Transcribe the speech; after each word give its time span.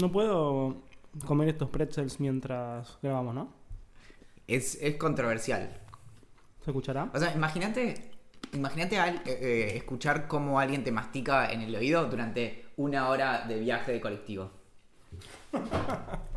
No 0.00 0.12
puedo 0.12 0.76
comer 1.26 1.48
estos 1.48 1.70
pretzels 1.70 2.20
mientras 2.20 2.98
grabamos, 3.02 3.34
¿no? 3.34 3.52
Es, 4.46 4.78
es 4.80 4.94
controversial. 4.96 5.70
¿Se 6.64 6.70
escuchará? 6.70 7.10
O 7.12 7.18
sea, 7.18 7.34
imagínate, 7.34 8.12
imagínate 8.52 8.96
eh, 8.96 9.22
eh, 9.26 9.76
escuchar 9.76 10.28
cómo 10.28 10.60
alguien 10.60 10.84
te 10.84 10.92
mastica 10.92 11.50
en 11.50 11.62
el 11.62 11.74
oído 11.74 12.06
durante 12.06 12.66
una 12.76 13.08
hora 13.08 13.44
de 13.48 13.58
viaje 13.58 13.90
de 13.92 14.00
colectivo. 14.00 14.50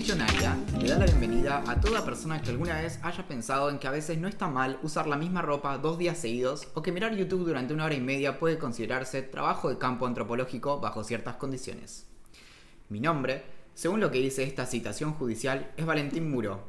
Millonaria 0.00 0.56
le 0.80 0.88
da 0.88 0.96
la 0.96 1.04
bienvenida 1.04 1.62
a 1.66 1.78
toda 1.78 2.02
persona 2.02 2.40
que 2.40 2.48
alguna 2.48 2.80
vez 2.80 2.98
haya 3.02 3.28
pensado 3.28 3.68
en 3.68 3.78
que 3.78 3.86
a 3.86 3.90
veces 3.90 4.16
no 4.16 4.28
está 4.28 4.48
mal 4.48 4.78
usar 4.82 5.06
la 5.06 5.18
misma 5.18 5.42
ropa 5.42 5.76
dos 5.76 5.98
días 5.98 6.16
seguidos 6.16 6.68
o 6.72 6.80
que 6.80 6.90
mirar 6.90 7.14
YouTube 7.14 7.44
durante 7.44 7.74
una 7.74 7.84
hora 7.84 7.94
y 7.94 8.00
media 8.00 8.38
puede 8.38 8.56
considerarse 8.56 9.20
trabajo 9.20 9.68
de 9.68 9.76
campo 9.76 10.06
antropológico 10.06 10.80
bajo 10.80 11.04
ciertas 11.04 11.36
condiciones. 11.36 12.06
Mi 12.88 12.98
nombre, 12.98 13.44
según 13.74 14.00
lo 14.00 14.10
que 14.10 14.20
dice 14.20 14.42
esta 14.42 14.64
citación 14.64 15.12
judicial, 15.12 15.70
es 15.76 15.84
Valentín 15.84 16.30
Muro. 16.30 16.64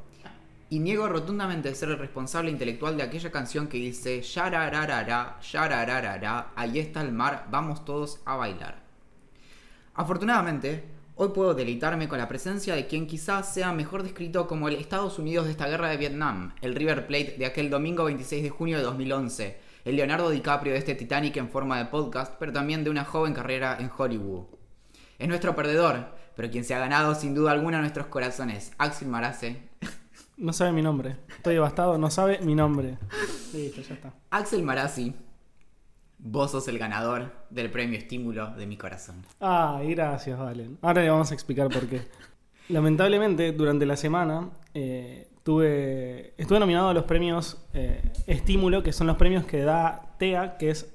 Y 0.68 0.80
niego 0.80 1.08
rotundamente 1.08 1.74
ser 1.74 1.88
el 1.88 1.98
responsable 1.98 2.50
intelectual 2.50 2.98
de 2.98 3.04
aquella 3.04 3.32
canción 3.32 3.66
que 3.66 3.78
dice 3.78 4.20
Yarararara, 4.20 5.40
yarararara, 5.40 6.52
ahí 6.54 6.78
está 6.78 7.00
el 7.00 7.12
mar, 7.12 7.46
vamos 7.50 7.86
todos 7.86 8.20
a 8.26 8.36
bailar. 8.36 8.82
Afortunadamente, 9.94 10.84
hoy 11.22 11.28
puedo 11.28 11.54
deleitarme 11.54 12.08
con 12.08 12.18
la 12.18 12.26
presencia 12.26 12.74
de 12.74 12.88
quien 12.88 13.06
quizás 13.06 13.54
sea 13.54 13.72
mejor 13.72 14.02
descrito 14.02 14.48
como 14.48 14.66
el 14.66 14.74
Estados 14.74 15.20
Unidos 15.20 15.44
de 15.44 15.52
esta 15.52 15.68
guerra 15.68 15.88
de 15.88 15.96
Vietnam, 15.96 16.52
el 16.62 16.74
River 16.74 17.06
Plate 17.06 17.36
de 17.38 17.46
aquel 17.46 17.70
domingo 17.70 18.04
26 18.04 18.42
de 18.42 18.50
junio 18.50 18.78
de 18.78 18.82
2011, 18.82 19.56
el 19.84 19.94
Leonardo 19.96 20.30
DiCaprio 20.30 20.72
de 20.72 20.80
este 20.80 20.96
Titanic 20.96 21.36
en 21.36 21.48
forma 21.48 21.78
de 21.78 21.84
podcast, 21.84 22.34
pero 22.40 22.52
también 22.52 22.82
de 22.82 22.90
una 22.90 23.04
joven 23.04 23.34
carrera 23.34 23.76
en 23.78 23.88
Hollywood. 23.96 24.46
Es 25.20 25.28
nuestro 25.28 25.54
perdedor, 25.54 26.06
pero 26.34 26.50
quien 26.50 26.64
se 26.64 26.74
ha 26.74 26.80
ganado 26.80 27.14
sin 27.14 27.36
duda 27.36 27.52
alguna 27.52 27.78
nuestros 27.78 28.08
corazones, 28.08 28.72
Axel 28.78 29.06
Marace. 29.06 29.68
No 30.36 30.52
sabe 30.52 30.72
mi 30.72 30.82
nombre. 30.82 31.18
Estoy 31.36 31.54
devastado, 31.54 31.98
no 31.98 32.10
sabe 32.10 32.40
mi 32.40 32.56
nombre. 32.56 32.98
Listo, 33.54 33.80
ya 33.80 33.94
está. 33.94 34.12
Axel 34.30 34.64
Marazzi, 34.64 35.14
vos 36.22 36.52
sos 36.52 36.68
el 36.68 36.78
ganador 36.78 37.32
del 37.50 37.70
premio 37.70 37.98
estímulo 37.98 38.54
de 38.54 38.66
mi 38.66 38.76
corazón. 38.76 39.24
Ay, 39.40 39.94
gracias, 39.94 40.38
Valen. 40.38 40.78
Ahora 40.80 41.02
le 41.02 41.10
vamos 41.10 41.30
a 41.30 41.34
explicar 41.34 41.68
por 41.68 41.86
qué. 41.88 42.02
Lamentablemente, 42.68 43.52
durante 43.52 43.84
la 43.84 43.96
semana 43.96 44.50
eh, 44.72 45.28
tuve, 45.42 46.34
estuve 46.38 46.60
nominado 46.60 46.88
a 46.90 46.94
los 46.94 47.04
premios 47.04 47.66
eh, 47.74 48.02
Estímulo, 48.26 48.82
que 48.82 48.92
son 48.92 49.08
los 49.08 49.16
premios 49.16 49.44
que 49.44 49.62
da 49.62 50.14
TEA, 50.18 50.56
que 50.58 50.70
es 50.70 50.94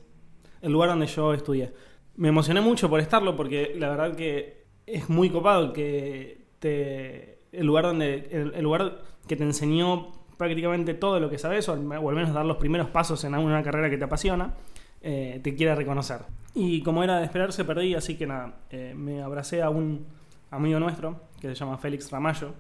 el 0.62 0.72
lugar 0.72 0.90
donde 0.90 1.08
yo 1.08 1.34
estudié. 1.34 1.74
Me 2.16 2.30
emocioné 2.30 2.62
mucho 2.62 2.90
por 2.90 3.00
estarlo 3.00 3.36
porque 3.36 3.76
la 3.78 3.90
verdad 3.90 4.16
que 4.16 4.66
es 4.86 5.10
muy 5.10 5.30
copado 5.30 5.74
que 5.74 6.48
te, 6.60 7.42
el 7.52 7.66
lugar 7.66 7.84
donde 7.84 8.30
el, 8.32 8.64
lugar 8.64 9.02
que 9.28 9.36
te 9.36 9.44
enseñó 9.44 10.14
prácticamente 10.38 10.94
todo 10.94 11.20
lo 11.20 11.30
que 11.30 11.38
sabes 11.38 11.68
o 11.68 11.74
al, 11.74 11.86
o 11.86 12.10
al 12.10 12.16
menos 12.16 12.34
dar 12.34 12.46
los 12.46 12.58
primeros 12.58 12.90
pasos 12.90 13.24
en 13.26 13.36
una 13.36 13.62
carrera 13.62 13.90
que 13.90 13.98
te 13.98 14.06
apasiona 14.06 14.56
eh, 15.02 15.40
te 15.44 15.56
quiere 15.56 15.76
reconocer. 15.76 16.22
Y 16.54 16.82
como 16.82 17.04
era 17.04 17.20
de 17.20 17.26
esperarse, 17.26 17.64
perdí, 17.64 17.94
así 17.96 18.16
que 18.16 18.26
nada, 18.26 18.56
eh, 18.70 18.94
me 18.96 19.22
abracé 19.22 19.62
a 19.62 19.70
un 19.70 20.06
amigo 20.50 20.80
nuestro 20.80 21.22
que 21.40 21.50
se 21.50 21.56
llama 21.56 21.78
Félix 21.78 22.10
Ramallo, 22.12 22.54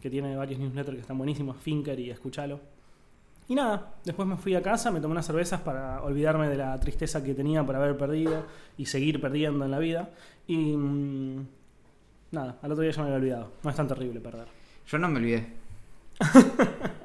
que 0.00 0.08
tiene 0.08 0.36
varios 0.36 0.60
newsletters 0.60 0.94
que 0.94 1.00
están 1.00 1.18
buenísimos, 1.18 1.56
Finker 1.56 1.98
y 1.98 2.10
Escuchalo. 2.10 2.60
Y 3.48 3.54
nada, 3.54 3.94
después 4.04 4.28
me 4.28 4.36
fui 4.36 4.54
a 4.54 4.62
casa, 4.62 4.90
me 4.90 5.00
tomé 5.00 5.12
unas 5.12 5.26
cervezas 5.26 5.60
para 5.62 6.02
olvidarme 6.02 6.48
de 6.48 6.58
la 6.58 6.78
tristeza 6.78 7.24
que 7.24 7.34
tenía 7.34 7.64
por 7.64 7.74
haber 7.76 7.96
perdido 7.96 8.44
y 8.76 8.86
seguir 8.86 9.20
perdiendo 9.20 9.64
en 9.64 9.70
la 9.70 9.78
vida. 9.78 10.10
Y 10.46 10.76
mm, 10.76 11.46
nada, 12.32 12.58
al 12.60 12.72
otro 12.72 12.82
día 12.82 12.92
ya 12.92 13.02
me 13.02 13.08
había 13.08 13.16
olvidado. 13.18 13.52
No 13.64 13.70
es 13.70 13.76
tan 13.76 13.88
terrible 13.88 14.20
perder. 14.20 14.48
Yo 14.86 14.98
no 14.98 15.08
me 15.08 15.18
olvidé. 15.18 15.46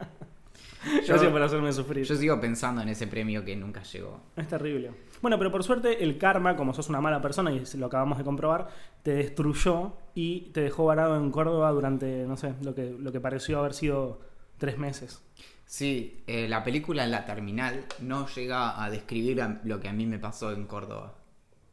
Gracias 1.07 1.31
por 1.31 1.41
hacerme 1.41 1.71
sufrir. 1.71 2.05
Yo 2.05 2.15
sigo 2.15 2.39
pensando 2.39 2.81
en 2.81 2.89
ese 2.89 3.07
premio 3.07 3.43
que 3.43 3.55
nunca 3.55 3.83
llegó. 3.83 4.21
Es 4.35 4.47
terrible. 4.47 4.91
Bueno, 5.21 5.37
pero 5.37 5.51
por 5.51 5.63
suerte 5.63 6.03
el 6.03 6.17
karma, 6.17 6.55
como 6.55 6.73
sos 6.73 6.89
una 6.89 7.01
mala 7.01 7.21
persona 7.21 7.51
y 7.51 7.63
lo 7.77 7.85
acabamos 7.85 8.17
de 8.17 8.23
comprobar, 8.23 8.67
te 9.03 9.13
destruyó 9.13 9.93
y 10.13 10.51
te 10.51 10.61
dejó 10.61 10.85
varado 10.85 11.15
en 11.15 11.31
Córdoba 11.31 11.71
durante, 11.71 12.25
no 12.25 12.37
sé, 12.37 12.53
lo 12.61 12.75
que, 12.75 12.95
lo 12.97 13.11
que 13.11 13.19
pareció 13.19 13.59
haber 13.59 13.73
sido 13.73 14.21
tres 14.57 14.77
meses. 14.77 15.21
Sí, 15.65 16.23
eh, 16.27 16.47
la 16.47 16.63
película 16.63 17.07
La 17.07 17.25
Terminal 17.25 17.85
no 17.99 18.27
llega 18.27 18.83
a 18.83 18.89
describir 18.89 19.41
lo 19.63 19.79
que 19.79 19.89
a 19.89 19.93
mí 19.93 20.05
me 20.05 20.19
pasó 20.19 20.51
en 20.51 20.67
Córdoba 20.67 21.15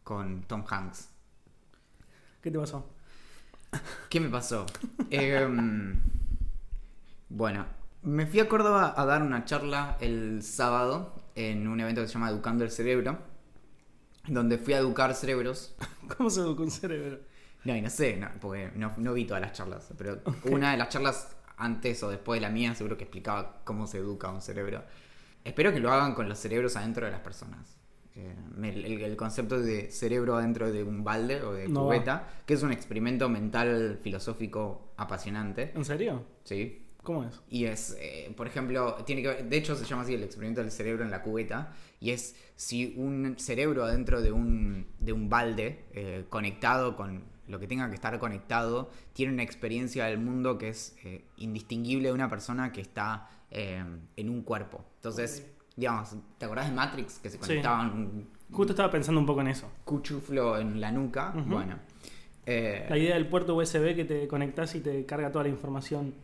con 0.05 0.43
Tom 0.43 0.65
Hanks. 0.69 1.09
¿Qué 2.41 2.51
te 2.51 2.59
pasó? 2.59 2.87
¿Qué 4.09 4.21
me 4.21 4.29
pasó? 4.29 4.67
Em, 5.11 6.01
bueno, 7.29 7.67
me 8.03 8.27
fui 8.27 8.41
a 8.41 8.49
Córdoba 8.49 8.95
a 8.97 9.05
dar 9.05 9.23
una 9.23 9.45
charla 9.45 9.97
el 10.01 10.43
sábado 10.43 11.15
en 11.35 11.69
un 11.69 11.81
evento 11.81 12.01
que 12.01 12.09
se 12.09 12.15
llama 12.15 12.31
Educando 12.31 12.65
el 12.65 12.71
Cerebro, 12.71 13.19
donde 14.27 14.59
fui 14.59 14.75
a 14.75 14.79
educar 14.79 15.15
cerebros. 15.15 15.75
¿Cómo 16.17 16.31
se 16.31 16.41
educa 16.41 16.63
un 16.63 16.71
cerebro? 16.71 17.21
No, 17.65 17.77
y 17.77 17.83
no 17.83 17.91
sé, 17.91 18.17
no, 18.17 18.29
porque 18.41 18.73
no, 18.75 18.93
no 18.97 19.13
vi 19.13 19.27
todas 19.27 19.43
las 19.43 19.53
charlas, 19.53 19.93
pero 19.99 20.21
una 20.51 20.73
de 20.73 20.79
las 20.79 20.89
charlas 20.89 21.37
antes 21.57 22.03
o 22.03 22.11
después 22.11 22.41
de 22.41 22.47
la 22.47 22.53
mía 22.53 22.75
seguro 22.75 22.97
que 22.97 23.05
explicaba 23.05 23.61
cómo 23.65 23.87
se 23.87 23.99
educa 23.99 24.31
un 24.31 24.41
cerebro. 24.41 24.83
Espero 25.45 25.73
que 25.73 25.81
lo 25.81 25.93
hagan 25.93 26.15
con 26.15 26.29
los 26.29 26.39
cerebros 26.39 26.77
adentro 26.77 27.07
de 27.07 27.13
las 27.13 27.21
personas. 27.21 27.77
Eh, 28.15 28.35
el, 28.63 29.03
el 29.03 29.17
concepto 29.17 29.61
de 29.61 29.91
cerebro 29.91 30.37
adentro 30.37 30.73
de 30.73 30.83
un 30.83 31.05
balde 31.05 31.43
o 31.43 31.53
de 31.53 31.69
No 31.69 31.85
cubeta, 31.85 32.29
que 32.47 32.55
es 32.55 32.63
un 32.63 32.73
experimento 32.73 33.29
mental 33.29 34.01
filosófico 34.03 34.93
apasionante. 34.97 35.73
¿En 35.75 35.85
serio? 35.85 36.25
Sí. 36.45 36.90
¿Cómo 37.03 37.25
es? 37.25 37.41
Y 37.49 37.65
es, 37.65 37.97
eh, 37.99 38.33
por 38.37 38.47
ejemplo, 38.47 38.95
tiene 39.07 39.23
que 39.23 39.29
ver- 39.29 39.45
de 39.49 39.57
hecho 39.57 39.75
se 39.75 39.85
llama 39.85 40.03
así 40.03 40.15
el 40.15 40.23
experimento 40.23 40.61
del 40.61 40.71
cerebro 40.71 41.03
en 41.05 41.11
la 41.11 41.23
cubeta, 41.23 41.73
y 41.99 42.11
es 42.11 42.37
si 42.57 42.95
un 42.97 43.37
cerebro 43.39 43.85
adentro 43.85 44.21
de 44.21 44.33
un, 44.33 44.87
de 44.99 45.13
un 45.13 45.29
balde 45.31 45.85
eh, 45.93 46.25
conectado 46.29 46.97
con 46.97 47.23
lo 47.49 47.59
que 47.59 47.67
tenga 47.67 47.89
que 47.89 47.95
estar 47.95 48.19
conectado, 48.19 48.91
tiene 49.13 49.33
una 49.33 49.43
experiencia 49.43 50.05
del 50.05 50.19
mundo 50.19 50.57
que 50.59 50.69
es 50.69 50.95
eh, 51.05 51.25
indistinguible 51.39 52.09
de 52.09 52.15
una 52.15 52.29
persona 52.29 52.71
que 52.73 52.81
está 52.81 53.29
en 53.53 54.31
un 54.31 54.43
cuerpo. 54.43 54.85
Entonces, 54.97 55.45
digamos, 55.75 56.15
¿te 56.39 56.45
acordás 56.45 56.69
de 56.69 56.73
Matrix? 56.77 57.19
Que 57.19 57.29
se 57.31 57.37
Sí. 57.39 57.41
conectaban 57.41 57.91
un 57.93 58.29
Justo 58.53 58.73
estaba 58.75 58.91
pensando 58.93 59.21
un 59.21 59.27
poco 59.27 59.41
en 59.41 59.49
eso. 59.49 59.69
cuchuflo 59.85 60.57
en 60.59 60.81
la 60.81 60.93
nuca. 60.93 61.33
Bueno. 61.47 61.77
La 62.47 62.97
idea 62.97 63.15
del 63.15 63.27
puerto 63.27 63.57
USB 63.57 63.97
que 63.97 64.05
te 64.05 64.29
conectas 64.29 64.75
y 64.77 64.81
te 64.81 65.05
carga 65.05 65.33
toda 65.33 65.43
la 65.45 65.51
información 65.51 66.15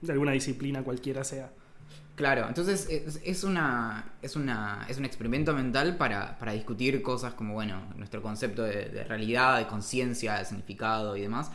de 0.00 0.12
alguna 0.12 0.32
disciplina 0.32 0.82
cualquiera 0.82 1.24
sea. 1.24 1.52
Claro, 2.14 2.46
entonces 2.48 2.86
es, 3.24 3.44
una, 3.44 4.12
es, 4.20 4.36
una, 4.36 4.84
es 4.90 4.98
un 4.98 5.06
experimento 5.06 5.54
mental 5.54 5.96
para, 5.96 6.36
para 6.38 6.52
discutir 6.52 7.00
cosas 7.00 7.32
como, 7.32 7.54
bueno, 7.54 7.82
nuestro 7.96 8.20
concepto 8.20 8.62
de, 8.62 9.04
realidad, 9.04 9.58
de 9.58 9.66
conciencia, 9.66 10.34
de 10.36 10.44
significado 10.44 11.16
y 11.16 11.22
demás. 11.22 11.50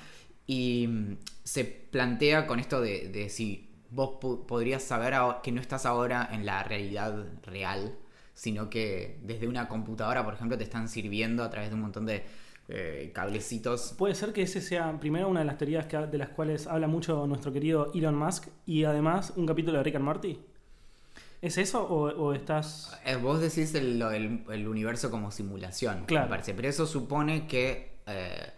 Y 0.47 0.88
mm, 0.88 1.17
se 1.44 1.66
plantea 1.66 2.47
con 2.47 2.59
esto 2.59 2.81
de, 2.81 3.09
de 3.09 3.29
si 3.29 3.69
vos 3.91 4.17
po- 4.19 4.47
podrías 4.47 4.81
saber 4.83 5.13
que 5.44 5.51
no 5.51 5.62
estás 5.62 5.85
ahora 5.85 6.27
en 6.31 6.45
la 6.47 6.63
realidad 6.63 7.27
real, 7.44 7.95
sino 8.33 8.67
que 8.69 9.19
desde 9.23 9.47
una 9.47 9.67
computadora, 9.67 10.25
por 10.25 10.33
ejemplo, 10.33 10.57
te 10.57 10.63
están 10.63 10.89
sirviendo 10.89 11.44
a 11.44 11.50
través 11.51 11.69
de 11.69 11.75
un 11.75 11.81
montón 11.81 12.07
de 12.07 12.23
eh, 12.68 13.12
cablecitos. 13.14 13.94
Puede 13.98 14.16
ser 14.16 14.34
que 14.34 14.42
ese 14.42 14.59
sea 14.62 14.98
primero 15.00 15.28
una 15.30 15.42
de 15.42 15.46
las 15.46 15.58
teorías 15.58 15.86
que- 15.86 15.98
de 15.98 16.18
las 16.18 16.30
cuales 16.30 16.66
habla 16.68 16.88
mucho 16.88 17.28
nuestro 17.28 17.51
querido 17.54 17.92
Elon 17.94 18.16
Musk 18.16 18.48
y 18.66 18.84
además 18.86 19.34
un 19.36 19.45
capítulo 19.45 19.78
de 19.78 19.84
Rick 19.84 19.95
and 19.95 20.06
Morty. 20.06 20.39
¿Es 21.42 21.57
eso 21.60 21.84
o, 21.84 22.06
o 22.12 22.34
estás...? 22.34 23.00
Eh, 23.06 23.18
Vos 23.18 23.39
decís 23.39 23.75
el 23.75 24.68
universo 24.68 25.12
como 25.12 25.30
simulación, 25.31 26.06
Claro. 26.06 26.25
me 26.25 26.30
parece. 26.31 26.54
Pero 26.56 26.68
eso 26.69 26.88
supone 26.88 27.45
que, 27.48 28.00
eh, 28.07 28.50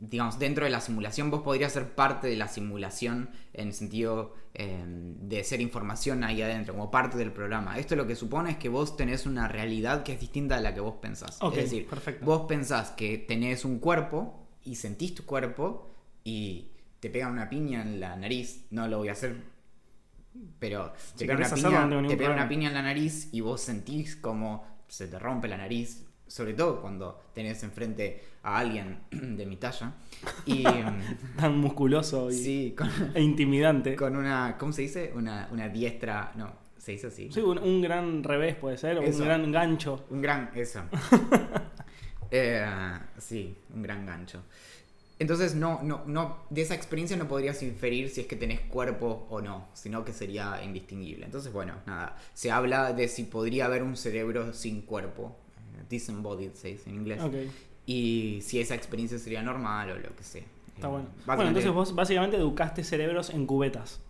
digamos, 0.00 0.38
dentro 0.38 0.64
de 0.64 0.70
la 0.70 0.80
simulación 0.80 1.30
vos 1.30 1.42
podrías 1.42 1.72
ser 1.72 1.94
parte 1.94 2.28
de 2.28 2.36
la 2.36 2.48
simulación 2.48 3.30
en 3.52 3.68
el 3.68 3.74
sentido 3.74 4.34
eh, 4.54 4.82
de 4.86 5.44
ser 5.44 5.60
información 5.60 6.24
ahí 6.24 6.42
adentro, 6.42 6.74
como 6.74 6.90
parte 6.90 7.16
del 7.16 7.32
programa. 7.32 7.78
Esto 7.78 7.96
lo 7.96 8.06
que 8.06 8.16
supone 8.16 8.52
es 8.52 8.56
que 8.56 8.68
vos 8.68 8.96
tenés 8.96 9.26
una 9.26 9.48
realidad 9.48 10.02
que 10.02 10.12
es 10.12 10.20
distinta 10.20 10.56
de 10.56 10.62
la 10.62 10.74
que 10.74 10.80
vos 10.80 10.96
pensás. 11.00 11.38
Ok, 11.40 11.56
es 11.56 11.64
decir, 11.64 11.86
perfecto. 11.86 12.24
vos 12.24 12.42
pensás 12.48 12.90
que 12.90 13.18
tenés 13.18 13.64
un 13.64 13.78
cuerpo 13.78 14.46
y 14.64 14.76
sentís 14.76 15.14
tu 15.14 15.24
cuerpo 15.24 15.90
y 16.24 16.72
te 17.00 17.10
pegan 17.10 17.32
una 17.32 17.48
piña 17.48 17.82
en 17.82 18.00
la 18.00 18.16
nariz. 18.16 18.66
No 18.70 18.86
lo 18.88 18.98
voy 18.98 19.08
a 19.08 19.12
hacer. 19.12 19.36
Pero 20.58 20.92
Si 21.14 21.26
te 21.26 21.26
pega, 21.26 21.36
una 21.36 21.86
no 21.86 21.96
piña, 21.98 22.08
te 22.08 22.16
pega 22.16 22.32
una 22.32 22.48
piña 22.48 22.68
en 22.68 22.74
la 22.74 22.82
nariz 22.82 23.28
y 23.32 23.40
vos 23.40 23.60
sentís 23.60 24.16
como 24.16 24.64
se 24.88 25.08
te 25.08 25.18
rompe 25.18 25.48
la 25.48 25.56
nariz 25.56 26.06
sobre 26.32 26.54
todo 26.54 26.80
cuando 26.80 27.20
tenés 27.34 27.62
enfrente 27.62 28.22
a 28.42 28.58
alguien 28.58 29.00
de 29.10 29.44
mi 29.44 29.56
talla. 29.56 29.92
Y 30.46 30.66
mm, 30.66 31.36
Tan 31.36 31.58
musculoso 31.58 32.30
y, 32.30 32.34
sí, 32.34 32.74
con, 32.76 32.88
e 33.14 33.20
intimidante. 33.20 33.94
con 33.96 34.16
una, 34.16 34.56
¿cómo 34.58 34.72
se 34.72 34.82
dice? 34.82 35.12
Una, 35.14 35.48
una 35.52 35.68
diestra, 35.68 36.32
no, 36.36 36.50
se 36.78 36.92
dice 36.92 37.08
así. 37.08 37.30
Sí, 37.30 37.40
un, 37.40 37.58
un 37.58 37.82
gran 37.82 38.24
revés 38.24 38.56
puede 38.56 38.78
ser, 38.78 38.96
o 38.96 39.02
un 39.02 39.18
gran 39.18 39.52
gancho. 39.52 40.06
Un 40.10 40.22
gran, 40.22 40.50
eso. 40.54 40.82
Eh, 42.34 42.66
sí, 43.18 43.54
un 43.74 43.82
gran 43.82 44.06
gancho. 44.06 44.42
Entonces, 45.18 45.54
no, 45.54 45.82
no, 45.82 46.02
no, 46.06 46.38
de 46.48 46.62
esa 46.62 46.74
experiencia 46.74 47.14
no 47.14 47.28
podrías 47.28 47.62
inferir 47.62 48.08
si 48.08 48.22
es 48.22 48.26
que 48.26 48.36
tenés 48.36 48.60
cuerpo 48.60 49.26
o 49.28 49.42
no, 49.42 49.68
sino 49.74 50.02
que 50.02 50.14
sería 50.14 50.64
indistinguible. 50.64 51.26
Entonces, 51.26 51.52
bueno, 51.52 51.74
nada, 51.84 52.16
se 52.32 52.50
habla 52.50 52.94
de 52.94 53.06
si 53.08 53.24
podría 53.24 53.66
haber 53.66 53.82
un 53.82 53.98
cerebro 53.98 54.54
sin 54.54 54.80
cuerpo, 54.80 55.36
disembodied 55.92 56.54
se 56.54 56.68
dice 56.68 56.90
en 56.90 56.96
inglés, 56.96 57.20
y 57.86 58.40
si 58.42 58.60
esa 58.60 58.74
experiencia 58.74 59.18
sería 59.18 59.42
normal 59.42 59.90
o 59.90 59.94
lo 59.98 60.16
que 60.16 60.24
sea. 60.24 60.42
está 60.74 60.88
Eh, 60.88 60.90
bueno. 60.90 61.06
Bueno, 61.06 61.08
básicamente- 61.26 61.48
entonces 61.48 61.72
vos 61.72 61.94
básicamente 61.94 62.36
educaste 62.36 62.82
cerebros 62.82 63.30
en 63.30 63.46
cubetas. 63.46 64.00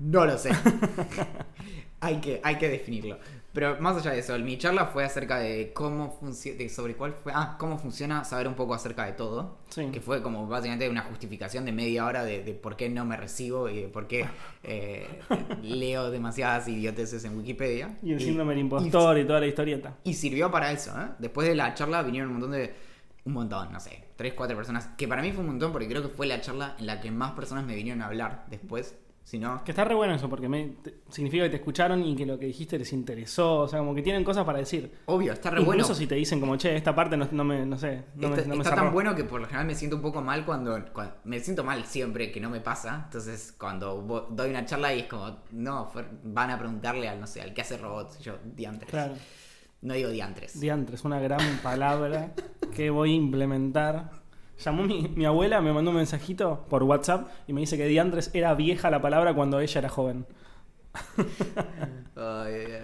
No 0.00 0.24
lo 0.24 0.36
sé. 0.38 0.50
hay, 2.00 2.20
que, 2.20 2.40
hay 2.42 2.56
que 2.58 2.68
definirlo. 2.68 3.18
Pero 3.52 3.80
más 3.80 3.96
allá 3.96 4.12
de 4.12 4.18
eso, 4.18 4.38
mi 4.38 4.58
charla 4.58 4.86
fue 4.86 5.04
acerca 5.04 5.38
de 5.38 5.72
cómo 5.72 6.10
funciona, 6.20 6.68
sobre 6.68 6.94
cuál 6.94 7.14
fue, 7.14 7.32
ah, 7.34 7.56
cómo 7.58 7.78
funciona 7.78 8.22
saber 8.24 8.46
un 8.46 8.54
poco 8.54 8.74
acerca 8.74 9.06
de 9.06 9.12
todo. 9.12 9.56
Sí. 9.70 9.88
Que 9.90 10.00
fue 10.00 10.22
como 10.22 10.46
básicamente 10.46 10.88
una 10.88 11.02
justificación 11.02 11.64
de 11.64 11.72
media 11.72 12.04
hora 12.04 12.24
de, 12.24 12.42
de 12.44 12.52
por 12.52 12.76
qué 12.76 12.90
no 12.90 13.06
me 13.06 13.16
recibo 13.16 13.68
y 13.70 13.82
de 13.82 13.88
por 13.88 14.06
qué 14.06 14.26
eh, 14.64 15.06
leo 15.62 16.10
demasiadas 16.10 16.68
idioteces 16.68 17.24
en 17.24 17.38
Wikipedia. 17.38 17.96
Y 18.02 18.12
el 18.12 18.20
síndrome 18.20 18.50
del 18.50 18.60
impostor 18.60 19.18
y, 19.18 19.24
toda 19.24 19.40
la 19.40 19.46
historieta. 19.46 19.96
Y 20.04 20.14
sirvió 20.14 20.50
para 20.50 20.70
eso, 20.70 20.90
¿eh? 21.00 21.08
Después 21.18 21.48
de 21.48 21.54
la 21.54 21.72
charla 21.74 22.02
vinieron 22.02 22.28
un 22.30 22.34
montón 22.34 22.52
de. 22.52 22.74
Un 23.24 23.32
montón, 23.32 23.72
no 23.72 23.80
sé. 23.80 24.04
Tres, 24.16 24.34
cuatro 24.34 24.56
personas. 24.56 24.88
Que 24.96 25.08
para 25.08 25.22
mí 25.22 25.32
fue 25.32 25.40
un 25.40 25.48
montón 25.48 25.72
porque 25.72 25.88
creo 25.88 26.02
que 26.02 26.08
fue 26.08 26.26
la 26.26 26.40
charla 26.40 26.76
en 26.78 26.86
la 26.86 27.00
que 27.00 27.10
más 27.10 27.32
personas 27.32 27.64
me 27.64 27.74
vinieron 27.74 28.02
a 28.02 28.06
hablar 28.06 28.44
después. 28.48 28.94
Si 29.28 29.38
no. 29.38 29.62
Que 29.62 29.72
está 29.72 29.84
re 29.84 29.94
bueno 29.94 30.14
eso, 30.14 30.26
porque 30.26 30.48
me, 30.48 30.68
te- 30.82 31.00
significa 31.10 31.44
que 31.44 31.50
te 31.50 31.56
escucharon 31.56 32.02
y 32.02 32.16
que 32.16 32.24
lo 32.24 32.38
que 32.38 32.46
dijiste 32.46 32.78
les 32.78 32.90
interesó. 32.94 33.58
O 33.60 33.68
sea, 33.68 33.78
como 33.80 33.94
que 33.94 34.00
tienen 34.00 34.24
cosas 34.24 34.42
para 34.46 34.58
decir. 34.58 34.90
Obvio, 35.04 35.34
está 35.34 35.50
re 35.50 35.60
Incluso 35.60 35.88
bueno. 35.88 35.94
si 35.94 36.06
te 36.06 36.14
dicen 36.14 36.40
como, 36.40 36.56
che, 36.56 36.74
esta 36.74 36.94
parte 36.94 37.14
no, 37.14 37.28
no 37.30 37.44
me, 37.44 37.66
no 37.66 37.76
sé, 37.76 38.04
no 38.14 38.28
está 38.28 38.40
me, 38.40 38.48
no 38.48 38.54
me 38.54 38.62
está 38.62 38.70
cerró". 38.70 38.84
tan 38.84 38.92
bueno 38.94 39.14
que 39.14 39.24
por 39.24 39.42
lo 39.42 39.46
general 39.46 39.66
me 39.66 39.74
siento 39.74 39.96
un 39.96 40.02
poco 40.02 40.22
mal 40.22 40.46
cuando, 40.46 40.82
cuando- 40.94 41.14
Me 41.24 41.40
siento 41.40 41.62
mal 41.62 41.84
siempre 41.84 42.32
que 42.32 42.40
no 42.40 42.48
me 42.48 42.60
pasa. 42.60 43.02
Entonces, 43.04 43.54
cuando 43.58 44.26
doy 44.30 44.48
una 44.48 44.64
charla 44.64 44.94
y 44.94 45.00
es 45.00 45.06
como. 45.08 45.40
No, 45.50 45.92
van 46.24 46.50
a 46.50 46.58
preguntarle 46.58 47.06
al, 47.06 47.20
no 47.20 47.26
sé, 47.26 47.42
al 47.42 47.52
que 47.52 47.60
hace 47.60 47.76
robots. 47.76 48.18
Yo, 48.20 48.38
diantres. 48.46 48.88
Claro. 48.88 49.12
No 49.82 49.92
digo 49.92 50.08
diantres. 50.08 50.58
Diantres, 50.58 51.04
una 51.04 51.20
gran 51.20 51.58
palabra 51.62 52.32
que 52.74 52.88
voy 52.88 53.12
a 53.12 53.16
implementar. 53.16 54.10
Llamó 54.64 54.82
mi, 54.84 55.08
mi 55.16 55.24
abuela, 55.24 55.60
me 55.60 55.72
mandó 55.72 55.90
un 55.90 55.96
mensajito 55.96 56.66
por 56.68 56.82
WhatsApp 56.82 57.28
y 57.46 57.52
me 57.52 57.60
dice 57.60 57.76
que 57.78 57.86
diantres 57.86 58.30
era 58.34 58.54
vieja 58.54 58.90
la 58.90 59.00
palabra 59.00 59.34
cuando 59.34 59.60
ella 59.60 59.78
era 59.78 59.88
joven. 59.88 60.26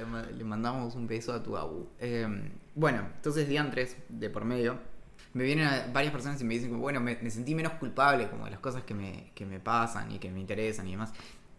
Ma- 0.07 0.23
le 0.31 0.45
mandamos 0.45 0.95
un 0.95 1.07
beso 1.07 1.33
a 1.33 1.43
tu 1.43 1.57
abu. 1.57 1.89
Eh, 1.99 2.27
bueno, 2.75 3.01
entonces 3.17 3.49
diantres, 3.49 3.97
de 4.09 4.31
por 4.31 4.45
medio, 4.45 4.79
me 5.33 5.45
vienen 5.45 5.67
a- 5.67 5.87
varias 5.93 6.13
personas 6.13 6.41
y 6.41 6.45
me 6.45 6.55
dicen, 6.55 6.79
bueno, 6.81 7.01
me, 7.01 7.31
sentí 7.31 7.55
menos 7.55 7.73
culpable 7.75 8.29
como 8.29 8.45
de 8.45 8.53
las 8.53 8.61
cosas 8.61 8.83
que 8.85 8.95
me, 8.95 9.31
que 9.35 9.47
me 9.47 9.61
pasan 9.61 10.13
y 10.13 10.19
que 10.19 10.31
me 10.31 10.41
interesan 10.41 10.87
y 10.89 10.93
demás. 10.93 11.13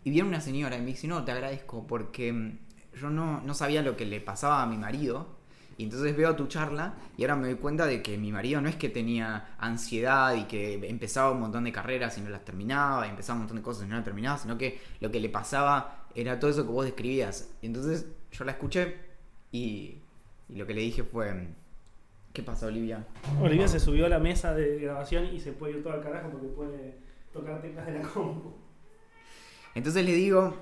Y 0.03 0.11
viene 0.11 0.29
una 0.29 0.41
señora 0.41 0.77
y 0.77 0.81
me 0.81 0.87
dice, 0.87 1.07
no, 1.07 1.23
te 1.25 1.31
agradezco 1.31 1.85
porque 1.87 2.31
mm, 2.33 2.57
yo 2.99 3.09
no, 3.09 3.41
no 3.41 3.53
sabía 3.53 3.81
lo 3.81 3.97
que 3.97 4.05
le 4.05 4.21
pasaba 4.21 4.61
a 4.63 4.65
mi 4.67 4.77
marido. 4.77 5.34
Y 5.77 5.83
entonces 5.83 6.15
veo 6.15 6.35
tu 6.35 6.47
charla 6.47 6.93
y 7.17 7.23
ahora 7.23 7.35
me 7.35 7.47
doy 7.47 7.57
cuenta 7.57 7.85
de 7.85 8.01
que 8.01 8.17
mi 8.17 8.31
marido 8.31 8.61
no 8.61 8.69
es 8.69 8.75
que 8.75 8.87
tenía 8.87 9.55
ansiedad 9.57 10.33
y 10.35 10.45
que 10.45 10.75
empezaba 10.87 11.31
un 11.31 11.41
montón 11.41 11.65
de 11.65 11.73
carreras 11.73 12.17
y 12.17 12.21
no 12.21 12.29
las 12.29 12.45
terminaba, 12.45 13.05
y 13.05 13.09
empezaba 13.09 13.35
un 13.35 13.41
montón 13.41 13.57
de 13.57 13.63
cosas 13.63 13.85
y 13.85 13.89
no 13.89 13.95
las 13.95 14.05
terminaba, 14.05 14.37
sino 14.37 14.57
que 14.57 14.79
lo 15.01 15.11
que 15.11 15.19
le 15.19 15.29
pasaba 15.29 16.05
era 16.15 16.39
todo 16.39 16.49
eso 16.49 16.65
que 16.65 16.71
vos 16.71 16.85
describías. 16.85 17.49
Y 17.61 17.65
entonces 17.65 18.07
yo 18.31 18.45
la 18.45 18.53
escuché 18.53 18.95
y, 19.51 19.97
y 20.47 20.55
lo 20.55 20.65
que 20.65 20.73
le 20.73 20.81
dije 20.81 21.03
fue, 21.03 21.49
¿qué 22.31 22.41
pasa 22.41 22.67
Olivia? 22.67 23.05
Olivia 23.41 23.67
se 23.67 23.79
subió 23.81 24.05
a 24.05 24.09
la 24.09 24.19
mesa 24.19 24.53
de 24.53 24.79
grabación 24.79 25.25
y 25.25 25.41
se 25.41 25.51
puede 25.51 25.73
ir 25.73 25.83
todo 25.83 25.93
al 25.93 26.01
carajo 26.01 26.29
porque 26.29 26.47
puede 26.47 26.95
tocar 27.33 27.61
teclas 27.61 27.85
de 27.85 27.99
la 27.99 28.01
compu. 28.01 28.53
Entonces 29.73 30.05
le 30.05 30.13
digo 30.13 30.55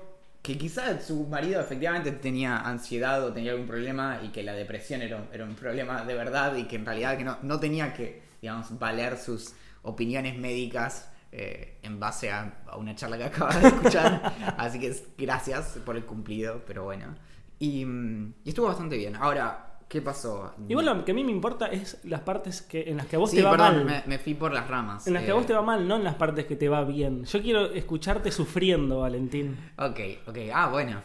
que 0.44 0.58
quizás 0.58 1.06
su 1.06 1.26
marido 1.26 1.58
efectivamente 1.58 2.12
tenía 2.12 2.58
ansiedad 2.58 3.24
o 3.24 3.32
tenía 3.32 3.52
algún 3.52 3.66
problema 3.66 4.20
y 4.22 4.28
que 4.28 4.42
la 4.42 4.52
depresión 4.52 5.00
era, 5.00 5.16
un 5.16 5.54
problema 5.54 6.04
de 6.04 6.12
verdad 6.12 6.54
y 6.56 6.64
que 6.64 6.76
en 6.76 6.84
realidad 6.84 7.16
que 7.16 7.24
no, 7.24 7.38
no 7.40 7.58
tenía 7.58 7.94
que, 7.94 8.22
digamos, 8.42 8.78
valer 8.78 9.16
sus 9.16 9.54
opiniones 9.80 10.36
médicas 10.36 11.10
eh, 11.32 11.78
en 11.82 11.98
base 11.98 12.30
a, 12.30 12.62
una 12.76 12.94
charla 12.94 13.16
que 13.16 13.24
acaba 13.34 13.56
de 13.56 13.68
escuchar. 13.68 14.34
Así 14.58 14.78
que 14.78 14.94
gracias 15.16 15.78
por 15.82 15.96
el 15.96 16.04
cumplido, 16.04 16.62
pero 16.66 16.84
bueno. 16.84 17.14
Y, 17.58 17.86
mm, 17.86 18.34
y 18.44 18.48
estuvo 18.50 18.66
bastante 18.66 18.98
bien. 18.98 19.16
Ahora, 19.16 19.73
¿qué 19.94 20.02
pasó? 20.02 20.52
Igual 20.68 20.86
lo 20.86 21.04
que 21.04 21.12
a 21.12 21.14
mí 21.14 21.22
me 21.22 21.30
importa 21.30 21.66
es 21.68 21.98
las 22.02 22.20
partes 22.22 22.62
que, 22.62 22.82
en 22.90 22.96
las 22.96 23.06
que 23.06 23.14
a 23.14 23.20
vos 23.20 23.30
sí, 23.30 23.36
te 23.36 23.42
va 23.44 23.52
perdón, 23.52 23.76
mal. 23.76 23.84
me, 23.84 24.02
me 24.06 24.18
fui 24.18 24.34
por 24.34 24.52
las 24.52 24.66
ramas. 24.68 25.06
En 25.06 25.14
las 25.14 25.22
que 25.22 25.28
Eh, 25.28 25.32
a 25.32 25.34
vos 25.36 25.46
te 25.46 25.52
va 25.54 25.62
mal, 25.62 25.86
no 25.86 25.94
en 25.94 26.02
las 26.02 26.16
partes 26.16 26.46
que 26.46 26.56
te 26.56 26.68
va 26.68 26.82
bien. 26.82 27.24
Yo 27.24 27.40
quiero 27.40 27.66
escucharte 27.72 28.32
sufriendo, 28.32 28.98
Valentín. 29.00 29.56
Ok, 29.78 30.00
ok. 30.26 30.38
Ah, 30.52 30.66
bueno. 30.68 31.00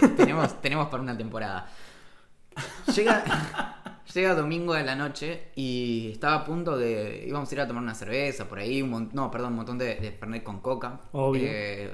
Te- 0.00 0.08
tenemos, 0.08 0.60
tenemos 0.60 0.88
para 0.88 1.02
una 1.02 1.16
temporada. 1.16 1.66
Llega, 2.94 3.82
llega 4.14 4.34
domingo 4.34 4.74
de 4.74 4.84
la 4.84 4.94
noche 4.94 5.48
y 5.54 6.10
estaba 6.12 6.36
a 6.36 6.44
punto 6.44 6.76
de. 6.76 7.24
íbamos 7.28 7.50
a 7.50 7.54
ir 7.54 7.60
a 7.60 7.66
tomar 7.68 7.82
una 7.82 7.94
cerveza 7.94 8.48
por 8.48 8.58
ahí. 8.58 8.82
Un 8.82 8.90
mon- 8.90 9.10
no, 9.12 9.30
perdón, 9.30 9.50
un 9.52 9.56
montón 9.56 9.78
de, 9.78 9.96
de 9.96 10.12
Fernet 10.12 10.42
con 10.42 10.60
coca. 10.60 11.00
Obvio. 11.12 11.42
Eh, 11.44 11.90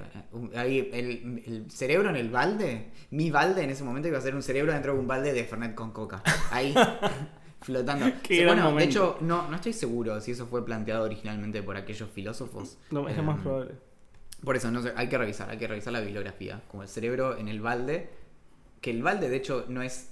ahí 0.57 0.91
el, 0.93 1.43
el 1.47 1.71
cerebro 1.71 2.11
en 2.11 2.17
el 2.17 2.31
balde. 2.31 2.91
Mi 3.11 3.31
balde 3.31 3.63
en 3.63 3.71
ese 3.71 3.85
momento 3.85 4.09
iba 4.09 4.19
a 4.19 4.23
ser 4.23 4.35
un 4.35 4.43
cerebro 4.43 4.73
dentro 4.73 4.95
de 4.95 4.99
un 5.01 5.07
balde 5.07 5.33
de 5.33 5.45
Fernet 5.45 5.75
con 5.75 5.91
coca. 5.93 6.23
Ahí. 6.51 6.75
Flotando. 7.61 8.07
Sí, 8.27 8.45
bueno, 8.45 8.63
de 8.65 8.69
momento. 8.71 8.91
hecho, 8.91 9.19
no, 9.21 9.49
no 9.49 9.55
estoy 9.55 9.73
seguro 9.73 10.21
si 10.21 10.33
eso 10.33 10.47
fue 10.47 10.65
planteado 10.65 11.05
originalmente 11.05 11.63
por 11.63 11.77
aquellos 11.77 12.11
filósofos. 12.11 12.77
No, 12.91 13.09
es 13.09 13.17
lo 13.17 13.23
Eh, 13.23 13.27
más 13.27 13.41
probable. 13.41 13.71
por 14.45 14.57
eso, 14.57 14.69
no 14.73 14.83
sé, 14.83 14.93
hay 14.97 15.09
que 15.09 15.17
revisar, 15.17 15.49
hay 15.49 15.59
que 15.59 15.69
revisar 15.69 15.93
la 15.93 16.01
bibliografía. 16.01 16.61
Como 16.69 16.83
el 16.83 16.89
cerebro 16.89 17.39
en 17.39 17.47
el 17.47 17.61
balde. 17.61 18.11
Que 18.81 18.91
el 18.91 19.03
balde, 19.05 19.29
de 19.29 19.37
hecho, 19.37 19.65
no 19.69 19.81
es. 19.81 20.12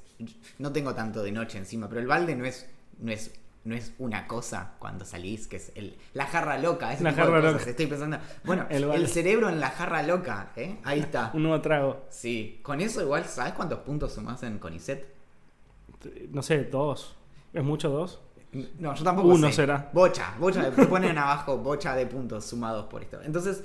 No 0.59 0.73
tengo 0.73 0.95
tanto 0.95 1.23
de 1.23 1.33
noche 1.33 1.59
encima, 1.59 1.89
pero 1.89 2.01
el 2.01 2.07
balde 2.07 2.35
no 2.37 2.45
es. 2.45 2.69
No 2.99 3.11
es, 3.13 3.33
no 3.65 3.75
es 3.75 3.93
una 3.99 4.27
cosa 4.27 4.73
cuando 4.79 5.05
salís, 5.05 5.47
que 5.47 5.57
es 5.57 5.71
el, 5.75 5.97
la 6.15 6.27
jarra 6.27 6.59
loca. 6.59 6.93
ese 6.95 7.05
La 7.05 7.11
de 7.11 7.17
jarra 7.17 7.41
cosas. 7.41 7.53
loca. 7.61 7.71
Estoy 7.71 7.87
pensando. 7.87 8.19
Bueno, 8.45 8.67
El 8.71 9.07
cerebro 9.09 9.49
en 9.51 9.61
la 9.61 9.71
jarra 9.71 10.03
loca, 10.03 10.53
¿eh? 10.57 10.79
Ahí 10.85 11.01
está. 11.01 11.31
Un 11.35 11.43
nuevo 11.43 11.61
trago. 11.61 12.05
Sí, 12.11 12.61
con 12.63 12.81
eso 12.81 13.03
igual, 13.03 13.25
¿sabes 13.27 13.53
cuántos 13.53 13.81
puntos 13.81 14.13
sumás 14.15 14.43
en 14.43 14.59
Conicet? 14.59 15.07
No 16.31 16.43
sé, 16.43 16.65
dos. 16.65 17.17
¿Es 17.53 17.63
mucho 17.65 17.91
dos? 17.91 18.21
No, 18.79 18.95
yo 18.95 19.05
tampoco 19.05 19.29
Uno 19.29 19.49
sé. 19.49 19.55
será. 19.55 19.91
Bocha, 19.93 20.35
bocha, 20.39 20.71
de- 20.71 20.87
ponen 20.87 21.17
abajo 21.19 21.59
bocha 21.59 21.95
de 21.95 22.07
puntos 22.07 22.45
sumados 22.47 22.87
por 22.87 23.03
esto. 23.03 23.21
Entonces, 23.23 23.63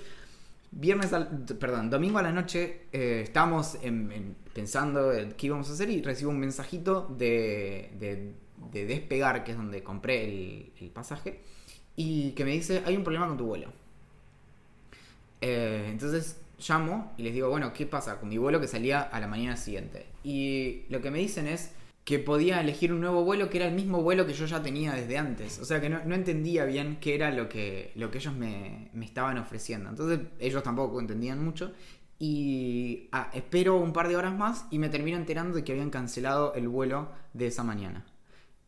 viernes 0.76 1.14
al, 1.14 1.30
perdón, 1.60 1.90
domingo 1.90 2.20
a 2.20 2.22
la 2.22 2.32
noche 2.32 2.82
eh, 2.92 3.22
estábamos 3.24 3.78
en- 3.82 4.12
en- 4.12 4.36
pensando 4.54 5.12
en 5.14 5.32
qué 5.34 5.48
íbamos 5.48 5.70
a 5.70 5.74
hacer 5.74 5.90
y 5.90 6.02
recibo 6.02 6.30
un 6.32 6.40
mensajito 6.40 7.08
de, 7.18 7.92
de- 8.00 8.34
de 8.72 8.86
despegar, 8.86 9.44
que 9.44 9.52
es 9.52 9.58
donde 9.58 9.82
compré 9.84 10.26
el, 10.26 10.72
el 10.80 10.90
pasaje, 10.92 11.42
y 11.96 12.32
que 12.32 12.46
me 12.46 12.52
dice, 12.52 12.84
hay 12.86 12.96
un 12.98 13.04
problema 13.04 13.28
con 13.28 13.38
tu 13.38 13.46
vuelo. 13.46 13.68
Eh, 15.42 15.88
entonces 15.90 16.38
llamo 16.68 17.14
y 17.18 17.24
les 17.24 17.34
digo, 17.34 17.50
bueno, 17.50 17.74
¿qué 17.74 17.86
pasa 17.86 18.20
con 18.20 18.30
mi 18.30 18.38
vuelo 18.38 18.60
que 18.62 18.68
salía 18.68 19.02
a 19.02 19.20
la 19.20 19.28
mañana 19.28 19.58
siguiente? 19.58 20.06
Y 20.24 20.84
lo 20.90 21.02
que 21.02 21.12
me 21.12 21.20
dicen 21.20 21.48
es 21.48 21.72
que 22.06 22.20
podía 22.20 22.62
elegir 22.62 22.94
un 22.94 23.02
nuevo 23.02 23.26
vuelo 23.26 23.50
que 23.50 23.58
era 23.58 23.68
el 23.68 23.76
mismo 23.76 24.02
vuelo 24.04 24.28
que 24.28 24.34
yo 24.34 24.46
ya 24.48 24.64
tenía 24.64 24.94
desde 24.94 25.18
antes. 25.18 25.60
O 25.60 25.66
sea 25.66 25.82
que 25.82 25.90
no, 25.90 26.04
no 26.06 26.16
entendía 26.16 26.66
bien 26.66 27.00
qué 27.02 27.16
era 27.16 27.32
lo 27.32 27.50
que, 27.50 27.92
lo 27.96 28.12
que 28.12 28.20
ellos 28.20 28.36
me, 28.36 28.90
me 28.94 29.06
estaban 29.06 29.38
ofreciendo. 29.40 29.90
Entonces 29.90 30.20
ellos 30.40 30.64
tampoco 30.64 31.00
entendían 31.02 31.44
mucho. 31.44 31.74
Y 32.20 33.10
ah, 33.12 33.30
espero 33.34 33.78
un 33.78 33.92
par 33.94 34.08
de 34.08 34.16
horas 34.18 34.36
más 34.38 34.68
y 34.72 34.80
me 34.80 34.90
termino 34.90 35.18
enterando 35.18 35.56
de 35.58 35.64
que 35.66 35.74
habían 35.74 35.90
cancelado 35.90 36.54
el 36.56 36.68
vuelo 36.70 37.12
de 37.34 37.48
esa 37.48 37.64
mañana. 37.64 38.06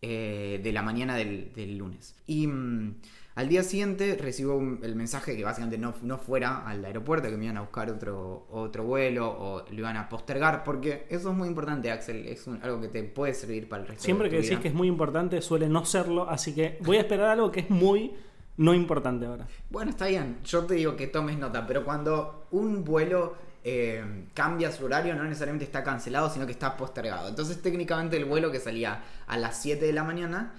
eh, 0.02 0.60
de 0.64 0.72
la 0.72 0.84
mañana 0.84 1.16
del, 1.16 1.52
del 1.54 1.78
lunes. 1.78 2.16
Y 2.28 2.48
mm, 2.48 2.96
al 3.38 3.48
día 3.50 3.64
siguiente 3.64 4.18
recibo 4.20 4.56
un- 4.58 4.80
el 4.84 4.96
mensaje 4.96 5.38
que 5.38 5.44
básicamente 5.44 5.78
no, 5.78 5.94
no 6.02 6.18
fuera 6.18 6.68
al 6.68 6.84
aeropuerto, 6.84 7.30
que 7.30 7.38
me 7.38 7.46
iban 7.46 7.58
a 7.58 7.62
buscar 7.62 7.90
otro, 7.90 8.48
otro 8.52 8.84
vuelo 8.84 9.30
o 9.30 9.64
lo 9.70 9.78
iban 9.78 9.96
a 9.96 10.10
postergar, 10.10 10.64
porque 10.64 11.06
eso 11.10 11.30
es 11.32 11.36
muy 11.38 11.48
importante, 11.48 11.92
Axel, 11.92 12.26
es 12.28 12.48
un- 12.48 12.62
algo 12.64 12.82
que 12.82 12.88
te 12.88 13.04
puede 13.04 13.34
servir 13.34 13.70
para 13.70 13.84
el 13.84 13.88
resto 13.90 14.04
Siempre 14.04 14.30
de 14.30 14.36
que 14.38 14.42
decís 14.42 14.60
que 14.60 14.68
es 14.70 14.74
muy 14.74 14.88
importante, 14.88 15.42
suele 15.42 15.70
no 15.70 15.86
serlo. 15.86 16.30
Así 16.30 16.54
que 16.56 16.80
voy 16.84 16.98
a 16.98 17.02
esperar 17.02 17.30
algo 17.30 17.52
que 17.52 17.60
es 17.62 17.70
muy 17.70 18.14
no 18.58 18.74
importante 18.74 19.28
ahora. 19.28 19.46
Bueno, 19.70 19.92
está 19.92 20.08
bien, 20.08 20.40
yo 20.44 20.66
te 20.66 20.74
digo 20.74 20.96
que 20.96 21.06
tomes 21.06 21.38
nota, 21.38 21.68
pero 21.68 21.86
cuando 21.86 22.48
un 22.52 22.84
vuelo 22.84 23.36
eh, 23.70 24.26
cambia 24.34 24.72
su 24.72 24.86
horario, 24.86 25.14
no 25.14 25.24
necesariamente 25.26 25.66
está 25.66 25.84
cancelado, 25.84 26.30
sino 26.32 26.46
que 26.46 26.54
está 26.54 26.78
postergado. 26.78 27.28
Entonces 27.28 27.62
técnicamente 27.62 28.16
el 28.16 28.24
vuelo 28.26 28.50
que 28.50 28.60
salía 28.62 29.04
a 29.28 29.38
las 29.38 29.62
7 29.62 29.86
de 29.86 29.92
la 29.94 30.04
mañana 30.06 30.54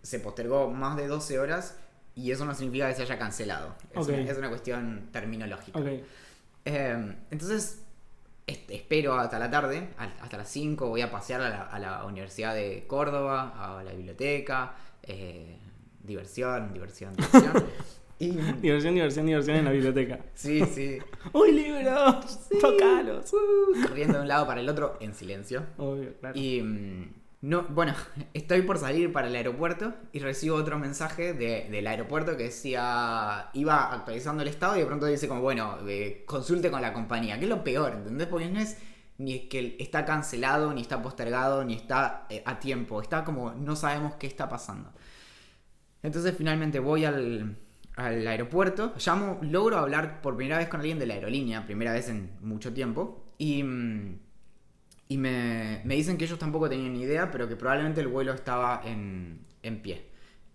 se 0.00 0.20
postergó 0.20 0.70
más 0.70 0.96
de 0.96 1.08
12 1.08 1.38
horas 1.40 1.76
y 2.14 2.30
eso 2.30 2.44
no 2.44 2.54
significa 2.54 2.88
que 2.88 2.94
se 2.94 3.02
haya 3.02 3.18
cancelado. 3.18 3.74
Es, 3.92 4.06
una, 4.06 4.18
es 4.18 4.38
una 4.38 4.48
cuestión 4.48 5.08
terminológica. 5.12 5.80
Eh, 6.64 7.16
entonces, 7.30 7.82
espero 8.46 9.14
hasta 9.14 9.38
la 9.38 9.50
tarde, 9.50 9.88
hasta 9.96 10.36
las 10.36 10.48
5, 10.48 10.88
voy 10.88 11.00
a 11.00 11.10
pasear 11.10 11.40
a 11.40 11.48
la, 11.48 11.62
a 11.62 11.78
la 11.78 12.04
Universidad 12.04 12.54
de 12.54 12.84
Córdoba, 12.86 13.78
a 13.78 13.82
la 13.82 13.92
biblioteca, 13.92 14.74
eh, 15.02 15.56
diversión, 16.02 16.72
diversión, 16.72 17.14
diversión. 17.14 17.64
y, 18.18 18.30
Diversión, 18.30 18.94
diversión, 18.94 19.26
diversión 19.26 19.56
en 19.56 19.64
la 19.64 19.72
biblioteca. 19.72 20.20
sí, 20.34 20.64
sí, 20.66 20.98
¡Uy, 21.32 21.52
libros! 21.52 22.48
¡Tocalos! 22.60 23.32
uh, 23.32 23.88
corriendo 23.88 24.18
de 24.18 24.22
un 24.22 24.28
lado 24.28 24.46
para 24.46 24.60
el 24.60 24.68
otro 24.68 24.96
en 25.00 25.14
silencio. 25.14 25.64
Obvio, 25.78 26.14
claro. 26.20 26.38
Y 26.38 26.62
no, 27.42 27.64
bueno, 27.64 27.94
estoy 28.34 28.62
por 28.62 28.78
salir 28.78 29.12
para 29.12 29.28
el 29.28 29.36
aeropuerto 29.36 29.94
y 30.12 30.20
recibo 30.20 30.56
otro 30.56 30.78
mensaje 30.78 31.34
de- 31.34 31.68
del 31.70 31.86
aeropuerto 31.86 32.36
que 32.36 32.44
decía, 32.44 33.50
iba 33.54 33.92
actualizando 33.92 34.42
el 34.42 34.48
estado 34.48 34.76
y 34.76 34.80
de 34.80 34.86
pronto 34.86 35.06
dice 35.06 35.28
como, 35.28 35.42
bueno, 35.42 35.78
eh, 35.88 36.24
consulte 36.26 36.70
con 36.70 36.82
la 36.82 36.92
compañía, 36.92 37.38
que 37.38 37.44
es 37.44 37.50
lo 37.50 37.64
peor, 37.64 37.94
¿entendés? 37.94 38.28
Porque 38.28 38.48
no 38.48 38.60
es 38.60 38.78
ni 39.18 39.48
que 39.48 39.76
está 39.80 40.04
cancelado, 40.04 40.72
ni 40.74 40.80
está 40.82 41.02
postergado, 41.02 41.64
ni 41.64 41.74
está 41.74 42.26
eh, 42.30 42.42
a 42.46 42.58
tiempo, 42.60 43.00
está 43.02 43.24
como, 43.24 43.52
no 43.52 43.76
sabemos 43.76 44.14
qué 44.16 44.26
está 44.26 44.48
pasando. 44.48 44.92
Entonces 46.02 46.34
finalmente 46.36 46.78
voy 46.80 47.04
al, 47.04 47.56
al 47.96 48.26
aeropuerto, 48.26 48.94
llamo, 49.04 49.38
logro 49.42 49.78
hablar 49.78 50.20
por 50.20 50.36
primera 50.36 50.58
vez 50.58 50.68
con 50.68 50.80
alguien 50.80 50.98
de 50.98 51.06
la 51.06 51.14
aerolínea, 51.14 51.64
primera 51.66 51.92
vez 51.92 52.08
en 52.08 52.30
mucho 52.40 52.72
tiempo, 52.72 53.24
y... 53.38 53.62
mm, 53.62 54.18
y 55.12 55.18
me, 55.18 55.80
me 55.84 55.94
dicen 55.94 56.16
que 56.16 56.24
ellos 56.24 56.38
tampoco 56.38 56.68
tenían 56.68 56.94
idea, 56.96 57.30
pero 57.30 57.48
que 57.48 57.56
probablemente 57.56 58.00
el 58.00 58.08
vuelo 58.08 58.32
estaba 58.32 58.80
en, 58.84 59.44
en 59.62 59.82
pie. 59.82 60.06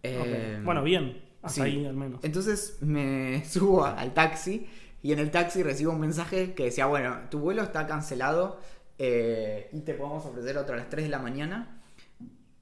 Eh. 0.03 0.59
Bueno, 0.63 0.83
bien. 0.83 1.21
Hasta 1.41 1.63
sí. 1.63 1.69
ahí 1.69 1.85
al 1.85 1.95
menos. 1.95 2.23
Entonces 2.23 2.77
me 2.81 3.43
subo 3.49 3.85
al 3.85 4.13
taxi 4.13 4.67
y 5.03 5.11
en 5.13 5.19
el 5.19 5.29
taxi 5.31 5.63
recibo 5.63 5.91
un 5.91 5.99
mensaje 5.99 6.53
que 6.53 6.65
decía, 6.65 6.85
bueno, 6.87 7.15
tu 7.29 7.39
vuelo 7.39 7.61
está 7.61 7.85
cancelado 7.87 8.59
eh, 8.97 9.69
y 9.73 9.81
te 9.81 9.93
podemos 9.93 10.25
ofrecer 10.25 10.57
otro 10.57 10.73
a 10.73 10.77
las 10.77 10.89
3 10.89 11.03
de 11.05 11.09
la 11.09 11.19
mañana. 11.19 11.79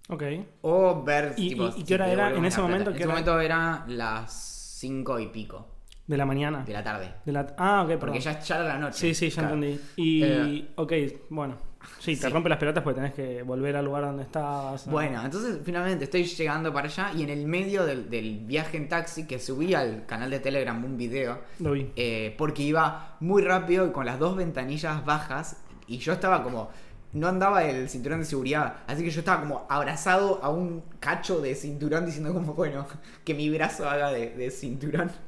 Ok. 0.09 0.23
O 0.61 1.03
ver... 1.03 1.33
¿Y- 1.37 1.49
tipo, 1.49 1.69
y- 1.77 1.83
qué 1.83 1.93
hora 1.95 2.11
era 2.11 2.35
en 2.35 2.45
ese 2.45 2.61
momento? 2.61 2.89
En 2.91 2.95
¿Qué 2.95 3.03
ese 3.03 3.07
momento 3.09 3.39
era 3.39 3.85
las 3.87 4.33
5 4.79 5.19
y 5.19 5.27
pico 5.27 5.67
De 6.07 6.17
la 6.17 6.25
mañana. 6.25 6.63
de 6.63 6.73
la 6.73 6.83
tarde. 6.83 7.11
De 7.25 7.31
la... 7.31 7.55
Ah, 7.57 7.81
ok, 7.83 7.87
perdón. 7.87 7.99
Porque 8.01 8.19
ya, 8.19 8.39
ya 8.39 8.55
era 8.57 8.65
la 8.67 8.77
noche. 8.77 8.97
Sí, 8.99 9.13
sí, 9.15 9.29
ya 9.29 9.41
Claro. 9.41 9.55
entendí. 9.55 9.79
Y, 9.95 10.23
Eh, 10.23 10.67
ok, 10.75 10.93
bueno. 11.29 11.57
Sí, 11.99 12.15
te 12.15 12.27
sí. 12.27 12.33
rompe 12.33 12.49
las 12.49 12.57
pelotas 12.59 12.83
porque 12.83 12.99
tenés 13.01 13.13
que 13.13 13.43
volver 13.43 13.75
al 13.75 13.85
lugar 13.85 14.03
donde 14.03 14.23
estabas. 14.23 14.85
¿no? 14.85 14.91
Bueno, 14.93 15.23
entonces 15.23 15.59
finalmente 15.63 16.03
estoy 16.05 16.23
llegando 16.25 16.73
para 16.73 16.87
allá 16.87 17.11
y 17.15 17.23
en 17.23 17.29
el 17.29 17.45
medio 17.47 17.85
del, 17.85 18.09
del 18.09 18.39
viaje 18.45 18.77
en 18.77 18.87
taxi 18.89 19.25
que 19.27 19.39
subí 19.39 19.73
al 19.73 20.05
canal 20.05 20.29
de 20.29 20.39
Telegram 20.39 20.83
un 20.83 20.97
video 20.97 21.39
Lo 21.59 21.71
vi. 21.71 21.91
eh, 21.95 22.35
porque 22.37 22.63
iba 22.63 23.17
muy 23.19 23.41
rápido 23.41 23.87
y 23.87 23.91
con 23.91 24.05
las 24.05 24.19
dos 24.19 24.35
ventanillas 24.35 25.03
bajas 25.05 25.57
y 25.87 25.97
yo 25.97 26.13
estaba 26.13 26.43
como 26.43 26.69
no 27.13 27.27
andaba 27.29 27.63
el 27.63 27.87
cinturón 27.87 28.19
de 28.19 28.25
seguridad 28.25 28.77
así 28.87 29.03
que 29.03 29.09
yo 29.09 29.19
estaba 29.19 29.41
como 29.41 29.65
abrazado 29.69 30.39
a 30.43 30.49
un 30.49 30.83
cacho 30.99 31.39
de 31.39 31.55
cinturón 31.55 32.05
diciendo 32.05 32.33
como 32.33 32.53
bueno 32.55 32.85
que 33.23 33.33
mi 33.33 33.49
brazo 33.49 33.89
haga 33.89 34.11
de, 34.11 34.31
de 34.31 34.51
cinturón 34.51 35.11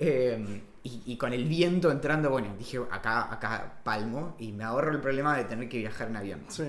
Eh, 0.00 0.62
y, 0.82 1.02
y 1.06 1.16
con 1.16 1.32
el 1.32 1.44
viento 1.44 1.90
entrando 1.90 2.30
bueno 2.30 2.54
dije 2.58 2.78
acá 2.90 3.32
acá 3.32 3.80
palmo 3.84 4.36
y 4.38 4.52
me 4.52 4.64
ahorro 4.64 4.92
el 4.92 5.00
problema 5.00 5.36
de 5.36 5.44
tener 5.44 5.68
que 5.68 5.78
viajar 5.78 6.08
en 6.08 6.16
avión 6.16 6.40
Sí. 6.48 6.64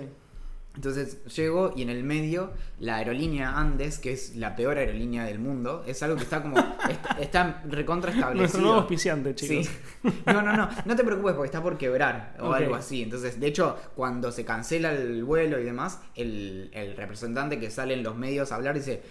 entonces 0.75 1.23
llego 1.35 1.73
y 1.75 1.81
en 1.81 1.89
el 1.89 2.03
medio 2.03 2.51
la 2.79 2.95
aerolínea 2.97 3.57
Andes, 3.59 3.99
que 3.99 4.13
es 4.13 4.35
la 4.35 4.55
peor 4.55 4.77
aerolínea 4.77 5.25
del 5.25 5.39
mundo, 5.39 5.83
es 5.85 6.01
algo 6.03 6.15
que 6.15 6.23
está 6.23 6.41
como. 6.41 6.57
está, 6.89 7.17
está 7.19 7.61
recontra 7.67 8.11
establecido. 8.11 8.41
Nuestro 8.41 8.61
nuevo 8.61 8.77
auspiciante, 8.77 9.35
chicos. 9.35 9.65
Sí. 9.67 10.11
No, 10.25 10.41
no, 10.41 10.55
no. 10.55 10.69
No 10.85 10.95
te 10.95 11.03
preocupes 11.03 11.33
porque 11.33 11.47
está 11.47 11.61
por 11.61 11.77
quebrar 11.77 12.37
o 12.39 12.53
algo 12.53 12.75
así. 12.75 13.01
Entonces, 13.03 13.37
de 13.39 13.47
hecho, 13.47 13.75
cuando 13.95 14.31
se 14.31 14.45
cancela 14.45 14.93
el 14.93 15.25
vuelo 15.25 15.59
y 15.59 15.63
demás, 15.65 15.99
el, 16.15 16.69
el 16.73 16.95
representante 16.95 17.59
que 17.59 17.69
sale 17.69 17.95
en 17.95 18.03
los 18.03 18.15
medios 18.15 18.51
a 18.51 18.55
hablar 18.55 18.75
dice. 18.75 19.01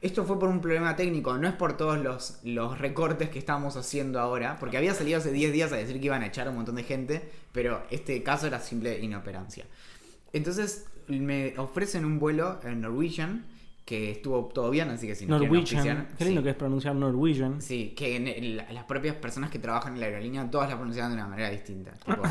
Esto 0.00 0.24
fue 0.24 0.38
por 0.38 0.48
un 0.48 0.60
problema 0.60 0.94
técnico, 0.94 1.36
no 1.38 1.48
es 1.48 1.54
por 1.54 1.76
todos 1.76 1.98
los, 1.98 2.38
los 2.44 2.78
recortes 2.78 3.30
que 3.30 3.38
estamos 3.40 3.76
haciendo 3.76 4.20
ahora, 4.20 4.56
porque 4.60 4.76
había 4.76 4.94
salido 4.94 5.18
hace 5.18 5.32
10 5.32 5.52
días 5.52 5.72
a 5.72 5.76
decir 5.76 5.98
que 5.98 6.06
iban 6.06 6.22
a 6.22 6.26
echar 6.26 6.46
a 6.46 6.50
un 6.50 6.56
montón 6.56 6.76
de 6.76 6.84
gente, 6.84 7.28
pero 7.52 7.82
este 7.90 8.22
caso 8.22 8.46
era 8.46 8.60
simple 8.60 8.98
inoperancia. 9.00 9.64
Entonces 10.32 10.86
me 11.08 11.58
ofrecen 11.58 12.04
un 12.04 12.18
vuelo 12.20 12.60
en 12.62 12.80
Norwegian, 12.80 13.46
que 13.84 14.10
estuvo 14.10 14.44
todo 14.54 14.68
bien, 14.70 14.90
así 14.90 15.06
que 15.06 15.14
si 15.14 15.24
no 15.26 15.38
Norwegian. 15.38 16.08
Qué 16.18 16.26
lindo 16.26 16.42
sí. 16.42 16.44
que 16.44 16.50
es 16.50 16.56
pronunciar 16.56 16.94
Norwegian. 16.94 17.60
Sí, 17.62 17.94
que 17.96 18.16
en 18.16 18.28
el- 18.28 18.56
las 18.58 18.84
propias 18.84 19.16
personas 19.16 19.50
que 19.50 19.58
trabajan 19.58 19.94
en 19.94 20.00
la 20.00 20.06
aerolínea 20.06 20.48
todas 20.50 20.68
la 20.68 20.76
pronunciaban 20.76 21.10
de 21.12 21.16
una 21.16 21.26
manera 21.26 21.48
distinta. 21.50 21.92
Tipo, 22.06 22.22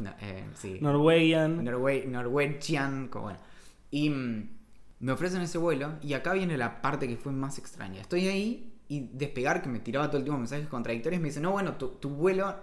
no, 0.00 0.10
eh, 0.22 0.44
sí. 0.54 0.78
Norwegian. 0.80 1.64
Norwe- 1.64 2.06
Norwegian, 2.06 3.08
como 3.08 3.24
bueno. 3.26 3.38
Y 3.90 4.08
mm, 4.08 4.48
me 5.02 5.12
ofrecen 5.12 5.42
ese 5.42 5.58
vuelo 5.58 5.94
y 6.02 6.14
acá 6.14 6.34
viene 6.34 6.58
la 6.58 6.82
parte 6.82 7.08
que 7.08 7.18
fue 7.18 7.32
más 7.32 7.58
extraña. 7.58 8.00
Estoy 8.02 8.28
ahí 8.28 8.74
y 8.88 9.08
despegar, 9.14 9.62
que 9.62 9.70
me 9.70 9.80
tiraba 9.80 10.08
todo 10.08 10.18
el 10.18 10.24
tiempo 10.24 10.38
mensajes 10.40 10.68
contradictorios, 10.68 11.22
me 11.22 11.28
dice, 11.28 11.40
no, 11.40 11.52
bueno, 11.52 11.76
tu, 11.76 12.10
vuelo 12.10 12.56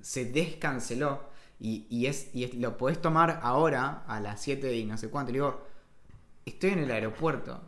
se 0.00 0.26
descanceló 0.26 1.24
y, 1.60 1.86
y 1.90 2.06
es, 2.06 2.34
y 2.34 2.44
es- 2.44 2.54
lo 2.54 2.76
podés 2.78 3.00
tomar 3.00 3.40
ahora 3.44 4.04
a 4.08 4.20
las 4.20 4.42
7 4.42 4.76
y 4.76 4.84
no 4.86 4.98
sé 4.98 5.10
cuánto. 5.10 5.32
Le 5.32 5.38
digo, 5.38 5.62
estoy 6.46 6.70
en 6.72 6.80
el 6.80 6.90
aeropuerto 6.92 7.62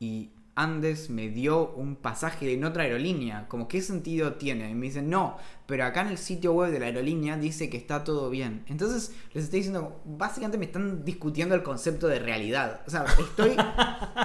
y 0.00 0.33
Andes 0.56 1.10
me 1.10 1.28
dio 1.30 1.70
un 1.72 1.96
pasaje 1.96 2.52
en 2.52 2.64
otra 2.64 2.84
aerolínea. 2.84 3.46
Como, 3.48 3.66
¿qué 3.66 3.82
sentido 3.82 4.34
tiene? 4.34 4.70
Y 4.70 4.74
me 4.74 4.86
dicen, 4.86 5.10
no, 5.10 5.36
pero 5.66 5.84
acá 5.84 6.02
en 6.02 6.08
el 6.08 6.18
sitio 6.18 6.52
web 6.52 6.70
de 6.70 6.78
la 6.78 6.86
aerolínea 6.86 7.36
dice 7.36 7.68
que 7.68 7.76
está 7.76 8.04
todo 8.04 8.30
bien. 8.30 8.62
Entonces 8.68 9.12
les 9.32 9.44
estoy 9.44 9.60
diciendo, 9.60 10.00
básicamente 10.04 10.58
me 10.58 10.66
están 10.66 11.04
discutiendo 11.04 11.54
el 11.56 11.62
concepto 11.64 12.06
de 12.06 12.18
realidad. 12.20 12.82
O 12.86 12.90
sea, 12.90 13.04
estoy 13.18 13.56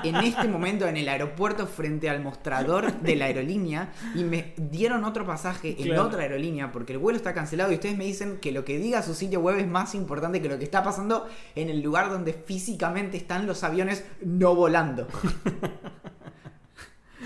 en 0.04 0.16
este 0.18 0.48
momento 0.48 0.88
en 0.88 0.98
el 0.98 1.10
aeropuerto 1.10 1.66
frente 1.66 2.10
al 2.10 2.22
mostrador 2.22 2.92
de 3.02 3.16
la 3.16 3.26
aerolínea 3.26 3.92
y 4.14 4.24
me 4.24 4.54
dieron 4.58 5.06
otro 5.06 5.26
pasaje 5.26 5.76
en 5.80 5.86
Claro. 5.90 6.04
otra 6.04 6.22
aerolínea 6.22 6.72
porque 6.72 6.94
el 6.94 7.00
vuelo 7.00 7.18
está 7.18 7.34
cancelado 7.34 7.72
y 7.72 7.76
ustedes 7.76 7.98
me 7.98 8.06
dicen 8.06 8.38
que 8.40 8.52
lo 8.52 8.66
que 8.66 8.78
diga 8.78 9.02
su 9.02 9.16
sitio 9.16 9.40
web 9.40 9.58
es 9.58 9.68
más 9.68 9.96
importante 9.96 10.42
que 10.42 10.50
lo 10.50 10.60
que 10.60 10.66
está 10.66 10.84
pasando 10.84 11.28
en 11.56 11.70
el 11.70 11.82
lugar 11.82 12.10
donde 12.12 12.34
físicamente 12.34 13.18
están 13.18 13.48
los 13.48 13.64
aviones 13.64 14.04
no 14.24 14.54
volando. 14.54 15.08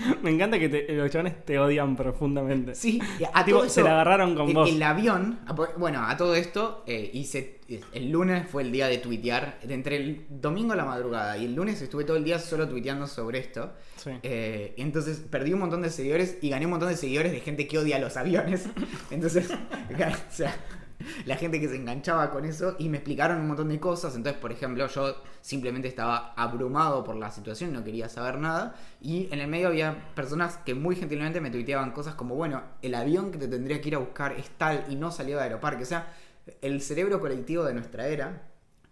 Me 0.22 0.30
encanta 0.30 0.58
que 0.58 0.68
te- 0.68 0.92
los 0.92 1.10
chavales 1.10 1.44
te 1.44 1.58
odian 1.58 1.96
profundamente. 1.96 2.74
Sí, 2.74 3.00
a 3.32 3.44
Tipo, 3.44 3.58
todo 3.58 3.68
se 3.68 3.82
la 3.82 3.92
agarraron 3.92 4.34
con 4.34 4.48
el, 4.48 4.54
vos. 4.54 4.68
El 4.70 4.82
avión, 4.82 5.40
bueno, 5.78 6.02
a 6.06 6.16
todo 6.16 6.34
esto 6.34 6.82
eh, 6.86 7.10
hice, 7.12 7.60
el 7.92 8.10
lunes 8.10 8.46
fue 8.48 8.62
el 8.62 8.72
día 8.72 8.88
de 8.88 8.98
tuitear, 8.98 9.58
entre 9.68 9.96
el 9.96 10.26
domingo 10.28 10.72
a 10.72 10.76
la 10.76 10.84
madrugada 10.84 11.36
y 11.38 11.44
el 11.46 11.54
lunes 11.54 11.80
estuve 11.82 12.04
todo 12.04 12.16
el 12.16 12.24
día 12.24 12.38
solo 12.38 12.68
tuiteando 12.68 13.06
sobre 13.06 13.38
esto. 13.38 13.72
Sí. 13.96 14.10
Eh, 14.22 14.74
entonces 14.76 15.18
perdí 15.30 15.52
un 15.52 15.60
montón 15.60 15.82
de 15.82 15.90
seguidores 15.90 16.38
y 16.42 16.50
gané 16.50 16.66
un 16.66 16.72
montón 16.72 16.88
de 16.90 16.96
seguidores 16.96 17.32
de 17.32 17.40
gente 17.40 17.66
que 17.66 17.78
odia 17.78 17.98
los 17.98 18.16
aviones. 18.16 18.66
Entonces, 19.10 19.50
o 19.50 20.32
sea, 20.32 20.54
la 21.26 21.36
gente 21.36 21.60
que 21.60 21.68
se 21.68 21.76
enganchaba 21.76 22.30
con 22.30 22.44
eso 22.44 22.76
y 22.78 22.88
me 22.88 22.98
explicaron 22.98 23.40
un 23.40 23.48
montón 23.48 23.68
de 23.68 23.80
cosas. 23.80 24.14
Entonces, 24.16 24.40
por 24.40 24.52
ejemplo, 24.52 24.86
yo 24.86 25.16
simplemente 25.40 25.88
estaba 25.88 26.32
abrumado 26.36 27.04
por 27.04 27.16
la 27.16 27.30
situación, 27.30 27.72
no 27.72 27.84
quería 27.84 28.08
saber 28.08 28.38
nada. 28.38 28.74
Y 29.00 29.28
en 29.32 29.40
el 29.40 29.48
medio 29.48 29.68
había 29.68 30.14
personas 30.14 30.58
que 30.58 30.74
muy 30.74 30.96
gentilmente 30.96 31.40
me 31.40 31.50
tuiteaban 31.50 31.92
cosas 31.92 32.14
como, 32.14 32.34
bueno, 32.34 32.62
el 32.82 32.94
avión 32.94 33.30
que 33.30 33.38
te 33.38 33.48
tendría 33.48 33.80
que 33.80 33.88
ir 33.88 33.94
a 33.94 33.98
buscar 33.98 34.32
es 34.32 34.50
tal 34.50 34.84
y 34.88 34.96
no 34.96 35.10
salió 35.10 35.36
de 35.36 35.44
Aeroparque. 35.44 35.82
O 35.82 35.86
sea, 35.86 36.12
el 36.60 36.80
cerebro 36.80 37.20
colectivo 37.20 37.64
de 37.64 37.74
nuestra 37.74 38.06
era, 38.08 38.42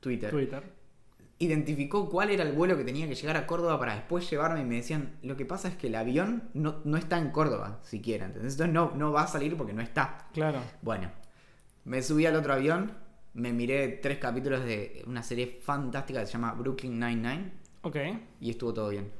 Twitter, 0.00 0.30
Twitter. 0.30 0.62
identificó 1.38 2.09
cuál 2.09 2.30
era 2.30 2.42
el 2.44 2.52
vuelo 2.52 2.76
que 2.76 2.85
tenía 2.85 3.06
que 3.06 3.14
llegar 3.14 3.37
a 3.37 3.47
Córdoba 3.47 3.78
para 3.78 3.94
después 3.94 4.28
llevarme 4.28 4.61
y 4.61 4.64
me 4.64 4.76
decían, 4.76 5.16
lo 5.23 5.37
que 5.37 5.44
pasa 5.44 5.68
es 5.68 5.76
que 5.76 5.88
el 5.88 5.94
avión 5.94 6.44
no, 6.54 6.80
no 6.85 6.97
está 6.97 7.18
en 7.18 7.30
Córdoba 7.30 7.80
siquiera, 7.82 8.26
¿entendés? 8.26 8.54
Entonces 8.54 8.75
no, 8.75 8.92
no 8.97 9.12
va 9.12 9.23
a 9.23 9.26
salir 9.26 9.56
porque 9.56 9.73
no 9.73 9.82
está. 9.82 10.26
Claro. 10.32 10.61
Bueno, 10.80 11.11
me 11.85 12.03
subí 12.03 12.27
al 12.27 12.37
otro 12.37 12.53
avión, 12.53 12.93
me 13.35 13.53
miré 13.53 13.89
tres 13.89 14.19
capítulos 14.19 14.65
de 14.65 15.03
una 15.07 15.23
serie 15.23 15.47
fantástica 15.62 16.21
que 16.21 16.27
se 16.27 16.33
llama 16.35 16.53
Brooklyn 16.53 16.99
Nine-Nine 16.99 17.53
Ok. 17.83 17.97
y 18.41 18.51
estuvo 18.51 18.73
todo 18.75 18.89
bien. 18.91 19.11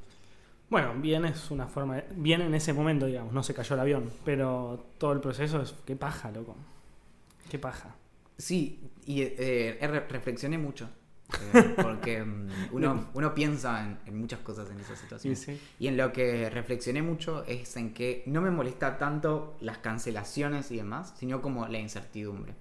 Bueno, 0.71 0.95
bien 0.97 1.25
es 1.27 1.51
una 1.51 1.67
forma 1.67 1.97
de... 1.97 2.05
Bien 2.17 2.41
en 2.41 2.55
ese 2.55 2.73
momento, 2.73 3.05
digamos, 3.07 3.33
no 3.33 3.43
se 3.43 3.53
cayó 3.53 3.75
el 3.75 3.81
avión. 3.81 4.11
Pero 4.25 4.87
todo 4.99 5.13
el 5.13 5.21
proceso 5.21 5.61
es... 5.61 5.75
Qué 5.85 5.97
paja, 5.97 6.31
loco. 6.31 6.57
Qué 7.51 7.59
paja. 7.59 7.95
Sí, 8.39 8.91
y 9.05 9.21
eh, 9.23 9.35
eh, 9.81 9.87
re- 9.87 10.09
reflexioné 10.09 10.57
mucho. 10.57 10.89
Eh, 11.55 11.75
porque 11.81 12.23
mm, 12.25 12.49
uno, 12.73 13.09
uno 13.15 13.35
piensa 13.35 13.85
en, 13.85 13.99
en 14.07 14.19
muchas 14.19 14.41
cosas 14.41 14.71
en 14.71 14.81
esa 14.81 14.97
situación. 14.97 15.37
Sí, 15.37 15.53
sí. 15.53 15.61
Y 15.79 15.89
en 15.89 15.97
lo 15.97 16.13
que 16.13 16.51
reflexioné 16.51 17.03
mucho 17.03 17.45
es 17.45 17.77
en 17.77 17.95
que 17.95 18.23
no 18.27 18.41
me 18.41 18.51
molesta 18.51 18.99
tanto 18.99 19.57
las 19.61 19.79
cancelaciones 19.79 20.71
y 20.71 20.77
demás, 20.77 21.15
sino 21.19 21.41
como 21.43 21.67
la 21.69 21.79
incertidumbre. 21.79 22.55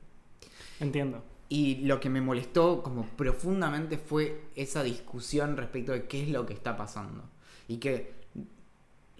Entiendo. 0.79 1.23
Y 1.49 1.75
lo 1.83 1.99
que 1.99 2.09
me 2.09 2.21
molestó 2.21 2.81
como 2.81 3.05
profundamente 3.05 3.97
fue 3.97 4.45
esa 4.55 4.83
discusión 4.83 5.57
respecto 5.57 5.91
de 5.91 6.05
qué 6.05 6.23
es 6.23 6.29
lo 6.29 6.45
que 6.45 6.53
está 6.53 6.77
pasando. 6.77 7.29
Y 7.67 7.77
que 7.77 8.20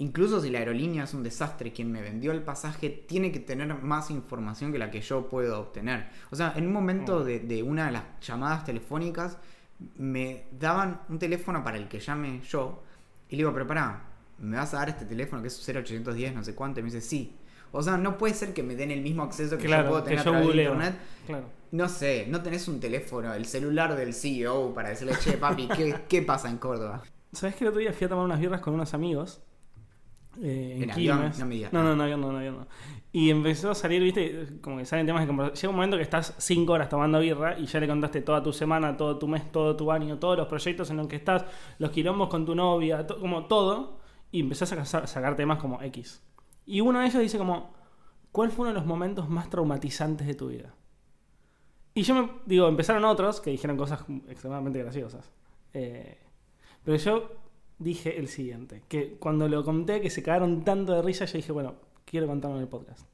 incluso 0.01 0.41
si 0.41 0.49
la 0.49 0.59
aerolínea 0.59 1.03
es 1.03 1.13
un 1.13 1.23
desastre, 1.23 1.71
quien 1.71 1.91
me 1.91 2.01
vendió 2.01 2.31
el 2.31 2.41
pasaje 2.41 2.89
tiene 2.89 3.31
que 3.31 3.39
tener 3.39 3.67
más 3.81 4.09
información 4.09 4.71
que 4.71 4.79
la 4.79 4.89
que 4.89 5.01
yo 5.01 5.27
puedo 5.29 5.59
obtener. 5.59 6.09
O 6.31 6.35
sea, 6.35 6.53
en 6.55 6.65
un 6.67 6.73
momento 6.73 7.19
Mm. 7.19 7.23
de, 7.25 7.39
de 7.39 7.63
una 7.63 7.85
de 7.85 7.91
las 7.91 8.03
llamadas 8.21 8.65
telefónicas 8.65 9.37
me 9.97 10.45
daban 10.59 11.01
un 11.09 11.17
teléfono 11.19 11.63
para 11.63 11.77
el 11.77 11.87
que 11.87 11.99
llame 11.99 12.41
yo. 12.41 12.83
Y 13.29 13.35
le 13.35 13.37
digo, 13.41 13.53
pero 13.53 13.65
pará, 13.67 14.03
¿me 14.39 14.57
vas 14.57 14.73
a 14.73 14.77
dar 14.77 14.89
este 14.89 15.05
teléfono 15.05 15.41
que 15.41 15.47
es 15.49 15.57
0810, 15.65 16.33
no 16.35 16.43
sé 16.43 16.53
cuánto? 16.55 16.79
Y 16.79 16.83
me 16.83 16.87
dice, 16.89 17.01
sí. 17.01 17.35
O 17.71 17.81
sea, 17.81 17.95
no 17.97 18.17
puede 18.17 18.33
ser 18.33 18.53
que 18.53 18.63
me 18.63 18.75
den 18.75 18.91
el 18.91 19.01
mismo 19.01 19.23
acceso 19.23 19.55
que 19.57 19.63
yo 19.63 19.69
Claro, 19.69 19.89
puedo 19.89 20.03
que 20.03 20.09
tener 20.09 20.19
a 20.19 20.23
yo 20.25 20.31
través 20.31 20.55
de 20.55 20.63
internet. 20.63 20.95
Claro. 21.25 21.45
No 21.71 21.87
sé, 21.87 22.25
no 22.27 22.41
tenés 22.41 22.67
un 22.67 22.79
teléfono, 22.81 23.33
el 23.33 23.45
celular 23.45 23.95
del 23.95 24.13
CEO 24.13 24.73
para 24.73 24.89
decirle, 24.89 25.13
che, 25.19 25.33
papi, 25.37 25.67
¿qué, 25.69 25.95
qué 26.09 26.21
pasa 26.21 26.49
en 26.49 26.57
Córdoba? 26.57 27.01
¿Sabes 27.31 27.55
que 27.55 27.63
el 27.63 27.69
otro 27.69 27.79
día 27.79 27.93
fui 27.93 28.05
a 28.05 28.09
tomar 28.09 28.25
unas 28.25 28.39
birras 28.41 28.59
con 28.61 28.73
unos 28.73 28.93
amigos? 28.93 29.41
Eh, 30.41 30.73
en 30.77 30.83
¿En 30.83 30.91
avión? 30.91 31.17
Quilmes. 31.17 31.39
No 31.39 31.47
digas. 31.47 31.73
No, 31.73 31.83
no, 31.83 31.95
no, 31.95 32.03
avión 32.03 32.21
no, 32.21 32.31
no, 32.31 32.39
no. 32.39 32.67
Y 33.13 33.29
empezó 33.29 33.71
a 33.71 33.75
salir, 33.75 34.01
viste, 34.01 34.47
como 34.61 34.77
que 34.77 34.85
salen 34.85 35.05
temas 35.05 35.21
de 35.23 35.27
conversación. 35.27 35.61
Llega 35.61 35.69
un 35.69 35.75
momento 35.75 35.97
que 35.97 36.03
estás 36.03 36.33
cinco 36.37 36.73
horas 36.73 36.87
tomando 36.89 37.19
birra 37.19 37.59
y 37.59 37.65
ya 37.65 37.79
le 37.79 37.87
contaste 37.87 38.21
toda 38.21 38.41
tu 38.41 38.53
semana, 38.53 38.95
todo 38.95 39.17
tu 39.17 39.27
mes, 39.27 39.51
todo 39.51 39.75
tu 39.75 39.91
año, 39.91 40.17
todos 40.19 40.37
los 40.37 40.47
proyectos 40.47 40.89
en 40.91 40.97
los 40.97 41.07
que 41.07 41.17
estás, 41.17 41.43
los 41.77 41.91
quilombos 41.91 42.29
con 42.29 42.45
tu 42.45 42.55
novia, 42.55 43.05
to- 43.05 43.19
como 43.19 43.45
todo. 43.47 43.99
Y 44.31 44.39
empezás 44.39 44.71
a 44.71 44.85
sa- 44.85 45.07
sacar 45.07 45.35
temas 45.35 45.57
como 45.59 45.81
X. 45.81 46.23
Y 46.65 46.79
uno 46.79 46.99
de 47.01 47.07
ellos 47.07 47.21
dice 47.21 47.37
como, 47.37 47.73
¿cuál 48.31 48.49
fue 48.51 48.63
uno 48.63 48.69
de 48.69 48.75
los 48.79 48.85
momentos 48.85 49.27
más 49.27 49.49
traumatizantes 49.49 50.25
de 50.25 50.35
tu 50.35 50.47
vida? 50.47 50.73
Y 51.93 52.03
yo 52.03 52.15
me 52.15 52.29
digo, 52.45 52.69
empezaron 52.69 53.03
otros 53.03 53.41
que 53.41 53.49
dijeron 53.51 53.75
cosas 53.75 54.05
extremadamente 54.29 54.79
graciosas. 54.79 55.29
Eh, 55.73 56.17
pero 56.85 56.95
yo 56.97 57.31
dije 57.81 58.19
el 58.19 58.27
siguiente, 58.27 58.83
que 58.87 59.17
cuando 59.19 59.47
lo 59.47 59.63
conté, 59.63 60.01
que 60.01 60.09
se 60.09 60.23
cagaron 60.23 60.63
tanto 60.63 60.93
de 60.93 61.01
risa, 61.01 61.25
yo 61.25 61.33
dije, 61.33 61.51
bueno, 61.51 61.75
quiero 62.05 62.27
contarlo 62.27 62.57
en 62.57 62.63
el 62.63 62.69
podcast. 62.69 63.07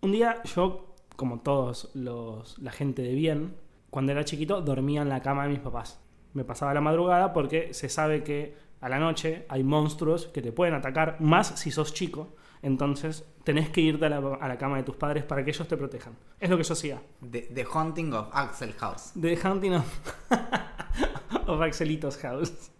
Un 0.00 0.12
día 0.12 0.42
yo, 0.44 0.94
como 1.16 1.40
todos 1.40 1.90
los, 1.94 2.58
la 2.58 2.72
gente 2.72 3.02
de 3.02 3.14
bien, 3.14 3.54
cuando 3.90 4.12
era 4.12 4.24
chiquito 4.24 4.60
dormía 4.60 5.02
en 5.02 5.08
la 5.08 5.22
cama 5.22 5.44
de 5.44 5.50
mis 5.50 5.60
papás. 5.60 6.00
Me 6.34 6.44
pasaba 6.44 6.74
la 6.74 6.80
madrugada 6.80 7.32
porque 7.32 7.72
se 7.72 7.88
sabe 7.88 8.22
que 8.22 8.56
a 8.80 8.88
la 8.88 8.98
noche 8.98 9.46
hay 9.48 9.62
monstruos 9.62 10.26
que 10.26 10.42
te 10.42 10.52
pueden 10.52 10.74
atacar, 10.74 11.16
más 11.20 11.58
si 11.58 11.70
sos 11.70 11.94
chico. 11.94 12.34
Entonces 12.62 13.24
tenés 13.44 13.70
que 13.70 13.80
irte 13.80 14.06
a 14.06 14.08
la, 14.08 14.18
a 14.18 14.48
la 14.48 14.58
cama 14.58 14.76
de 14.76 14.82
tus 14.82 14.96
padres 14.96 15.24
para 15.24 15.44
que 15.44 15.50
ellos 15.50 15.68
te 15.68 15.76
protejan. 15.76 16.14
Es 16.40 16.50
lo 16.50 16.56
que 16.56 16.64
yo 16.64 16.72
hacía. 16.72 17.00
The, 17.30 17.42
The 17.42 17.66
Haunting 17.72 18.12
of 18.12 18.28
Axel 18.32 18.72
House. 18.74 19.12
The 19.20 19.38
Hunting 19.42 19.74
of, 19.74 19.86
of 21.46 21.60
Axelitos 21.60 22.18
House. 22.18 22.70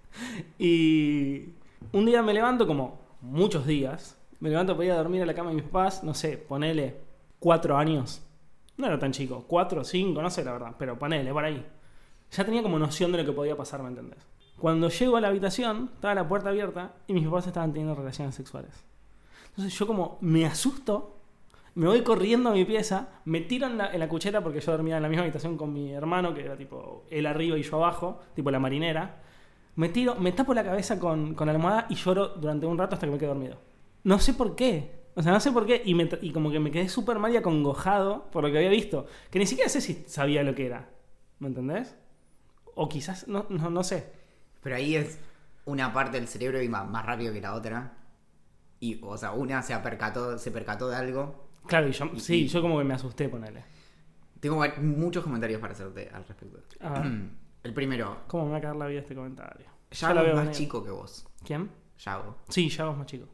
Y 0.59 1.51
un 1.93 2.07
día 2.07 2.23
me 2.23 2.35
levanto, 2.35 2.67
como 2.67 2.99
muchos 3.21 3.67
días, 3.67 4.19
me 4.41 4.51
levanto 4.51 4.75
para 4.75 4.87
ir 4.87 4.93
a 4.93 4.97
dormir 4.97 5.23
a 5.23 5.27
la 5.27 5.35
cama 5.35 5.51
de 5.51 5.57
mis 5.57 5.65
papás, 5.65 6.05
no 6.05 6.15
sé, 6.15 6.39
ponele 6.39 6.97
cuatro 7.39 7.77
años. 7.77 8.23
No 8.77 8.87
era 8.87 8.99
tan 8.99 9.13
chico, 9.13 9.45
cuatro, 9.47 9.85
cinco, 9.85 10.21
no 10.21 10.31
sé 10.31 10.45
la 10.45 10.53
verdad, 10.53 10.75
pero 10.79 10.99
ponele, 10.99 11.33
por 11.33 11.45
ahí. 11.45 11.65
Ya 12.31 12.45
tenía 12.45 12.63
como 12.63 12.79
noción 12.79 13.13
de 13.13 13.19
lo 13.19 13.25
que 13.25 13.33
podía 13.33 13.57
pasar, 13.57 13.83
¿me 13.83 13.89
entendés? 13.89 14.19
Cuando 14.59 14.89
llego 14.89 15.17
a 15.17 15.21
la 15.21 15.29
habitación, 15.29 15.91
estaba 15.95 16.15
la 16.15 16.29
puerta 16.29 16.49
abierta 16.49 16.95
y 17.07 17.13
mis 17.13 17.25
papás 17.27 17.47
estaban 17.47 17.73
teniendo 17.73 17.95
relaciones 17.95 18.35
sexuales. 18.35 18.85
Entonces 19.51 19.79
yo 19.79 19.87
como 19.87 20.19
me 20.21 20.47
asusto, 20.47 21.17
me 21.75 21.87
voy 21.87 22.03
corriendo 22.03 22.51
a 22.51 22.53
mi 22.53 22.65
pieza, 22.65 23.09
me 23.27 23.43
tiro 23.43 23.67
en 23.67 23.79
la, 23.79 23.93
en 23.93 24.01
la 24.01 24.09
cuchera 24.09 24.43
porque 24.43 24.61
yo 24.61 24.73
dormía 24.73 24.97
en 24.97 25.03
la 25.03 25.09
misma 25.09 25.25
habitación 25.25 25.57
con 25.57 25.73
mi 25.73 25.93
hermano, 25.93 26.35
que 26.35 26.43
era 26.43 26.57
tipo 26.57 27.05
él 27.11 27.27
arriba 27.27 27.59
y 27.59 27.63
yo 27.63 27.77
abajo, 27.77 28.21
tipo 28.35 28.51
la 28.51 28.59
marinera. 28.59 29.23
Me 29.77 29.91
tiro, 29.91 30.15
me 30.17 30.33
tapo 30.33 30.55
la 30.55 30.65
cabeza 30.65 30.99
con, 30.99 31.35
con 31.35 31.47
la 31.47 31.53
almohada 31.53 31.87
y 31.91 31.95
lloro 31.95 32.29
durante 32.29 32.67
un 32.67 32.79
rato 32.79 32.95
hasta 32.95 33.07
que 33.07 33.13
me 33.13 33.19
quedo 33.19 33.31
dormido. 33.35 33.59
No 34.05 34.19
sé 34.19 34.33
por 34.33 34.57
qué. 34.57 35.05
O 35.15 35.23
sea, 35.23 35.33
no 35.33 35.41
sé 35.41 35.53
por 35.53 35.67
qué. 35.67 35.83
Y, 35.85 35.95
me 35.95 36.09
y 36.23 36.33
como 36.33 36.51
que 36.51 36.61
me 36.61 36.71
quedé 36.71 36.89
súper 36.89 37.19
mal 37.19 37.33
y 37.33 37.37
acongojado 37.37 38.31
por 38.31 38.43
lo 38.43 38.51
que 38.51 38.59
había 38.59 38.71
visto. 38.71 39.07
Que 39.31 39.39
ni 39.39 39.47
siquiera 39.47 39.69
sé 39.69 39.81
si 39.81 40.05
sabía 40.07 40.43
lo 40.43 40.55
que 40.55 40.67
era. 40.67 40.89
¿Me 41.39 41.49
entendés? 41.49 41.95
O 42.75 42.89
quizás, 42.89 43.29
no, 43.29 43.47
no, 43.51 43.71
no 43.71 43.85
sé. 43.85 44.13
Pero 44.63 44.77
ahí 44.77 44.97
es 44.97 45.19
una 45.67 45.93
parte 45.93 46.19
del 46.19 46.29
cerebro 46.29 46.63
iba 46.63 46.85
más 46.85 47.05
rápido 47.05 47.33
que 47.33 47.41
la 47.41 47.55
otra. 47.55 47.99
Y, 48.81 48.99
o 49.03 49.17
sea, 49.19 49.33
una 49.33 49.63
se 49.63 49.77
percató, 49.79 50.39
se 50.39 50.51
percató 50.51 50.89
de 50.89 50.97
algo. 50.97 51.49
Claro, 51.67 51.89
y 51.89 51.93
yo, 51.93 52.11
sí, 52.17 52.49
yo 52.49 52.63
como 52.63 52.79
que 52.79 52.85
me 52.85 52.95
asusté, 52.95 53.29
ponele. 53.29 53.65
Tengo 54.41 54.63
muchos 54.79 55.25
comentarios 55.25 55.61
para 55.61 55.73
hacerte 55.73 56.09
al 56.13 56.25
respecto. 56.25 56.59
A 56.81 57.01
ver. 57.01 57.13
Primero, 57.77 58.17
¿Cómo 58.27 58.47
me 58.47 58.51
va 58.53 58.57
a 58.57 58.61
caer 58.61 58.77
la 58.77 58.87
vida 58.87 59.01
este 59.01 59.15
comentario? 59.15 59.67
Yago 59.91 60.15
Ya 60.15 60.21
es 60.23 60.35
más 60.35 60.45
venir. 60.47 60.57
chico 60.57 60.83
que 60.83 60.91
vos. 60.91 61.27
¿Quién? 61.45 61.71
Yago. 61.99 62.37
Sí, 62.49 62.69
Yago 62.71 62.93
es 62.93 62.97
más 62.99 63.07
chico. 63.07 63.27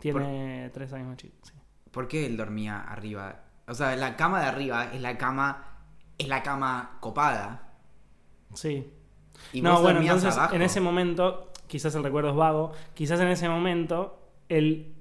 Tiene 0.00 0.68
tres 0.74 0.92
años 0.92 1.08
más 1.08 1.16
chico. 1.16 1.34
sí. 1.42 1.52
¿Por 1.90 2.08
qué 2.08 2.26
él 2.26 2.36
dormía 2.36 2.80
arriba? 2.82 3.40
O 3.68 3.72
sea, 3.74 3.94
la 3.96 4.16
cama 4.16 4.40
de 4.40 4.46
arriba 4.46 4.90
es 4.92 5.00
la 5.00 5.16
cama. 5.16 5.78
Es 6.18 6.28
la 6.28 6.42
cama 6.42 6.98
copada. 7.00 7.72
Sí. 8.52 8.92
Y 9.52 9.62
no, 9.62 9.72
vos 9.74 9.82
bueno, 9.82 10.00
entonces 10.00 10.36
abajo. 10.36 10.54
en 10.56 10.62
ese 10.62 10.80
momento, 10.80 11.52
quizás 11.68 11.94
el 11.94 12.02
recuerdo 12.04 12.30
es 12.30 12.36
vago, 12.36 12.72
quizás 12.94 13.18
en 13.20 13.28
ese 13.28 13.48
momento 13.48 14.20
él, 14.48 14.94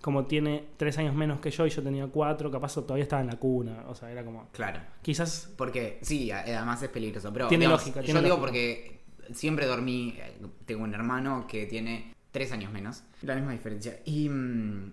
como 0.00 0.24
tiene 0.26 0.64
tres 0.76 0.96
años 0.98 1.14
menos 1.14 1.40
que 1.40 1.50
yo 1.50 1.66
y 1.66 1.70
yo 1.70 1.82
tenía 1.82 2.06
cuatro, 2.06 2.50
capaz 2.50 2.74
todavía 2.74 3.02
estaba 3.02 3.22
en 3.22 3.28
la 3.28 3.36
cuna, 3.36 3.84
o 3.88 3.94
sea, 3.94 4.10
era 4.10 4.24
como... 4.24 4.48
Claro. 4.52 4.80
Quizás... 5.02 5.52
Porque, 5.56 5.98
sí, 6.02 6.30
además 6.30 6.82
es 6.82 6.88
peligroso. 6.88 7.32
Pero, 7.32 7.48
Tiene 7.48 7.64
digamos, 7.66 7.80
lógica, 7.82 8.00
Yo 8.00 8.04
tiene 8.06 8.20
digo 8.22 8.36
lógica. 8.36 8.46
porque 8.46 9.00
siempre 9.34 9.66
dormí. 9.66 10.14
eh, 10.18 10.36
Tengo 10.66 10.84
un 10.84 10.94
hermano 10.94 11.46
que 11.46 11.66
tiene 11.66 12.14
tres 12.30 12.50
años 12.52 12.72
menos. 12.72 13.02
La 13.22 13.34
misma 13.34 13.52
diferencia. 13.52 13.98
Y. 14.04 14.28
mm, 14.28 14.92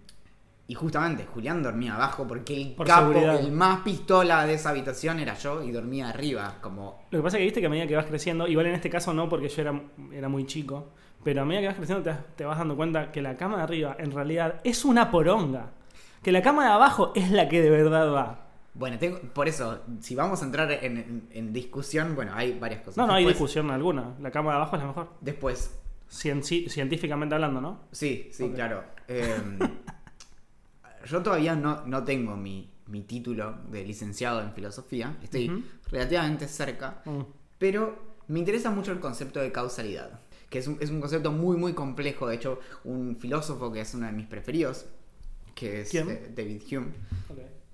Y 0.70 0.74
justamente, 0.76 1.26
Julián 1.26 1.64
dormía 1.64 1.96
abajo 1.96 2.28
porque 2.28 2.54
el 2.62 2.74
Por 2.74 2.86
capo, 2.88 3.14
seguridad. 3.14 3.40
el 3.40 3.52
más 3.54 3.82
pistola 3.84 4.46
de 4.46 4.56
esa 4.56 4.72
habitación 4.72 5.20
era 5.20 5.34
yo 5.36 5.64
y 5.64 5.72
dormía 5.72 6.10
arriba. 6.10 6.58
Como. 6.62 7.06
Lo 7.12 7.20
que 7.20 7.24
pasa 7.24 7.38
es 7.38 7.40
que 7.42 7.46
viste 7.46 7.62
que 7.62 7.68
a 7.68 7.70
medida 7.70 7.88
que 7.88 7.96
vas 7.96 8.06
creciendo, 8.08 8.46
igual 8.50 8.66
en 8.66 8.74
este 8.76 8.90
caso 8.90 9.14
no 9.14 9.30
porque 9.30 9.48
yo 9.48 9.62
era, 9.62 9.82
era 10.12 10.28
muy 10.28 10.46
chico, 10.46 10.90
pero 11.24 11.42
a 11.42 11.46
medida 11.46 11.62
que 11.62 11.68
vas 11.68 11.78
creciendo 11.78 12.04
te, 12.04 12.16
te 12.36 12.46
vas 12.46 12.58
dando 12.58 12.76
cuenta 12.76 13.12
que 13.12 13.22
la 13.22 13.36
cama 13.38 13.58
de 13.58 13.64
arriba 13.64 13.96
en 14.00 14.12
realidad 14.12 14.62
es 14.64 14.86
una 14.86 15.12
poronga. 15.12 15.72
Que 16.24 16.32
la 16.32 16.42
cama 16.42 16.66
de 16.66 16.72
abajo 16.72 17.12
es 17.16 17.30
la 17.32 17.48
que 17.48 17.62
de 17.62 17.70
verdad 17.70 18.12
va. 18.12 18.44
Bueno, 18.74 18.98
tengo, 19.00 19.20
por 19.34 19.48
eso, 19.48 19.80
si 20.02 20.14
vamos 20.16 20.42
a 20.42 20.46
entrar 20.46 20.72
en, 20.72 20.98
en- 20.98 21.28
en 21.32 21.54
discusión, 21.54 22.16
bueno, 22.16 22.32
hay 22.36 22.58
varias 22.60 22.82
cosas. 22.82 22.98
No, 22.98 23.08
no 23.08 23.14
hay 23.14 23.26
discusión 23.26 23.72
alguna. 23.72 24.14
La 24.22 24.30
cama 24.32 24.52
de 24.52 24.56
abajo 24.58 24.76
es 24.76 24.82
la 24.82 24.88
mejor. 24.88 25.10
Después, 25.22 25.76
científicamente 26.10 27.34
hablando, 27.36 27.60
¿no? 27.62 27.80
Sí, 27.92 28.30
sí, 28.32 28.50
claro. 28.54 28.84
Eh, 29.08 29.36
yo 31.06 31.24
todavía 31.24 31.56
no, 31.56 31.86
no 31.86 32.04
tengo 32.04 32.36
mi, 32.36 32.70
mi 32.88 33.02
título 33.04 33.58
de 33.72 33.84
licenciado 33.86 34.42
en 34.42 34.54
filosofía. 34.54 35.16
Estoy 35.24 35.64
relativamente 35.90 36.48
cerca. 36.48 37.02
Mm. 37.06 37.22
Pero 37.58 38.18
me 38.28 38.40
interesa 38.40 38.70
mucho 38.72 38.92
el 38.92 39.00
concepto 39.00 39.40
de 39.40 39.52
causalidad. 39.52 40.20
Que 40.50 40.60
es 40.60 40.68
un, 40.68 40.78
es 40.80 40.90
un 40.90 41.02
concepto 41.02 41.32
muy, 41.32 41.58
muy 41.58 41.74
complejo. 41.74 42.28
De 42.28 42.36
hecho, 42.36 42.60
un 42.84 43.18
filósofo 43.18 43.72
que 43.72 43.82
es 43.82 43.94
uno 43.94 44.06
de 44.06 44.14
mis 44.14 44.28
preferidos, 44.28 44.86
que 45.56 45.82
es 45.82 45.90
eh, 46.12 46.32
David 46.36 46.62
Hume, 46.72 46.88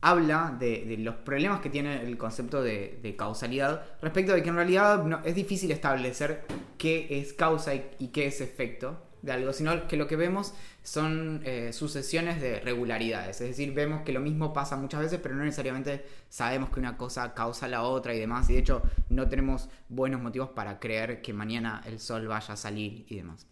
habla 0.01 0.55
de, 0.59 0.86
de 0.86 0.97
los 0.97 1.15
problemas 1.15 1.62
que 1.62 1.69
tiene 1.69 2.01
el 2.03 2.17
concepto 2.17 2.62
de, 2.62 2.99
de 3.01 3.15
causalidad 3.15 3.86
respecto 4.01 4.33
de 4.33 4.43
que 4.43 4.49
en 4.49 4.55
realidad 4.55 5.03
no- 5.05 5.21
es 5.23 5.36
difícil 5.36 5.71
establecer 5.71 6.43
qué 6.77 7.07
es 7.21 7.33
causa 7.33 7.73
y, 7.75 7.89
y 7.99 8.07
qué 8.07 8.25
es 8.27 8.41
efecto 8.41 8.97
de 9.23 9.31
algo, 9.31 9.53
sino 9.53 9.88
que 9.88 9.97
lo 9.97 10.05
que 10.05 10.17
vemos 10.17 10.53
son 10.83 11.41
eh, 11.45 11.71
sucesiones 11.71 12.41
de 12.41 12.59
regularidades, 12.59 13.39
es 13.39 13.47
decir, 13.47 13.73
vemos 13.73 14.03
que 14.03 14.12
lo 14.12 14.19
mismo 14.19 14.53
pasa 14.53 14.75
muchas 14.75 14.99
veces, 14.99 15.19
pero 15.23 15.33
no 15.33 15.45
necesariamente 15.45 16.05
sabemos 16.29 16.69
que 16.69 16.81
una 16.81 16.97
cosa 16.97 17.33
causa 17.33 17.69
la 17.69 17.83
otra 17.83 18.13
y 18.13 18.19
demás, 18.19 18.49
y 18.49 18.53
de 18.53 18.59
hecho 18.59 18.83
no 19.09 19.29
tenemos 19.29 19.69
buenos 19.88 20.21
motivos 20.21 20.49
para 20.49 20.79
creer 20.79 21.21
que 21.21 21.31
mañana 21.31 21.81
el 21.86 21.99
sol 21.99 22.27
vaya 22.27 22.53
a 22.53 22.57
salir 22.57 23.05
y 23.07 23.15
demás. 23.15 23.47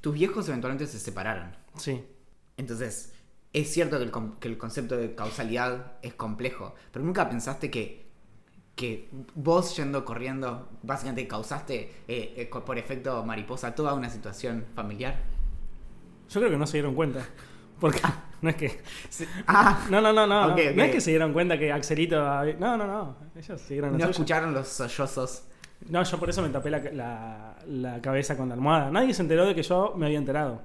Tus 0.00 0.14
viejos 0.14 0.48
eventualmente 0.48 0.86
se 0.86 1.00
separaron. 1.00 1.56
Sí. 1.76 2.04
Entonces, 2.56 3.12
es 3.52 3.72
cierto 3.72 3.98
que 3.98 4.04
el, 4.04 4.12
que 4.38 4.46
el 4.46 4.58
concepto 4.58 4.96
de 4.96 5.16
causalidad 5.16 5.94
es 6.02 6.14
complejo, 6.14 6.76
pero 6.92 7.04
nunca 7.04 7.28
pensaste 7.28 7.68
que, 7.68 8.05
que 8.76 9.08
vos 9.34 9.74
yendo 9.76 10.04
corriendo, 10.04 10.68
básicamente 10.82 11.26
causaste 11.26 11.92
eh, 12.06 12.34
eh, 12.36 12.50
por 12.64 12.78
efecto 12.78 13.24
mariposa 13.24 13.74
toda 13.74 13.94
una 13.94 14.08
situación 14.10 14.66
familiar. 14.74 15.16
Yo 16.28 16.40
creo 16.40 16.50
que 16.52 16.58
no 16.58 16.66
se 16.66 16.74
dieron 16.76 16.94
cuenta. 16.94 17.26
Porque 17.80 18.00
no 18.42 18.50
es 18.50 18.56
que. 18.56 18.80
Ah, 19.46 19.86
No, 19.90 20.00
no, 20.00 20.12
no, 20.12 20.26
no. 20.26 20.56
Es 20.56 20.90
que 20.92 21.00
se 21.00 21.10
dieron 21.10 21.32
cuenta 21.32 21.58
que 21.58 21.72
Axelito. 21.72 22.20
había- 22.22 22.54
No, 22.54 22.76
no, 22.76 22.86
no. 22.86 23.16
Ellos 23.34 23.60
siguieron 23.60 23.96
no 23.96 24.08
escucharon 24.08 24.52
los 24.54 24.68
sollozos. 24.68 25.44
No, 25.88 26.02
yo 26.02 26.18
por 26.18 26.28
eso 26.30 26.42
me 26.42 26.48
tapé 26.50 26.70
la, 26.70 26.78
la- 26.92 27.56
la 27.66 28.00
cabeza 28.02 28.36
con 28.36 28.48
la 28.48 28.54
almohada. 28.54 28.90
Nadie 28.90 29.12
se 29.14 29.22
enteró 29.22 29.46
de 29.46 29.54
que 29.54 29.62
yo 29.62 29.94
me 29.96 30.06
había 30.06 30.18
enterado. 30.18 30.62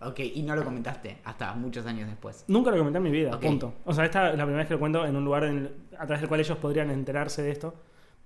Ok, 0.00 0.20
y 0.20 0.42
no 0.42 0.54
lo 0.54 0.62
comentaste 0.64 1.18
hasta 1.24 1.54
muchos 1.54 1.86
años 1.86 2.08
después. 2.08 2.44
Nunca 2.48 2.70
lo 2.70 2.78
comenté 2.78 2.98
en 2.98 3.02
mi 3.04 3.10
vida, 3.10 3.34
Ok. 3.34 3.42
punto. 3.42 3.74
O 3.84 3.92
sea, 3.94 4.04
esta 4.04 4.30
es 4.30 4.36
la 4.36 4.44
primera 4.44 4.58
vez 4.58 4.68
que 4.68 4.74
lo 4.74 4.80
cuento 4.80 5.04
en 5.06 5.16
un 5.16 5.24
lugar 5.24 5.44
en- 5.44 5.70
a 5.98 6.06
través 6.06 6.20
del 6.20 6.28
cual 6.28 6.40
ellos 6.40 6.58
podrían 6.58 6.90
enterarse 6.90 7.42
de 7.42 7.50
esto, 7.50 7.74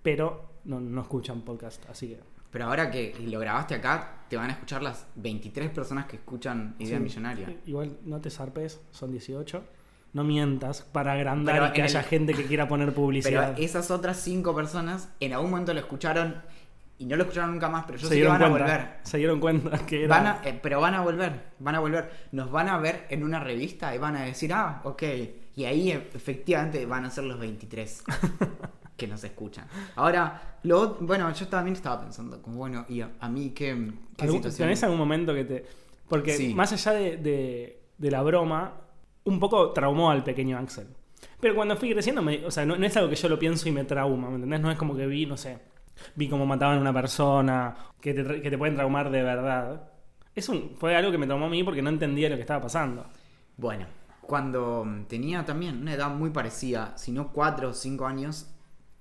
pero 0.03 0.51
no, 0.65 0.81
no 0.81 1.01
escuchan 1.03 1.43
podcast, 1.43 1.89
así 1.89 2.09
que... 2.09 2.21
Pero 2.51 2.65
ahora 2.65 2.91
que 2.91 3.15
lo 3.25 3.39
grabaste 3.39 3.77
acá, 3.77 4.25
te 4.29 4.37
van 4.37 4.51
a 4.51 4.55
escuchar 4.55 4.83
las 4.83 5.07
23 5.15 5.71
personas 5.71 6.07
que 6.07 6.17
escuchan 6.17 6.75
Idea 6.81 6.97
sí. 6.99 7.03
Millonaria. 7.05 7.57
Igual 7.67 7.99
no 8.05 8.21
te 8.21 8.29
zarpes, 8.31 8.81
son 8.91 9.13
18. 9.13 9.63
No 10.13 10.25
mientas 10.25 10.83
para 10.83 11.13
agrandar 11.13 11.55
Pero 11.61 11.73
que 11.73 11.83
haya 11.83 12.01
el- 12.01 12.07
gente 12.07 12.35
que 12.35 12.45
quiera 12.47 12.67
poner 12.67 12.89
Pero 12.93 12.97
publicidad. 12.97 13.55
esas 13.57 13.93
otras 13.93 14.17
5 14.17 14.53
personas 14.57 15.09
en 15.21 15.33
algún 15.35 15.51
momento 15.51 15.73
lo 15.73 15.79
escucharon 15.79 16.43
y 17.01 17.07
no 17.07 17.17
lo 17.17 17.23
escucharon 17.25 17.51
nunca 17.53 17.69
más, 17.69 17.85
pero 17.87 17.99
yo 17.99 18.07
se 18.09 18.15
sé 18.15 18.21
que 18.21 18.27
van 18.29 18.43
a 18.43 18.49
cuenta, 18.49 18.65
volver. 18.67 18.89
se 19.03 19.19
dieron 19.19 19.41
cuenta 19.41 19.79
que 19.87 20.05
era... 20.05 20.17
Van 20.17 20.27
a- 20.27 20.41
eh, 20.45 20.59
pero 20.63 20.81
van 20.81 20.95
a 20.95 21.01
volver, 21.01 21.33
van 21.59 21.75
a 21.75 21.81
volver. 21.81 22.11
Nos 22.33 22.51
van 22.53 22.69
a 22.69 22.79
ver 22.79 23.07
en 23.11 23.25
una 23.25 23.41
revista 23.41 23.95
y 23.95 23.99
van 23.99 24.17
a 24.17 24.23
decir, 24.23 24.53
ah, 24.53 24.81
ok. 24.85 25.03
Y 25.57 25.65
ahí 25.65 25.91
e- 25.91 26.11
efectivamente 26.15 26.85
van 26.87 27.05
a 27.07 27.11
ser 27.11 27.25
los 27.25 27.39
23 27.41 28.05
que 28.97 29.07
nos 29.09 29.25
escuchan. 29.25 29.67
Ahora, 29.97 30.59
lo, 30.63 30.97
bueno, 31.01 31.33
yo 31.33 31.49
también 31.49 31.75
estaba 31.75 32.01
pensando, 32.03 32.41
como 32.43 32.59
bueno, 32.59 32.85
y 32.89 33.01
a, 33.01 33.11
a 33.19 33.29
mí 33.29 33.51
qué, 33.51 33.93
qué 34.17 34.25
¿Algún- 34.25 34.37
situación. 34.39 34.67
¿Tenés 34.69 34.83
algún 34.85 34.99
momento 34.99 35.35
que 35.35 35.45
te.? 35.45 35.67
Porque 36.09 36.33
Sí. 36.37 36.55
más 36.55 36.73
allá 36.73 36.93
de, 36.93 37.17
de- 37.17 37.81
de 37.97 38.11
la 38.11 38.23
broma, 38.23 38.75
un 39.25 39.41
poco 39.41 39.71
traumó 39.73 40.11
al 40.11 40.23
pequeño 40.25 40.59
Axel. 40.59 40.87
Pero 41.41 41.55
cuando 41.55 41.77
fui 41.77 41.91
creciendo, 41.93 42.21
me- 42.21 42.45
o 42.45 42.51
sea, 42.51 42.67
no, 42.67 42.77
no 42.77 42.85
es 42.87 42.95
algo 42.97 43.09
que 43.09 43.17
yo 43.17 43.29
lo 43.29 43.39
pienso 43.39 43.69
y 43.69 43.73
me 43.73 43.85
trauma, 43.85 44.29
¿me 44.29 44.35
entendés? 44.35 44.61
No 44.61 44.71
es 44.71 44.77
como 44.77 44.95
que 44.97 45.07
vi, 45.07 45.25
no 45.25 45.37
sé, 45.39 45.59
vi 46.15 46.29
cómo 46.29 46.47
mataban 46.47 46.79
a 46.79 46.81
una 46.81 46.93
persona, 46.93 47.77
que 48.01 48.15
te, 48.15 48.43
que 48.43 48.51
te 48.51 48.59
pueden 48.59 48.77
traumar 48.77 49.11
de 49.11 49.23
verdad. 49.23 49.91
Es 50.35 50.51
fue 50.79 50.97
algo 50.97 51.11
que 51.11 51.19
me 51.19 51.27
traumó 51.27 51.47
a 51.47 51.51
mí 51.51 51.63
porque 51.65 51.83
no 51.83 51.91
entendía 51.91 52.29
lo 52.29 52.37
que 52.37 52.43
estaba 52.43 52.63
pasando. 52.63 53.07
Bueno, 53.57 53.87
cuando 54.21 54.85
mm, 54.85 55.05
tenía 55.07 55.45
también 55.45 55.83
una 55.83 55.95
edad 55.95 56.11
muy 56.11 56.31
parecida, 56.31 56.97
si 56.97 57.13
no 57.13 57.33
4 57.33 57.71
o 57.71 57.75
5 57.75 58.07
años, 58.07 58.49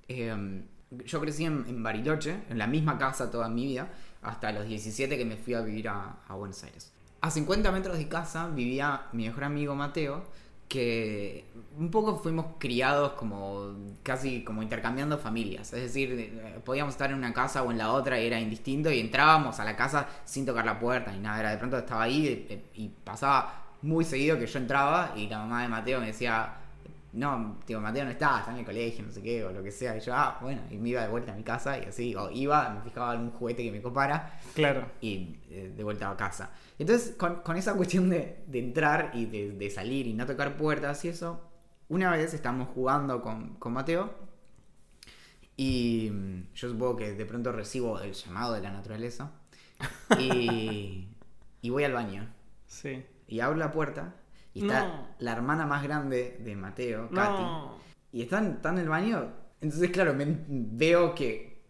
eh, 0.08 0.64
yo 1.06 1.22
crecí 1.22 1.46
en, 1.46 1.84
Bariloche, 1.84 2.44
en 2.50 2.58
la 2.58 2.68
misma 2.68 2.98
casa 2.98 3.30
toda 3.30 3.48
mi 3.48 3.66
vida, 3.66 3.90
hasta 4.22 4.52
los 4.52 4.66
17 4.66 5.18
que 5.18 5.26
me 5.26 5.38
fui 5.38 5.54
a 5.54 5.62
vivir 5.62 5.88
a, 5.88 6.18
a 6.28 6.34
Buenos 6.34 6.64
Aires. 6.64 6.92
A 7.22 7.30
50 7.30 7.72
metros 7.72 7.98
de 7.98 8.08
casa 8.08 8.48
vivía 8.48 9.04
mi 9.14 9.28
mejor 9.28 9.44
amigo 9.44 9.76
Mateo, 9.76 10.24
que 10.70 11.46
un 11.78 11.90
poco 11.90 12.18
fuimos 12.20 12.46
criados 12.60 13.14
como 13.14 13.74
casi 14.04 14.44
como 14.44 14.62
intercambiando 14.62 15.18
familias. 15.18 15.74
Es 15.74 15.82
decir, 15.82 16.12
eh, 16.14 16.62
podíamos 16.64 16.94
estar 16.94 17.10
en 17.10 17.18
una 17.18 17.34
casa 17.34 17.64
o 17.64 17.72
en 17.72 17.80
la 17.80 17.92
otra 17.92 18.22
y 18.22 18.28
era 18.28 18.40
indistinto 18.40 18.92
y 18.92 19.00
entrábamos 19.00 19.60
a 19.60 19.66
la 19.66 19.76
casa 19.76 20.08
sin 20.26 20.46
tocar 20.46 20.66
la 20.66 20.80
puerta 20.80 21.12
ni 21.12 21.20
nada. 21.20 21.40
Era 21.40 21.52
de 21.52 21.58
pronto 21.58 21.78
estaba 21.78 22.04
ahí 22.04 22.46
eh, 22.50 22.66
y 22.76 22.90
pasaba 22.90 23.66
muy 23.82 24.06
seguido 24.06 24.38
que 24.38 24.46
yo 24.46 24.60
entraba 24.60 25.14
y 25.16 25.28
la 25.28 25.40
mamá 25.40 25.64
de 25.64 25.70
Mateo 25.70 26.00
me 26.00 26.08
decía, 26.08 26.59
no, 27.14 27.58
digo, 27.68 27.82
Mateo 27.82 28.06
no 28.06 28.12
está, 28.12 28.40
está 28.40 28.52
en 28.52 28.58
el 28.60 28.66
colegio, 28.66 29.04
no 29.06 29.12
sé 29.12 29.22
qué, 29.22 29.44
o 29.44 29.52
lo 29.52 29.64
que 29.64 29.72
sea. 29.72 29.98
Y 29.98 30.00
yo, 30.02 30.14
ah, 30.16 30.38
bueno, 30.42 30.62
y 30.70 30.78
me 30.78 30.90
iba 30.90 31.02
de 31.02 31.08
vuelta 31.10 31.34
a 31.34 31.36
mi 31.36 31.44
casa 31.44 31.78
y 31.80 31.86
así, 31.86 32.16
o 32.16 32.30
iba, 32.30 32.70
me 32.70 32.82
fijaba 32.82 33.12
algún 33.12 33.32
juguete 33.32 33.64
que 33.64 33.72
me 33.72 33.82
copara 33.82 34.40
Claro. 34.54 34.86
y 35.02 35.38
eh, 35.50 35.74
de 35.76 35.84
vuelta 35.84 36.10
a 36.10 36.16
casa. 36.18 36.52
Entonces, 36.78 37.16
con, 37.18 37.42
con 37.42 37.58
esa 37.58 37.74
cuestión 37.76 38.10
de, 38.10 38.44
de 38.48 38.60
entrar 38.60 39.12
y 39.14 39.26
de, 39.26 39.52
de 39.52 39.70
salir 39.70 40.08
y 40.08 40.14
no 40.14 40.26
tocar 40.26 40.56
puertas 40.58 41.04
y 41.06 41.10
eso, 41.10 41.42
una 41.90 42.12
vez 42.12 42.34
estamos 42.34 42.68
jugando 42.70 43.22
con, 43.22 43.56
con 43.56 43.74
Mateo 43.74 44.14
y 45.58 46.10
mm, 46.12 46.54
yo 46.54 46.70
supongo 46.70 46.96
que 46.98 47.14
de 47.14 47.26
pronto 47.26 47.52
recibo 47.52 48.00
el 48.02 48.14
llamado 48.14 48.54
de 48.54 48.62
la 48.62 48.72
naturaleza 48.72 49.32
y, 50.20 51.08
y 51.62 51.70
voy 51.70 51.84
al 51.84 51.94
baño 51.94 52.28
Sí. 52.68 53.04
y 53.28 53.40
abro 53.40 53.58
la 53.58 53.72
puerta 53.72 54.14
y 54.60 54.66
está 54.66 54.88
No. 54.88 55.08
la 55.20 55.32
hermana 55.32 55.66
más 55.66 55.84
grande 55.84 56.38
de 56.44 56.56
Mateo, 56.56 57.10
Katy. 57.10 57.44
Y 58.12 58.22
están, 58.24 58.54
están 58.54 58.76
en 58.76 58.84
el 58.84 58.90
baño. 58.90 59.32
Entonces, 59.62 59.90
claro, 59.92 60.14
me, 60.14 60.26
veo 60.48 61.14
que 61.16 61.64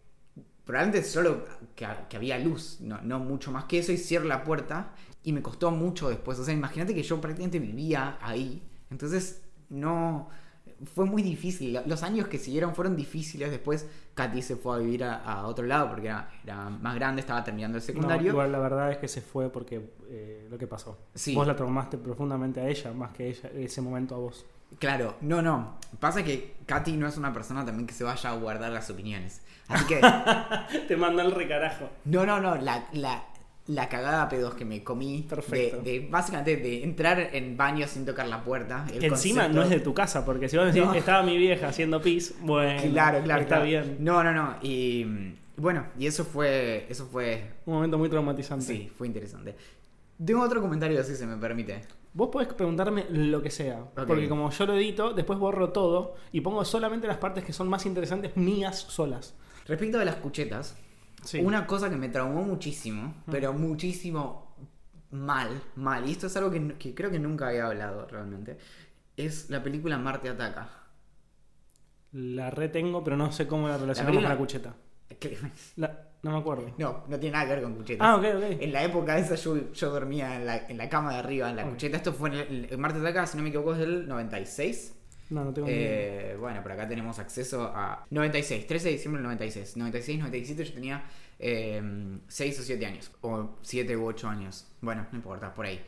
probablemente 0.64 1.06
solo 1.06 1.44
que, 1.74 1.86
que 2.08 2.16
había 2.16 2.38
luz, 2.38 2.78
no, 2.80 3.00
no 3.02 3.18
mucho 3.18 3.50
más 3.52 3.64
que 3.64 3.78
eso, 3.78 3.92
y 3.92 3.98
cierro 3.98 4.26
la 4.26 4.44
puerta. 4.44 4.92
Y 5.22 5.32
me 5.32 5.42
costó 5.42 5.70
mucho 5.70 6.08
después. 6.08 6.38
O 6.38 6.44
sea, 6.44 6.54
imagínate 6.54 6.94
que 6.94 7.02
yo 7.02 7.20
prácticamente 7.20 7.58
vivía 7.58 8.18
ahí. 8.22 8.62
Entonces, 8.90 9.42
no. 9.68 10.28
Fue 10.94 11.04
muy 11.04 11.22
difícil. 11.22 11.78
Los 11.86 12.02
años 12.02 12.26
que 12.28 12.38
siguieron 12.38 12.74
fueron 12.74 12.96
difíciles. 12.96 13.50
Después, 13.50 13.86
Katy 14.14 14.40
se 14.42 14.56
fue 14.56 14.76
a 14.76 14.78
vivir 14.78 15.04
a, 15.04 15.16
a 15.22 15.46
otro 15.46 15.66
lado 15.66 15.88
porque 15.90 16.06
era, 16.06 16.30
era 16.42 16.70
más 16.70 16.94
grande, 16.94 17.20
estaba 17.20 17.44
terminando 17.44 17.76
el 17.78 17.82
No, 17.82 17.86
secundario. 17.86 18.30
igual 18.32 18.50
la 18.52 18.58
verdad 18.58 18.90
es 18.90 18.96
que 18.98 19.06
se 19.08 19.20
fue 19.20 19.50
porque 19.50 19.90
eh, 20.08 20.46
lo 20.50 20.56
que 20.56 20.66
pasó. 20.66 20.98
Sí. 21.14 21.34
Vos 21.34 21.46
la 21.46 21.54
traumaste 21.54 21.98
profundamente 21.98 22.60
a 22.60 22.68
ella, 22.68 22.92
más 22.92 23.12
que 23.12 23.28
ella 23.28 23.50
ese 23.54 23.80
momento 23.82 24.14
a 24.14 24.18
vos. 24.18 24.46
Claro, 24.78 25.16
no, 25.20 25.42
no. 25.42 25.76
Pasa 25.98 26.22
que 26.22 26.54
Katy 26.64 26.92
no 26.96 27.08
es 27.08 27.16
una 27.16 27.32
persona 27.32 27.64
también 27.64 27.86
que 27.86 27.92
se 27.92 28.04
vaya 28.04 28.30
a 28.30 28.34
guardar 28.36 28.70
las 28.72 28.88
opiniones. 28.88 29.42
Así 29.68 29.84
que. 29.86 30.00
Te 30.88 30.96
manda 30.96 31.22
el 31.24 31.32
recarajo. 31.32 31.90
No, 32.04 32.24
no, 32.24 32.40
no, 32.40 32.54
la, 32.56 32.86
la, 32.92 33.24
la 33.70 33.88
cagada 33.88 34.28
pedos 34.28 34.54
que 34.54 34.64
me 34.64 34.82
comí. 34.82 35.26
Perfecto. 35.28 35.78
De, 35.82 36.00
de- 36.00 36.08
básicamente 36.10 36.56
de 36.56 36.82
entrar 36.84 37.18
en 37.32 37.56
baño 37.56 37.86
sin 37.86 38.04
tocar 38.04 38.26
la 38.28 38.42
puerta. 38.42 38.86
el 38.92 39.04
encima 39.04 39.44
concepto- 39.44 39.54
no 39.54 39.62
es 39.62 39.70
de 39.70 39.80
tu 39.80 39.94
casa, 39.94 40.24
porque 40.24 40.48
si 40.48 40.56
vos 40.56 40.66
decís, 40.66 40.82
No. 40.84 40.94
estaba 40.94 41.22
mi 41.22 41.36
vieja 41.36 41.68
haciendo 41.68 42.00
pis, 42.00 42.34
bueno, 42.40 42.80
Claro, 42.92 43.22
claro. 43.22 43.42
está 43.42 43.56
claro. 43.56 43.64
bien. 43.64 43.96
No, 44.00 44.22
no, 44.24 44.32
no. 44.32 44.56
Y 44.62 45.04
mm, 45.06 45.34
bueno, 45.56 45.86
y 45.98 46.06
eso 46.06 46.24
fue. 46.24 46.86
Eso 46.88 47.06
fue. 47.06 47.44
Un 47.66 47.74
momento 47.74 47.98
muy 47.98 48.08
traumatizante. 48.08 48.64
Sí, 48.64 48.90
fue 48.96 49.06
interesante. 49.06 49.54
Tengo 50.24 50.42
otro 50.42 50.60
comentario, 50.60 51.02
si 51.04 51.14
se 51.16 51.26
me 51.26 51.36
permite. 51.36 51.82
Vos 52.12 52.28
podés 52.32 52.48
preguntarme 52.48 53.06
lo 53.10 53.40
que 53.40 53.50
sea, 53.50 53.84
porque 53.94 54.28
como 54.28 54.50
yo 54.50 54.66
lo 54.66 54.74
edito, 54.74 55.12
después 55.12 55.38
borro 55.38 55.70
todo 55.70 56.16
y 56.32 56.40
pongo 56.40 56.64
solamente 56.64 57.06
las 57.06 57.18
partes 57.18 57.44
que 57.44 57.52
son 57.52 57.68
más 57.68 57.86
interesantes 57.86 58.36
mías 58.36 58.76
solas. 58.78 59.34
Respecto 59.68 59.96
de 59.98 60.04
las 60.06 60.16
cuchetas, 60.16 60.76
Sí. 61.24 61.40
una 61.40 61.66
cosa 61.66 61.90
que 61.90 61.96
me 61.96 62.08
traumó 62.08 62.42
muchísimo, 62.42 63.14
pero 63.30 63.52
muchísimo 63.52 64.56
mal, 65.10 65.62
mal, 65.76 66.08
y 66.08 66.12
esto 66.12 66.26
es 66.28 66.36
algo 66.36 66.50
que, 66.50 66.94
creo 66.94 67.10
que 67.10 67.18
nunca 67.18 67.48
había 67.48 67.66
hablado 67.66 68.06
realmente, 68.06 68.58
es 69.16 69.50
la 69.50 69.62
película 69.62 69.98
Marte 69.98 70.28
Ataca. 70.28 70.68
La 72.12 72.50
retengo, 72.50 73.04
pero 73.04 73.16
no 73.16 73.30
sé 73.32 73.46
cómo 73.46 73.68
la 73.68 73.78
relacionamos 73.78 74.22
con 74.22 74.28
la 74.30 74.36
cucheta. 74.38 74.74
La- 75.76 76.06
no 76.22 76.32
me 76.32 76.38
acuerdo. 76.38 76.74
No, 76.76 77.04
no 77.08 77.18
tiene 77.18 77.32
nada 77.32 77.46
que 77.46 77.54
ver 77.54 77.62
con 77.62 77.74
cuchetas. 77.76 78.06
Ah, 78.06 78.16
ok, 78.16 78.24
ok. 78.36 78.42
En 78.60 78.72
la 78.72 78.84
época 78.84 79.16
esa 79.18 79.36
yo, 79.36 79.72
yo 79.72 79.90
dormía 79.90 80.36
en 80.36 80.44
la, 80.46 80.68
en 80.68 80.76
la 80.76 80.88
cama 80.88 81.12
de 81.12 81.18
arriba, 81.18 81.48
en 81.48 81.56
la 81.56 81.64
cucheta. 81.68 81.96
Esto 81.96 82.12
fue 82.12 82.28
en 82.28 82.34
el, 82.34 82.68
el 82.70 82.78
Marte 82.78 82.98
Ataca, 83.00 83.26
si 83.26 83.36
no 83.38 83.42
me 83.42 83.48
equivoco, 83.48 83.72
es 83.72 83.78
del 83.78 84.06
96. 84.06 84.96
No, 85.30 85.44
no 85.44 85.52
tengo. 85.52 85.68
Eh, 85.70 86.36
bueno, 86.38 86.62
por 86.62 86.72
acá 86.72 86.88
tenemos 86.88 87.18
acceso 87.18 87.64
a 87.74 88.04
96, 88.10 88.66
13 88.66 88.86
de 88.88 88.92
diciembre 88.94 89.18
del 89.20 89.24
96. 89.24 89.76
96, 89.76 90.18
97 90.18 90.64
yo 90.64 90.72
tenía 90.74 91.04
6 91.38 92.60
o 92.60 92.62
7 92.62 92.86
años, 92.86 93.10
o 93.22 93.56
7 93.62 93.96
u 93.96 94.04
8 94.06 94.28
años. 94.28 94.66
Bueno, 94.80 95.06
no 95.10 95.16
importa, 95.18 95.54
por 95.54 95.66
ahí. 95.66 95.80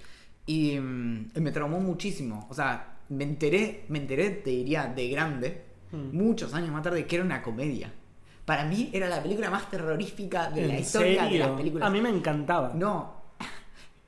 Y 0.47 0.79
mm, 0.79 1.31
me 1.41 1.51
traumó 1.53 1.81
muchísimo. 1.81 2.47
O 2.51 2.55
sea, 2.55 2.99
me 3.11 3.25
enteré, 3.25 3.85
me 3.89 3.99
enteré, 3.99 4.31
te 4.31 4.51
diría, 4.51 4.87
de 4.87 5.09
grande, 5.09 5.65
Mm. 5.93 6.17
muchos 6.17 6.55
años 6.55 6.71
más 6.71 6.83
tarde, 6.83 7.05
que 7.05 7.17
era 7.17 7.25
una 7.25 7.43
comedia. 7.43 7.93
Para 8.47 8.65
mí 8.65 8.89
era 8.95 9.11
la 9.11 9.23
película 9.23 9.51
más 9.51 9.69
terrorífica 9.71 10.51
de 10.51 10.67
la 10.67 10.75
¿En 10.75 10.81
historia 10.81 11.25
de 11.25 11.29
serio? 11.29 11.47
las 11.49 11.57
películas. 11.59 11.87
A 11.87 11.91
mí 11.91 12.01
me 12.01 12.09
encantaba. 12.09 12.73
No. 12.75 13.22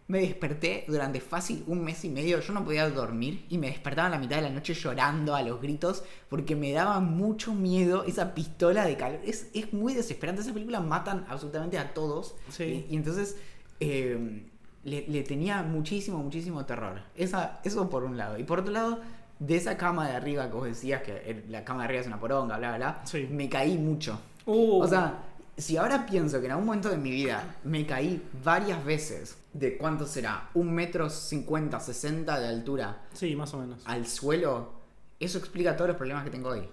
Me 0.07 0.21
desperté 0.21 0.85
durante 0.87 1.19
fácil 1.21 1.65
un 1.67 1.83
mes 1.83 2.05
y 2.05 2.11
medio. 2.11 2.39
Yo 2.41 2.53
no 2.53 2.63
podía 2.63 2.89
dormir 2.91 3.47
y 3.49 3.57
me 3.57 3.69
despertaba 3.69 4.09
a 4.09 4.11
la 4.11 4.19
mitad 4.19 4.37
de 4.37 4.43
la 4.43 4.51
noche 4.51 4.75
llorando 4.75 5.35
a 5.35 5.43
los 5.43 5.63
gritos 5.63 6.05
porque 6.29 6.55
me 6.55 6.73
daba 6.73 7.01
mucho 7.01 7.55
miedo 7.55 8.05
esa 8.05 8.35
pistola 8.35 8.85
de 8.85 8.99
calor. 8.99 9.21
Es, 9.25 9.49
es 9.55 9.73
muy 9.73 9.95
desesperante. 9.95 10.43
Esa 10.43 10.53
película 10.53 10.81
matan 10.81 11.25
absolutamente 11.29 11.79
a 11.79 11.95
todos. 11.95 12.35
Sí. 12.51 12.87
Y, 12.91 12.93
y 12.93 12.97
entonces 12.97 13.39
eh, 13.81 14.43
le, 14.85 15.07
le 15.09 15.23
tenía 15.23 15.63
muchísimo, 15.63 16.19
muchísimo 16.19 16.67
terror. 16.67 17.01
Esa, 17.17 17.61
eso 17.65 17.89
por 17.89 18.05
un 18.05 18.19
lado. 18.19 18.37
Y 18.39 18.45
por 18.45 18.61
otro 18.61 18.75
lado, 18.75 19.01
de 19.39 19.57
esa 19.57 19.79
cama 19.79 20.07
de 20.07 20.17
arriba 20.17 20.49
que 20.49 20.55
vos 20.55 20.67
decías 20.67 21.03
que 21.03 21.45
la 21.49 21.65
cama 21.65 21.81
de 21.81 21.85
arriba 21.87 22.01
es 22.03 22.07
una 22.07 22.21
poronga, 22.21 22.59
bla, 22.59 22.69
bla, 22.69 22.77
bla. 22.77 23.03
Sí. 23.05 23.27
Me 23.31 23.49
caí 23.49 23.79
mucho. 23.79 24.21
Uh, 24.45 24.83
O 24.83 24.87
sea, 24.87 25.25
si 25.57 25.77
ahora 25.77 26.07
pienso 26.07 26.41
que 26.41 26.47
en 26.47 26.53
algún 26.53 26.67
momento 26.67 26.89
de 26.89 26.97
mi 26.99 27.11
vida 27.11 27.57
me 27.65 27.87
caí 27.87 28.23
varias 28.43 28.85
veces, 28.85 29.39
¿de 29.53 29.77
cuánto 29.77 30.07
será? 30.07 30.51
Un 30.55 30.73
metro 30.75 31.09
cincuenta, 31.11 31.79
sesenta 31.81 32.39
de 32.41 32.49
altura 32.49 33.03
sí, 33.13 33.35
más 33.37 33.53
o 33.55 33.59
menos. 33.59 33.83
al 33.87 34.07
suelo, 34.07 34.73
eso 35.21 35.39
explica 35.39 35.77
todos 35.77 35.89
los 35.89 35.97
problemas 35.97 36.25
que 36.25 36.31
tengo 36.31 36.51
hoy. 36.51 36.69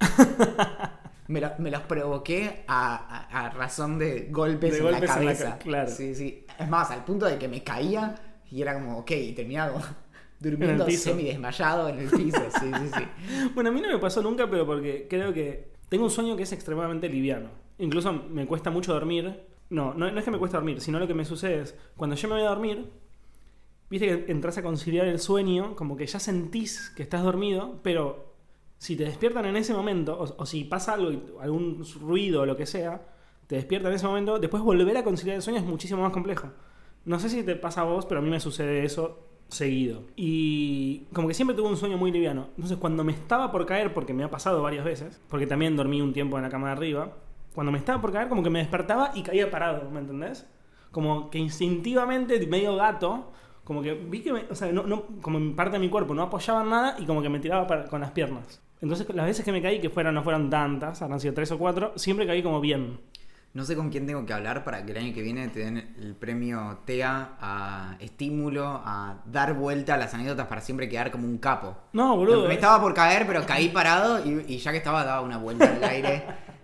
me, 1.28 1.40
lo- 1.40 1.52
me 1.58 1.70
los 1.70 1.82
provoqué 1.82 2.64
a, 2.66 2.96
a- 2.96 3.46
a 3.46 3.50
razón 3.50 3.98
de 3.98 4.28
golpes, 4.30 4.72
De 4.72 4.78
en, 4.78 4.84
golpes 4.84 5.00
la 5.08 5.14
en 5.16 5.26
la 5.26 5.32
cabeza. 5.34 5.50
ca- 5.52 5.58
claro. 5.58 5.90
Sí, 5.90 6.14
sí. 6.14 6.46
Es 6.58 6.68
más, 6.68 6.90
al 6.90 7.04
punto 7.04 7.26
de 7.26 7.38
que 7.38 7.48
me 7.48 7.62
caía 7.62 8.14
y 8.50 8.62
era 8.62 8.74
como, 8.74 8.98
ok, 8.98 9.10
y 9.12 9.32
terminaba 9.32 9.72
como 9.72 9.84
durmiendo 10.40 10.88
semi 10.90 11.24
desmayado 11.24 11.88
en 11.88 11.98
el 12.00 12.10
piso. 12.10 12.40
Sí, 12.58 12.70
sí, 12.72 12.90
sí. 12.96 13.50
Bueno, 13.54 13.70
a 13.70 13.72
mí 13.72 13.80
no 13.80 13.88
me 13.88 13.98
pasó 13.98 14.22
nunca, 14.22 14.48
pero 14.50 14.66
porque 14.66 15.06
creo 15.08 15.32
que 15.32 15.70
tengo 15.88 16.04
un 16.04 16.10
sueño 16.10 16.36
que 16.36 16.44
es 16.44 16.52
extremadamente 16.52 17.08
liviano. 17.08 17.48
Incluso 17.80 18.12
me 18.12 18.46
cuesta 18.46 18.70
mucho 18.70 18.92
dormir. 18.92 19.46
No, 19.70 19.94
no, 19.94 20.06
es 20.06 20.24
que 20.24 20.30
me 20.30 20.38
cuesta 20.38 20.58
dormir, 20.58 20.80
sino 20.80 20.98
lo 20.98 21.06
que 21.06 21.14
me 21.14 21.24
sucede 21.24 21.62
es, 21.62 21.76
cuando 21.96 22.16
yo 22.16 22.28
me 22.28 22.34
voy 22.34 22.44
a 22.44 22.48
dormir, 22.48 22.90
viste 23.88 24.06
que 24.06 24.32
entras 24.32 24.58
a 24.58 24.62
conciliar 24.62 25.06
el 25.06 25.18
sueño, 25.18 25.76
como 25.76 25.96
que 25.96 26.06
ya 26.06 26.18
sentís 26.18 26.90
que 26.90 27.02
estás 27.02 27.22
dormido, 27.22 27.80
pero 27.82 28.34
si 28.78 28.96
te 28.96 29.04
despiertan 29.04 29.44
en 29.46 29.56
ese 29.56 29.72
momento, 29.72 30.18
o, 30.18 30.42
o 30.42 30.46
si 30.46 30.64
pasa 30.64 30.94
algo, 30.94 31.40
algún 31.40 31.84
ruido 32.00 32.42
o 32.42 32.46
lo 32.46 32.56
que 32.56 32.66
sea, 32.66 33.02
te 33.46 33.56
despiertan 33.56 33.92
en 33.92 33.96
ese 33.96 34.06
momento, 34.06 34.38
después 34.38 34.62
volver 34.62 34.96
a 34.96 35.04
conciliar 35.04 35.36
el 35.36 35.42
sueño 35.42 35.58
es 35.58 35.64
muchísimo 35.64 36.02
más 36.02 36.12
complejo. 36.12 36.50
No 37.04 37.18
sé 37.18 37.28
si 37.28 37.42
te 37.42 37.56
pasa 37.56 37.82
a 37.82 37.84
vos, 37.84 38.06
pero 38.06 38.20
a 38.20 38.22
mí 38.22 38.30
me 38.30 38.40
sucede 38.40 38.84
eso 38.84 39.30
seguido. 39.48 40.04
Y 40.16 41.06
como 41.12 41.28
que 41.28 41.34
siempre 41.34 41.56
tuve 41.56 41.68
un 41.68 41.76
sueño 41.76 41.96
muy 41.96 42.12
liviano. 42.12 42.48
Entonces 42.56 42.78
cuando 42.78 43.04
me 43.04 43.12
estaba 43.12 43.50
por 43.50 43.66
caer, 43.66 43.92
porque 43.92 44.14
me 44.14 44.24
ha 44.24 44.30
pasado 44.30 44.62
varias 44.62 44.84
veces, 44.84 45.20
porque 45.28 45.46
también 45.46 45.76
dormí 45.76 46.00
un 46.00 46.12
tiempo 46.12 46.36
en 46.36 46.44
la 46.44 46.50
cama 46.50 46.68
de 46.68 46.72
arriba, 46.72 47.16
cuando 47.54 47.72
me 47.72 47.78
estaba 47.78 48.00
por 48.00 48.12
caer 48.12 48.28
como 48.28 48.42
que 48.42 48.50
me 48.50 48.58
despertaba 48.60 49.12
y 49.14 49.22
caía 49.22 49.50
parado, 49.50 49.90
¿me 49.90 50.00
entendés? 50.00 50.46
Como 50.90 51.30
que 51.30 51.38
instintivamente, 51.38 52.44
medio 52.46 52.76
gato, 52.76 53.32
como 53.64 53.82
que 53.82 53.94
vi 53.94 54.20
que, 54.22 54.32
me- 54.32 54.44
o 54.50 54.54
sea, 54.54 54.72
no, 54.72 54.82
no- 54.84 55.04
como 55.22 55.38
en 55.38 55.54
parte 55.54 55.72
de 55.72 55.78
mi 55.78 55.88
cuerpo 55.88 56.14
no 56.14 56.22
apoyaba 56.22 56.64
nada 56.64 56.96
y 56.98 57.04
como 57.06 57.22
que 57.22 57.28
me 57.28 57.38
tiraba 57.38 57.66
para- 57.66 57.84
con 57.84 58.00
las 58.00 58.10
piernas. 58.10 58.60
Entonces 58.80 59.06
las 59.14 59.26
veces 59.26 59.44
que 59.44 59.52
me 59.52 59.60
caí, 59.62 59.80
que 59.80 59.90
fueran, 59.90 60.14
no 60.14 60.22
fueron 60.22 60.48
tantas, 60.50 61.02
habrán 61.02 61.20
sido 61.20 61.34
tres 61.34 61.50
o 61.52 61.58
cuatro, 61.58 61.92
siempre 61.96 62.26
caí 62.26 62.42
como 62.42 62.60
bien. 62.60 62.98
No 63.52 63.64
sé 63.64 63.74
con 63.76 63.90
quién 63.90 64.06
tengo 64.06 64.24
que 64.24 64.32
hablar 64.32 64.62
para 64.64 64.84
que 64.86 64.92
el 64.92 64.98
año 64.98 65.12
que 65.12 65.22
viene 65.22 65.48
te 65.48 65.58
den 65.60 65.94
el 66.00 66.14
premio 66.14 66.78
TEA 66.84 67.30
a 67.40 67.96
estímulo, 67.98 68.64
a 68.84 69.22
dar 69.26 69.54
vuelta 69.54 69.94
a 69.94 69.96
las 69.98 70.14
anécdotas 70.14 70.46
para 70.46 70.60
siempre 70.60 70.88
quedar 70.88 71.10
como 71.10 71.26
un 71.26 71.38
capo. 71.38 71.76
No, 71.92 72.16
boludo. 72.16 72.42
Me 72.44 72.50
es- 72.50 72.54
estaba 72.54 72.80
por 72.80 72.94
caer, 72.94 73.26
pero 73.26 73.44
caí 73.44 73.68
parado 73.68 74.24
y, 74.24 74.44
y 74.54 74.58
ya 74.58 74.70
que 74.70 74.78
estaba 74.78 75.04
daba 75.04 75.20
una 75.22 75.36
vuelta 75.38 75.64
al 75.72 75.82
aire. 75.84 76.24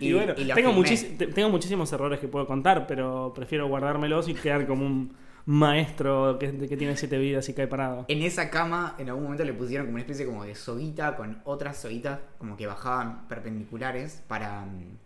Y, 0.00 0.12
bueno, 0.12 0.34
y 0.36 0.46
tengo, 0.52 1.48
muchísimos 1.50 1.92
errores 1.92 2.20
que 2.20 2.28
puedo 2.28 2.46
contar, 2.46 2.86
pero 2.86 3.32
prefiero 3.34 3.66
guardármelos 3.68 4.28
y 4.28 4.34
quedar 4.34 4.66
como 4.66 4.86
un 4.86 5.14
maestro 5.44 6.38
que, 6.38 6.56
que 6.68 6.76
tiene 6.76 6.96
siete 6.96 7.18
vidas 7.18 7.48
y 7.48 7.54
cae 7.54 7.66
parado. 7.66 8.04
En 8.08 8.22
esa 8.22 8.48
cama, 8.50 8.94
en 8.98 9.08
algún 9.08 9.24
momento 9.24 9.44
le 9.44 9.52
pusieron 9.52 9.86
como 9.86 9.94
una 9.94 10.02
especie 10.02 10.24
como 10.26 10.44
de 10.44 10.54
soguita 10.54 11.16
con 11.16 11.40
otras 11.44 11.78
soguitas 11.78 12.20
como 12.38 12.56
que 12.56 12.66
bajaban 12.66 13.26
perpendiculares 13.28 14.22
para, 14.28 14.64
mm, 14.64 14.98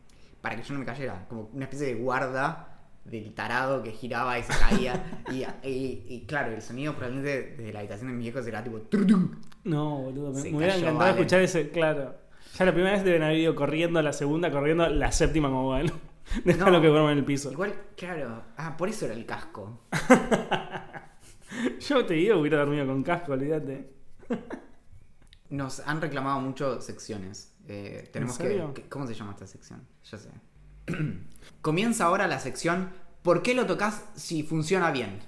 para 0.43 0.57
que 0.57 0.62
yo 0.62 0.75
no 0.75 0.81
me 0.81 0.87
cayera. 0.87 1.27
Como 1.29 1.49
una 1.55 1.65
especie 1.65 1.87
de 1.87 1.95
guarda 1.95 2.73
del 3.05 3.33
tarado 3.35 3.83
que 3.83 3.93
giraba 3.93 4.39
y 4.39 4.43
se 4.43 4.53
caía. 4.59 5.23
y, 5.33 5.45
y- 5.69 6.05
y 6.09 6.25
claro, 6.27 6.53
el 6.53 6.61
sonido 6.61 6.93
probablemente 6.95 7.55
desde 7.57 7.73
la 7.73 7.79
habitación 7.79 8.09
de 8.11 8.15
mis 8.17 8.25
viejos 8.25 8.47
era 8.47 8.62
tipo... 8.62 8.81
No, 9.65 9.99
boludo, 10.03 10.33
me, 10.33 10.41
hubiera 10.55 10.75
encantado 10.75 10.99
vale. 10.99 11.11
escuchar 11.12 11.41
ese, 11.43 11.71
claro. 11.71 12.26
Ya 12.59 12.64
la 12.64 12.73
primera 12.73 12.92
vez 12.95 13.05
deben 13.05 13.23
haber 13.23 13.38
ido 13.38 13.55
corriendo, 13.55 14.01
la 14.03 14.12
segunda 14.12 14.51
corriendo, 14.51 14.88
la 14.88 15.12
séptima 15.12 15.49
como 15.49 15.64
bueno. 15.64 15.92
Déjalo 16.45 16.73
No. 16.73 16.81
que 16.81 16.88
duerma 16.88 17.12
en 17.12 17.19
el 17.19 17.25
piso. 17.25 17.53
Igual, 17.53 17.75
claro. 17.97 18.42
Ah, 18.57 18.77
por 18.77 18.88
eso 18.88 19.05
era 19.05 19.14
el 19.14 19.27
casco. 19.27 19.83
Yo 21.81 22.05
te 22.05 22.14
digo, 22.14 22.38
hubiera 22.38 22.59
dormido 22.59 22.87
con 22.87 23.03
casco, 23.03 23.33
olvídate. 23.33 23.90
Nos 25.51 25.81
han 25.81 26.01
reclamado 26.01 26.40
mucho 26.40 26.81
secciones. 26.81 27.55
Eh, 27.69 28.09
tenemos 28.12 28.38
¿En 28.40 28.47
serio? 28.47 28.75
que, 28.75 28.88
¿Cómo 28.88 29.07
se 29.07 29.14
llama 29.14 29.33
esta 29.33 29.47
sección? 29.47 29.87
Yo 30.05 30.19
sé. 30.19 30.31
Comienza 31.62 32.05
ahora 32.07 32.27
la 32.27 32.38
sección 32.38 32.90
¿Por 33.23 33.42
qué 33.42 33.55
lo 33.55 33.66
tocas 33.66 34.05
si 34.14 34.45
funciona 34.45 34.92
bien? 34.92 35.19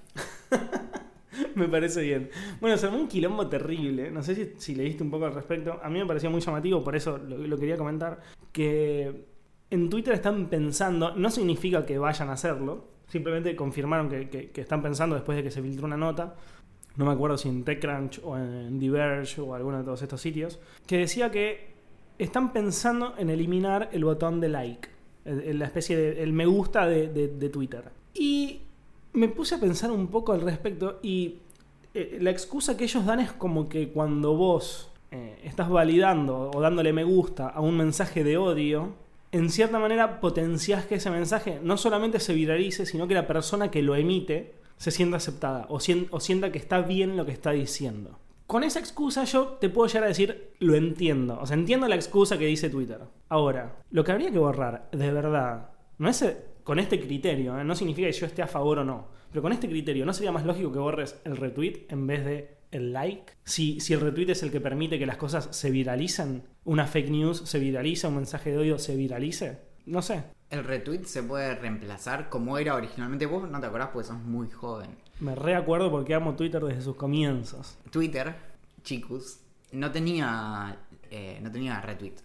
Me 1.54 1.68
parece 1.68 2.02
bien. 2.02 2.30
Bueno, 2.60 2.76
se 2.76 2.86
un 2.88 3.08
quilombo 3.08 3.46
terrible. 3.48 4.10
No 4.10 4.22
sé 4.22 4.34
si, 4.34 4.52
si 4.56 4.74
leíste 4.74 5.02
un 5.02 5.10
poco 5.10 5.26
al 5.26 5.34
respecto. 5.34 5.78
A 5.82 5.88
mí 5.90 5.98
me 5.98 6.06
pareció 6.06 6.30
muy 6.30 6.40
llamativo, 6.40 6.82
por 6.82 6.96
eso 6.96 7.18
lo, 7.18 7.36
quería 7.58 7.76
comentar. 7.76 8.20
Que 8.52 9.24
en 9.70 9.90
Twitter 9.90 10.14
están 10.14 10.46
pensando, 10.46 11.14
no 11.14 11.30
significa 11.30 11.84
que 11.84 11.98
vayan 11.98 12.30
a 12.30 12.32
hacerlo, 12.32 12.88
simplemente 13.06 13.54
confirmaron 13.54 14.08
que, 14.08 14.28
que- 14.28 14.50
están 14.60 14.82
pensando 14.82 15.14
después 15.14 15.36
de 15.36 15.42
que 15.44 15.50
se 15.50 15.62
filtró 15.62 15.86
una 15.86 15.96
nota. 15.96 16.34
No 16.96 17.04
me 17.04 17.12
acuerdo 17.12 17.36
si 17.38 17.48
en 17.48 17.62
TechCrunch 17.62 18.20
o 18.24 18.36
en 18.36 18.78
Diverge 18.78 19.40
o 19.40 19.54
alguno 19.54 19.78
de 19.78 19.84
todos 19.84 20.02
estos 20.02 20.20
sitios. 20.20 20.58
Que 20.86 20.98
decía 20.98 21.30
que 21.30 21.68
están 22.18 22.52
pensando 22.52 23.14
en 23.18 23.30
eliminar 23.30 23.90
el 23.92 24.04
botón 24.04 24.40
de 24.40 24.48
like. 24.48 24.88
la 25.24 25.66
especie 25.66 25.96
de 25.96 26.22
el 26.22 26.32
me 26.32 26.46
gusta 26.46 26.86
de, 26.86 27.08
de- 27.08 27.28
de 27.28 27.48
Twitter. 27.50 27.84
Y 28.14 28.62
me 29.18 29.28
puse 29.28 29.56
a 29.56 29.60
pensar 29.60 29.90
un 29.90 30.06
poco 30.06 30.32
al 30.32 30.40
respecto 30.40 31.00
y 31.02 31.38
eh, 31.92 32.18
la 32.20 32.30
excusa 32.30 32.76
que 32.76 32.84
ellos 32.84 33.04
dan 33.04 33.20
es 33.20 33.32
como 33.32 33.68
que 33.68 33.90
cuando 33.90 34.34
vos 34.34 34.90
eh, 35.10 35.40
estás 35.44 35.68
validando 35.68 36.50
o 36.54 36.60
dándole 36.60 36.92
me 36.92 37.04
gusta 37.04 37.48
a 37.48 37.60
un 37.60 37.76
mensaje 37.76 38.22
de 38.22 38.38
odio, 38.38 38.94
en 39.32 39.50
cierta 39.50 39.78
manera 39.78 40.20
potenciás 40.20 40.86
que 40.86 40.96
ese 40.96 41.10
mensaje 41.10 41.60
no 41.62 41.76
solamente 41.76 42.20
se 42.20 42.32
viralice, 42.32 42.86
sino 42.86 43.08
que 43.08 43.14
la 43.14 43.26
persona 43.26 43.70
que 43.70 43.82
lo 43.82 43.96
emite 43.96 44.54
se 44.76 44.90
sienta 44.90 45.16
aceptada 45.16 45.66
o, 45.68 45.78
o 46.10 46.20
sienta 46.20 46.52
que 46.52 46.58
está 46.58 46.80
bien 46.80 47.16
lo 47.16 47.26
que 47.26 47.32
está 47.32 47.50
diciendo. 47.50 48.18
Con 48.46 48.64
esa 48.64 48.78
excusa 48.78 49.24
yo 49.24 49.58
te 49.60 49.68
puedo 49.68 49.88
llegar 49.88 50.04
a 50.04 50.08
decir, 50.08 50.52
lo 50.60 50.74
entiendo. 50.74 51.38
O 51.38 51.46
sea, 51.46 51.54
entiendo 51.54 51.86
la 51.88 51.96
excusa 51.96 52.38
que 52.38 52.46
dice 52.46 52.70
Twitter. 52.70 53.00
Ahora, 53.28 53.82
lo 53.90 54.04
que 54.04 54.12
habría 54.12 54.30
que 54.30 54.38
borrar, 54.38 54.88
de 54.90 55.12
verdad, 55.12 55.68
no 55.98 56.08
es 56.08 56.22
eh, 56.22 56.47
con 56.68 56.78
este 56.78 57.00
criterio, 57.00 57.58
¿eh? 57.58 57.64
no 57.64 57.74
significa 57.74 58.08
que 58.08 58.12
yo 58.12 58.26
esté 58.26 58.42
a 58.42 58.46
favor 58.46 58.80
o 58.80 58.84
no, 58.84 59.08
pero 59.30 59.40
con 59.40 59.52
este 59.52 59.70
criterio, 59.70 60.04
¿no 60.04 60.12
sería 60.12 60.32
más 60.32 60.44
lógico 60.44 60.70
que 60.70 60.78
borres 60.78 61.18
el 61.24 61.38
retweet 61.38 61.86
en 61.88 62.06
vez 62.06 62.26
de 62.26 62.58
el 62.70 62.92
like? 62.92 63.32
Si, 63.42 63.80
si 63.80 63.94
el 63.94 64.00
retweet 64.00 64.32
es 64.32 64.42
el 64.42 64.50
que 64.50 64.60
permite 64.60 64.98
que 64.98 65.06
las 65.06 65.16
cosas 65.16 65.48
se 65.56 65.70
viralicen, 65.70 66.42
una 66.66 66.86
fake 66.86 67.08
news 67.08 67.38
se 67.46 67.58
viraliza, 67.58 68.08
un 68.08 68.16
mensaje 68.16 68.50
de 68.50 68.58
odio 68.58 68.78
se 68.78 68.96
viralice, 68.96 69.62
no 69.86 70.02
sé. 70.02 70.24
El 70.50 70.62
retweet 70.62 71.04
se 71.04 71.22
puede 71.22 71.54
reemplazar 71.54 72.28
como 72.28 72.58
era 72.58 72.74
originalmente. 72.74 73.24
Vos 73.24 73.48
no 73.48 73.60
te 73.60 73.66
acordás 73.66 73.88
porque 73.90 74.08
sos 74.08 74.18
muy 74.18 74.50
joven. 74.50 74.90
Me 75.20 75.34
reacuerdo 75.34 75.90
porque 75.90 76.12
amo 76.12 76.36
Twitter 76.36 76.62
desde 76.62 76.82
sus 76.82 76.96
comienzos. 76.96 77.78
Twitter, 77.90 78.36
chicos, 78.82 79.40
no 79.72 79.90
tenía, 79.90 80.76
eh, 81.10 81.38
no 81.42 81.50
tenía 81.50 81.80
retweet. 81.80 82.16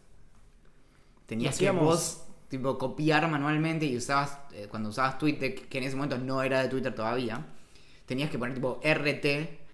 Tenías 1.28 1.58
que 1.58 1.72
vos 1.72 2.26
tipo 2.58 2.78
copiar 2.78 3.28
manualmente 3.30 3.86
y 3.88 3.98
usabas 3.98 4.38
eh, 4.54 4.68
cuando 4.70 4.90
usabas 4.90 5.18
Twitter 5.18 5.56
que 5.56 5.78
en 5.80 5.86
ese 5.86 5.96
momento 5.96 6.20
no 6.20 6.44
era 6.44 6.62
de 6.62 6.70
Twitter 6.70 6.94
todavía 6.94 7.44
tenías 8.06 8.30
que 8.30 8.38
poner 8.38 8.54
tipo 8.54 8.80
RT 8.84 9.26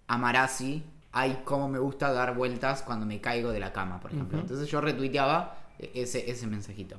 Amarazzi 0.08 0.82
ay 1.12 1.42
cómo 1.44 1.68
me 1.68 1.78
gusta 1.78 2.14
dar 2.14 2.36
vueltas 2.36 2.82
cuando 2.82 3.06
me 3.06 3.20
caigo 3.20 3.52
de 3.52 3.60
la 3.60 3.74
cama 3.74 4.00
por 4.00 4.12
ejemplo. 4.12 4.38
Ujú. 4.38 4.46
entonces 4.46 4.70
yo 4.70 4.80
retuiteaba 4.80 5.58
eh, 5.78 5.92
ese, 5.96 6.32
ese 6.32 6.48
mensajito. 6.48 6.96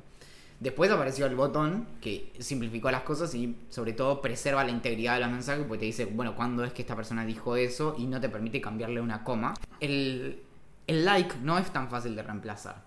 Después 0.58 0.90
apareció 0.90 1.24
el 1.24 1.34
botón 1.34 1.86
que 2.02 2.34
simplificó 2.38 2.90
las 2.90 3.00
cosas 3.00 3.34
y 3.34 3.56
sobre 3.70 3.94
todo 3.94 4.20
preserva 4.20 4.62
la 4.62 4.70
integridad 4.70 5.14
de 5.14 5.20
los 5.20 5.30
mensajes 5.30 5.64
porque 5.64 5.78
te 5.78 5.86
dice 5.86 6.04
bueno 6.04 6.36
cuándo 6.36 6.62
es 6.64 6.74
que 6.74 6.82
esta 6.82 6.94
persona 6.94 7.24
dijo 7.24 7.56
eso 7.56 7.94
y 7.96 8.06
no 8.06 8.20
te 8.20 8.28
permite 8.28 8.60
cambiarle 8.60 9.00
una 9.00 9.24
coma. 9.24 9.54
El, 9.80 10.42
el 10.86 11.06
like 11.06 11.36
no 11.42 11.56
es 11.56 11.72
tan 11.72 11.88
fácil 11.88 12.14
de 12.14 12.22
reemplazar 12.22 12.84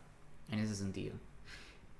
en 0.49 0.59
ese 0.59 0.75
sentido 0.75 1.15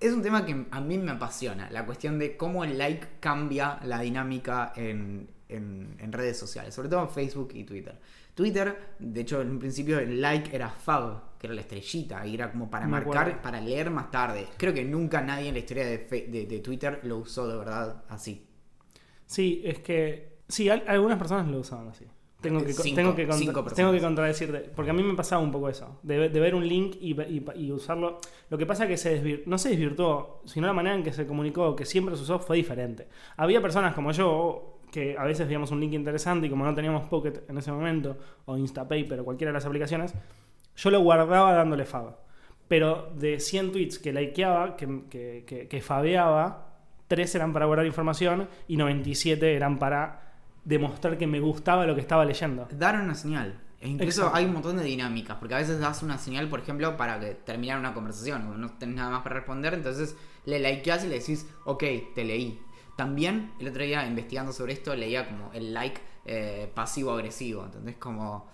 es 0.08 0.14
un 0.14 0.22
tema 0.22 0.46
que 0.46 0.66
a 0.70 0.82
mí 0.82 0.98
me 0.98 1.12
apasiona, 1.12 1.70
la 1.72 1.86
cuestión 1.86 2.20
de 2.20 2.36
cómo 2.38 2.64
el 2.64 2.78
like 2.78 3.08
cambia 3.20 3.80
la 3.84 4.00
dinámica 4.02 4.74
en, 4.76 5.30
en- 5.50 5.96
en 6.00 6.12
redes 6.12 6.38
sociales, 6.38 6.74
sobre 6.74 6.90
todo 6.90 7.02
en 7.04 7.10
Facebook 7.10 7.50
y 7.54 7.64
Twitter. 7.64 8.00
Twitter, 8.36 8.96
de 9.00 9.22
hecho, 9.22 9.42
en 9.42 9.52
un 9.52 9.60
principio 9.60 10.00
el 10.00 10.20
like 10.20 10.56
era 10.56 10.70
fab, 10.70 11.38
que 11.38 11.48
era 11.48 11.54
la 11.54 11.62
estrellita, 11.62 12.26
y 12.26 12.34
era 12.34 12.52
como 12.52 12.70
para 12.70 12.86
marcar, 12.88 13.42
para 13.44 13.62
leer 13.62 13.92
más 13.92 14.10
tarde. 14.10 14.48
Creo 14.58 14.74
que 14.74 14.84
nunca 14.84 15.22
nadie 15.22 15.50
en 15.50 15.54
la 15.54 15.60
historia 15.60 15.86
de, 15.86 15.98
de- 16.32 16.46
de 16.48 16.60
Twitter 16.60 17.00
lo 17.04 17.18
usó 17.18 17.48
de 17.48 17.58
verdad 17.58 18.04
así. 18.10 18.48
Sí, 19.26 19.62
es 19.66 19.80
que. 19.80 20.40
Sí, 20.48 20.68
al- 20.70 20.84
algunas 20.88 21.18
personas 21.18 21.48
lo 21.48 21.60
usaban 21.60 21.88
así. 21.90 22.06
Tengo 22.44 22.60
que, 22.64 22.74
Cinco- 22.74 22.96
tengo, 22.96 23.16
que 23.16 23.28
contra- 23.28 23.76
tengo 23.76 23.92
que 23.92 24.00
contradecirte. 24.02 24.60
Porque 24.76 24.92
a 24.92 24.94
mí 24.94 25.02
me 25.02 25.16
pasaba 25.16 25.42
un 25.42 25.52
poco 25.52 25.70
eso. 25.70 26.00
De, 26.04 26.30
de 26.30 26.40
ver 26.40 26.54
un 26.54 26.68
link 26.68 26.96
y, 27.02 27.14
ve- 27.14 27.28
y- 27.30 27.44
y 27.66 27.72
usarlo. 27.72 28.20
Lo 28.50 28.58
que 28.58 28.66
pasa 28.66 28.84
es 28.84 28.90
que 28.90 28.98
se 28.98 29.24
desvir- 29.24 29.44
no 29.48 29.58
se 29.58 29.70
desvirtuó, 29.70 30.42
sino 30.46 30.68
la 30.68 30.74
manera 30.74 30.96
en 30.96 31.04
que 31.04 31.12
se 31.14 31.26
comunicó, 31.26 31.76
que 31.76 31.86
siempre 31.86 32.16
se 32.16 32.24
usó, 32.24 32.38
fue 32.40 32.58
diferente. 32.58 33.08
Había 33.38 33.62
personas 33.62 33.94
como 33.96 34.12
yo 34.12 34.80
que 34.92 35.16
a 35.18 35.24
veces 35.24 35.48
veíamos 35.48 35.72
un 35.72 35.80
link 35.80 35.94
interesante 35.94 36.46
y 36.46 36.50
como 36.52 36.64
no 36.66 36.76
teníamos 36.76 37.10
Pocket 37.10 37.34
en 37.50 37.58
ese 37.58 37.72
momento, 37.72 38.16
o 38.46 38.56
Instapaper 38.58 39.22
o 39.22 39.26
cualquiera 39.26 39.50
de 39.50 39.54
las 39.56 39.66
aplicaciones, 39.66 40.14
yo 40.76 40.92
lo 40.92 41.00
guardaba 41.02 41.54
dándole 41.54 41.86
fab. 41.86 42.16
Pero 42.68 43.12
de 43.16 43.40
100 43.40 43.72
tweets 43.72 43.98
que 44.00 44.14
likeaba, 44.14 44.76
que, 44.78 45.02
que, 45.10 45.44
que, 45.48 45.68
que 45.68 45.82
fabeaba, 45.82 46.70
3 47.08 47.36
eran 47.36 47.54
para 47.54 47.66
guardar 47.66 47.86
información 47.86 48.48
y 48.68 48.78
97 48.78 49.56
eran 49.56 49.78
para 49.80 50.23
demostrar 50.64 51.18
que 51.18 51.28
me 51.28 51.40
gustaba 51.40 51.86
lo 51.86 51.96
que 51.96 52.02
estaba 52.02 52.26
leyendo. 52.26 52.68
Dar 52.72 52.96
una 53.02 53.16
señal. 53.16 53.60
E 53.80 53.90
incluso 53.90 54.22
Exacto. 54.22 54.38
hay 54.38 54.46
un 54.46 54.54
montón 54.54 54.78
de 54.78 54.84
dinámicas, 54.86 55.38
porque 55.38 55.56
a 55.56 55.58
veces 55.58 55.80
das 55.80 56.04
una 56.04 56.18
señal, 56.18 56.48
por 56.48 56.62
ejemplo, 56.62 56.96
para 56.96 57.20
que 57.20 57.34
terminar 57.36 57.80
una 57.80 57.94
conversación, 57.94 58.48
o 58.48 58.58
no 58.58 58.72
tenés 58.78 58.96
nada 58.96 59.10
más 59.10 59.24
para 59.24 59.36
responder, 59.36 59.74
entonces 59.74 60.16
le 60.46 60.60
likeás 60.60 61.04
y 61.04 61.08
le 61.10 61.20
decís, 61.20 61.46
ok, 61.66 61.84
te 62.16 62.24
leí. 62.24 62.62
También 62.96 63.52
el 63.60 63.68
otro 63.68 63.84
día 63.84 64.06
investigando 64.08 64.54
sobre 64.54 64.74
esto 64.74 64.96
leía 64.96 65.28
como 65.28 65.52
el 65.54 65.74
like 65.74 66.00
eh, 66.26 66.72
pasivo-agresivo, 66.74 67.66
entonces 67.66 67.96
como 67.98 68.48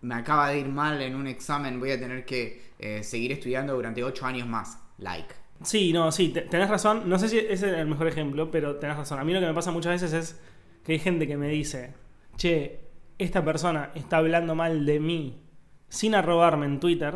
me 0.00 0.14
acaba 0.16 0.48
de 0.48 0.58
ir 0.58 0.68
mal 0.68 1.00
en 1.00 1.14
un 1.14 1.28
examen, 1.28 1.78
voy 1.78 1.92
a 1.92 2.00
tener 2.00 2.24
que 2.24 2.72
eh, 2.80 3.04
seguir 3.04 3.30
estudiando 3.32 3.74
durante 3.74 4.02
8 4.02 4.26
años 4.26 4.48
más. 4.48 4.78
Like. 4.98 5.32
Sí, 5.62 5.92
no, 5.92 6.10
sí, 6.10 6.30
te- 6.30 6.42
tenés 6.42 6.68
razón. 6.68 7.08
No 7.08 7.18
sé 7.20 7.28
si 7.28 7.38
ese 7.38 7.52
es 7.52 7.62
el 7.62 7.86
mejor 7.86 8.08
ejemplo, 8.08 8.50
pero 8.50 8.76
tenés 8.76 8.96
razón. 8.96 9.20
A 9.20 9.24
mí 9.24 9.32
lo 9.32 9.38
que 9.40 9.46
me 9.46 9.54
pasa 9.54 9.70
muchas 9.70 9.92
veces 10.00 10.12
es 10.12 10.40
que 10.84 10.92
hay 10.92 10.98
gente 10.98 11.26
que 11.26 11.36
me 11.36 11.48
dice, 11.48 11.94
che, 12.36 12.80
esta 13.18 13.44
persona 13.44 13.90
está 13.94 14.18
hablando 14.18 14.54
mal 14.54 14.84
de 14.84 15.00
mí 15.00 15.42
sin 15.88 16.14
arrobarme 16.14 16.66
en 16.66 16.80
Twitter 16.80 17.14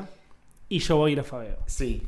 y 0.68 0.78
yo 0.80 0.96
voy 0.96 1.12
y 1.12 1.16
lo 1.16 1.24
fabeo. 1.24 1.58
Sí. 1.66 2.06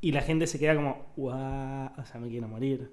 Y 0.00 0.12
la 0.12 0.22
gente 0.22 0.46
se 0.46 0.58
queda 0.58 0.74
como, 0.76 1.12
guau, 1.16 1.90
o 1.98 2.04
sea, 2.04 2.20
me 2.20 2.28
quiero 2.28 2.48
morir. 2.48 2.92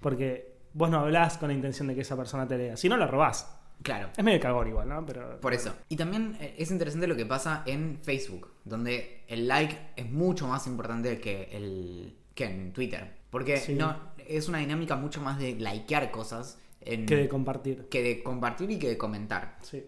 Porque 0.00 0.56
vos 0.72 0.90
no 0.90 1.00
hablás 1.00 1.38
con 1.38 1.48
la 1.48 1.54
intención 1.54 1.88
de 1.88 1.94
que 1.94 2.00
esa 2.02 2.16
persona 2.16 2.46
te 2.46 2.56
lea. 2.56 2.76
Si 2.76 2.88
no, 2.88 2.96
la 2.96 3.06
robás. 3.06 3.52
Claro. 3.82 4.08
Es 4.16 4.24
medio 4.24 4.40
cagón 4.40 4.68
igual, 4.68 4.88
¿no? 4.88 5.04
Pero, 5.04 5.38
Por 5.40 5.52
eso. 5.52 5.74
Y 5.88 5.96
también 5.96 6.36
eh, 6.40 6.54
es 6.56 6.70
interesante 6.70 7.06
lo 7.06 7.14
que 7.16 7.26
pasa 7.26 7.62
en 7.66 7.98
Facebook, 8.02 8.54
donde 8.64 9.24
el 9.28 9.46
like 9.48 9.76
es 9.96 10.10
mucho 10.10 10.46
más 10.48 10.66
importante 10.66 11.20
que, 11.20 11.48
el, 11.52 12.16
que 12.34 12.44
en 12.44 12.72
Twitter. 12.72 13.16
Porque 13.30 13.58
Sí. 13.58 13.74
no, 13.74 13.94
es 14.16 14.48
una 14.48 14.58
dinámica 14.58 14.96
mucho 14.96 15.20
más 15.20 15.38
de 15.38 15.54
likear 15.54 16.10
cosas 16.10 16.58
en- 16.86 17.06
Que 17.06 17.16
de 17.16 17.28
compartir. 17.28 17.86
que 17.90 18.02
de 18.02 18.22
compartir 18.22 18.70
y 18.70 18.78
que 18.78 18.88
de 18.88 18.96
comentar. 18.98 19.58
Sí. 19.62 19.84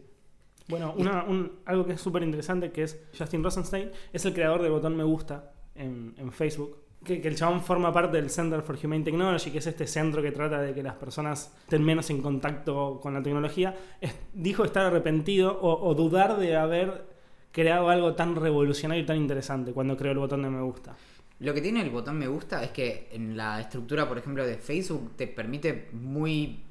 Bueno, 0.68 0.94
una- 0.98 1.24
un- 1.24 1.60
algo 1.64 1.86
que 1.86 1.94
es 1.94 2.00
súper 2.00 2.22
interesante 2.22 2.70
que 2.72 2.82
es 2.82 3.00
Justin 3.16 3.42
Rosenstein, 3.42 3.90
es 4.12 4.24
el 4.26 4.34
creador 4.34 4.60
del 4.62 4.70
botón 4.72 4.96
me 4.96 5.04
gusta 5.04 5.52
en, 5.74 6.14
en 6.18 6.30
Facebook. 6.32 6.76
Que, 7.04 7.20
que 7.20 7.28
el 7.28 7.36
chabón 7.36 7.62
forma 7.62 7.92
parte 7.92 8.16
del 8.16 8.28
Center 8.28 8.60
for 8.60 8.76
Humane 8.82 9.04
Technology, 9.04 9.52
que 9.52 9.58
es 9.58 9.66
este 9.68 9.86
centro 9.86 10.20
que 10.20 10.32
trata 10.32 10.60
de 10.60 10.74
que 10.74 10.82
las 10.82 10.94
personas 10.94 11.54
estén 11.60 11.84
menos 11.84 12.10
en 12.10 12.20
contacto 12.20 12.98
con 13.00 13.14
la 13.14 13.22
tecnología. 13.22 13.74
Es- 14.00 14.14
dijo 14.34 14.64
estar 14.64 14.84
arrepentido 14.84 15.56
o, 15.60 15.88
o 15.88 15.94
dudar 15.94 16.36
de 16.38 16.56
haber 16.56 17.06
creado 17.52 17.88
algo 17.88 18.14
tan 18.14 18.34
revolucionario 18.34 19.02
y 19.04 19.06
tan 19.06 19.16
interesante 19.16 19.72
cuando 19.72 19.96
creó 19.96 20.10
el 20.12 20.18
botón 20.18 20.42
de 20.42 20.50
me 20.50 20.60
gusta. 20.60 20.96
Lo 21.38 21.54
que 21.54 21.60
tiene 21.62 21.82
el 21.82 21.90
botón 21.90 22.18
me 22.18 22.26
gusta 22.26 22.64
es 22.64 22.70
que 22.72 23.08
en 23.12 23.36
la 23.36 23.60
estructura, 23.60 24.08
por 24.08 24.18
ejemplo, 24.18 24.44
de 24.44 24.56
Facebook 24.58 25.12
te 25.16 25.28
permite 25.28 25.88
muy 25.92 26.64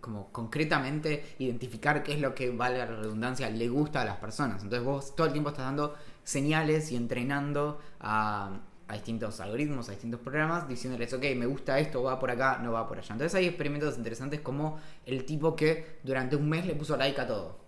como 0.00 0.32
concretamente 0.32 1.34
identificar 1.38 2.02
qué 2.02 2.14
es 2.14 2.20
lo 2.20 2.34
que, 2.34 2.50
vale 2.50 2.78
la 2.78 2.86
redundancia, 2.86 3.50
le 3.50 3.68
gusta 3.68 4.02
a 4.02 4.04
las 4.04 4.16
personas. 4.16 4.62
Entonces 4.62 4.84
vos 4.84 5.14
todo 5.14 5.26
el 5.26 5.32
tiempo 5.32 5.50
estás 5.50 5.66
dando 5.66 5.94
señales 6.24 6.90
y 6.92 6.96
entrenando 6.96 7.80
a, 8.00 8.60
a 8.90 8.94
distintos 8.94 9.40
algoritmos, 9.40 9.88
a 9.88 9.92
distintos 9.92 10.20
programas, 10.20 10.68
diciéndoles, 10.68 11.12
ok, 11.12 11.24
me 11.36 11.46
gusta 11.46 11.78
esto, 11.78 12.02
va 12.02 12.18
por 12.18 12.30
acá, 12.30 12.58
no 12.62 12.72
va 12.72 12.88
por 12.88 12.98
allá. 12.98 13.12
Entonces 13.12 13.34
hay 13.36 13.46
experimentos 13.46 13.96
interesantes 13.96 14.40
como 14.40 14.80
el 15.06 15.24
tipo 15.24 15.54
que 15.54 15.98
durante 16.02 16.34
un 16.34 16.48
mes 16.48 16.66
le 16.66 16.74
puso 16.74 16.96
like 16.96 17.20
a 17.20 17.26
todo. 17.26 17.60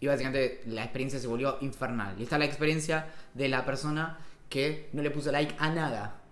Y 0.00 0.06
básicamente 0.06 0.62
la 0.66 0.82
experiencia 0.82 1.20
se 1.20 1.26
volvió 1.26 1.58
infernal. 1.60 2.16
Y 2.18 2.22
está 2.22 2.38
la 2.38 2.46
experiencia 2.46 3.06
de 3.34 3.48
la 3.48 3.64
persona 3.64 4.18
que 4.48 4.88
no 4.94 5.02
le 5.02 5.10
puso 5.10 5.30
like 5.30 5.54
a 5.58 5.70
nada. 5.70 6.22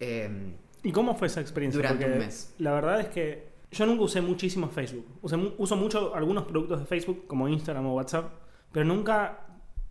Eh, 0.00 0.54
¿Y 0.82 0.92
cómo 0.92 1.14
fue 1.14 1.26
esa 1.26 1.40
experiencia? 1.40 1.78
Durante 1.78 2.04
Porque 2.04 2.18
un 2.18 2.26
mes. 2.26 2.54
La 2.58 2.72
verdad 2.72 3.00
es 3.00 3.08
que 3.08 3.47
yo 3.70 3.86
nunca 3.86 4.04
usé 4.04 4.20
muchísimo 4.20 4.68
Facebook. 4.68 5.06
Uso 5.22 5.76
mucho 5.76 6.14
algunos 6.14 6.44
productos 6.44 6.80
de 6.80 6.86
Facebook, 6.86 7.26
como 7.26 7.48
Instagram 7.48 7.86
o 7.86 7.94
WhatsApp, 7.94 8.32
pero 8.72 8.84
nunca, 8.86 9.46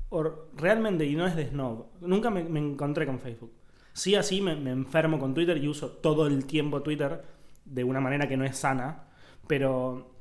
or- 0.09 0.49
realmente, 0.55 1.05
y 1.05 1.15
no 1.15 1.27
es 1.27 1.35
de 1.35 1.47
snob, 1.49 1.85
nunca 2.01 2.29
me, 2.29 2.41
encontré 2.59 3.05
con 3.05 3.19
Facebook. 3.19 3.51
Sí, 3.93 4.15
así 4.15 4.41
me, 4.41 4.51
enfermo 4.69 5.19
con 5.19 5.33
Twitter 5.33 5.57
y 5.57 5.67
uso 5.67 5.89
todo 5.89 6.27
el 6.27 6.45
tiempo 6.45 6.81
Twitter 6.81 7.23
de 7.65 7.83
una 7.83 7.99
manera 7.99 8.27
que 8.27 8.37
no 8.37 8.45
es 8.45 8.57
sana, 8.57 9.07
pero 9.47 10.13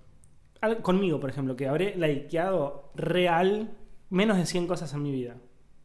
conmigo, 0.82 1.20
por 1.20 1.30
ejemplo, 1.30 1.54
que 1.56 1.68
habré 1.68 1.94
likeado 1.96 2.90
real 2.94 3.76
menos 4.10 4.36
de 4.38 4.46
100 4.46 4.66
cosas 4.66 4.92
en 4.94 5.02
mi 5.02 5.12
vida 5.12 5.36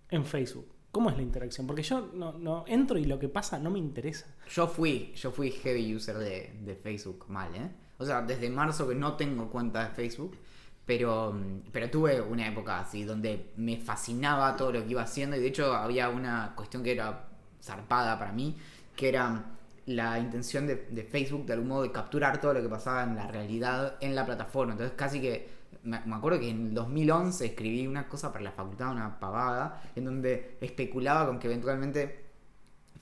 en 0.10 0.26
Facebook. 0.26 0.71
¿Cómo 0.92 1.10
es 1.10 1.16
la 1.16 1.24
interacción? 1.24 1.66
Porque 1.66 1.84
yo 1.84 2.10
no, 2.14 2.66
entro 2.68 2.98
y 2.98 3.06
lo 3.06 3.18
que 3.18 3.30
pasa 3.30 3.58
no 3.58 3.70
me 3.70 3.80
interesa. 3.80 4.26
yo 4.54 4.68
fui, 4.68 5.14
yo 5.16 5.32
fui 5.32 5.52
heavy 5.52 5.96
user 5.96 6.18
de, 6.18 6.80
Facebook 6.84 7.26
mal, 7.30 7.56
¿eh? 7.56 7.72
O 7.98 8.06
sea, 8.06 8.22
desde 8.22 8.50
marzo 8.50 8.88
que 8.88 8.96
no 8.96 9.16
tengo 9.16 9.50
cuenta 9.50 9.88
de 9.88 9.96
Facebook, 9.96 10.38
pero, 10.86 11.34
pero 11.72 11.90
tuve 11.90 12.20
una 12.20 12.48
época 12.48 12.80
así 12.80 13.04
donde 13.04 13.52
me 13.56 13.78
fascinaba 13.78 14.56
todo 14.58 14.74
lo 14.74 14.84
que 14.84 14.92
iba 14.92 15.04
haciendo 15.04 15.38
y 15.38 15.40
de 15.40 15.48
hecho 15.48 15.74
había 15.74 16.10
una 16.10 16.54
cuestión 16.56 16.84
que 16.84 16.92
era 16.92 17.28
zarpada 17.64 18.18
para 18.20 18.34
mí, 18.34 18.58
que 18.96 19.10
era 19.10 19.46
la 19.86 20.20
intención 20.20 20.68
de, 20.68 20.88
de 20.90 21.04
Facebook 21.04 21.46
de 21.46 21.54
algún 21.54 21.70
modo 21.70 21.84
de 21.84 21.92
capturar 21.92 22.42
todo 22.42 22.54
lo 22.54 22.62
que 22.62 22.70
pasaba 22.70 23.04
en 23.04 23.16
la 23.16 23.28
realidad 23.28 23.96
en 24.02 24.16
la 24.16 24.26
plataforma. 24.26 24.74
Entonces 24.74 24.96
casi 24.98 25.22
que 25.22 25.61
me, 25.84 26.00
me 26.06 26.16
acuerdo 26.16 26.40
que 26.40 26.50
en 26.50 26.68
el 26.68 26.74
2011 26.74 27.46
escribí 27.46 27.88
una 27.88 28.08
cosa 28.08 28.32
para 28.32 28.44
la 28.44 28.52
facultad, 28.52 28.92
una 28.92 29.20
pavada, 29.20 29.82
en 29.96 30.06
donde 30.06 30.58
especulaba 30.62 31.26
con 31.28 31.40
que 31.40 31.48
eventualmente 31.48 32.26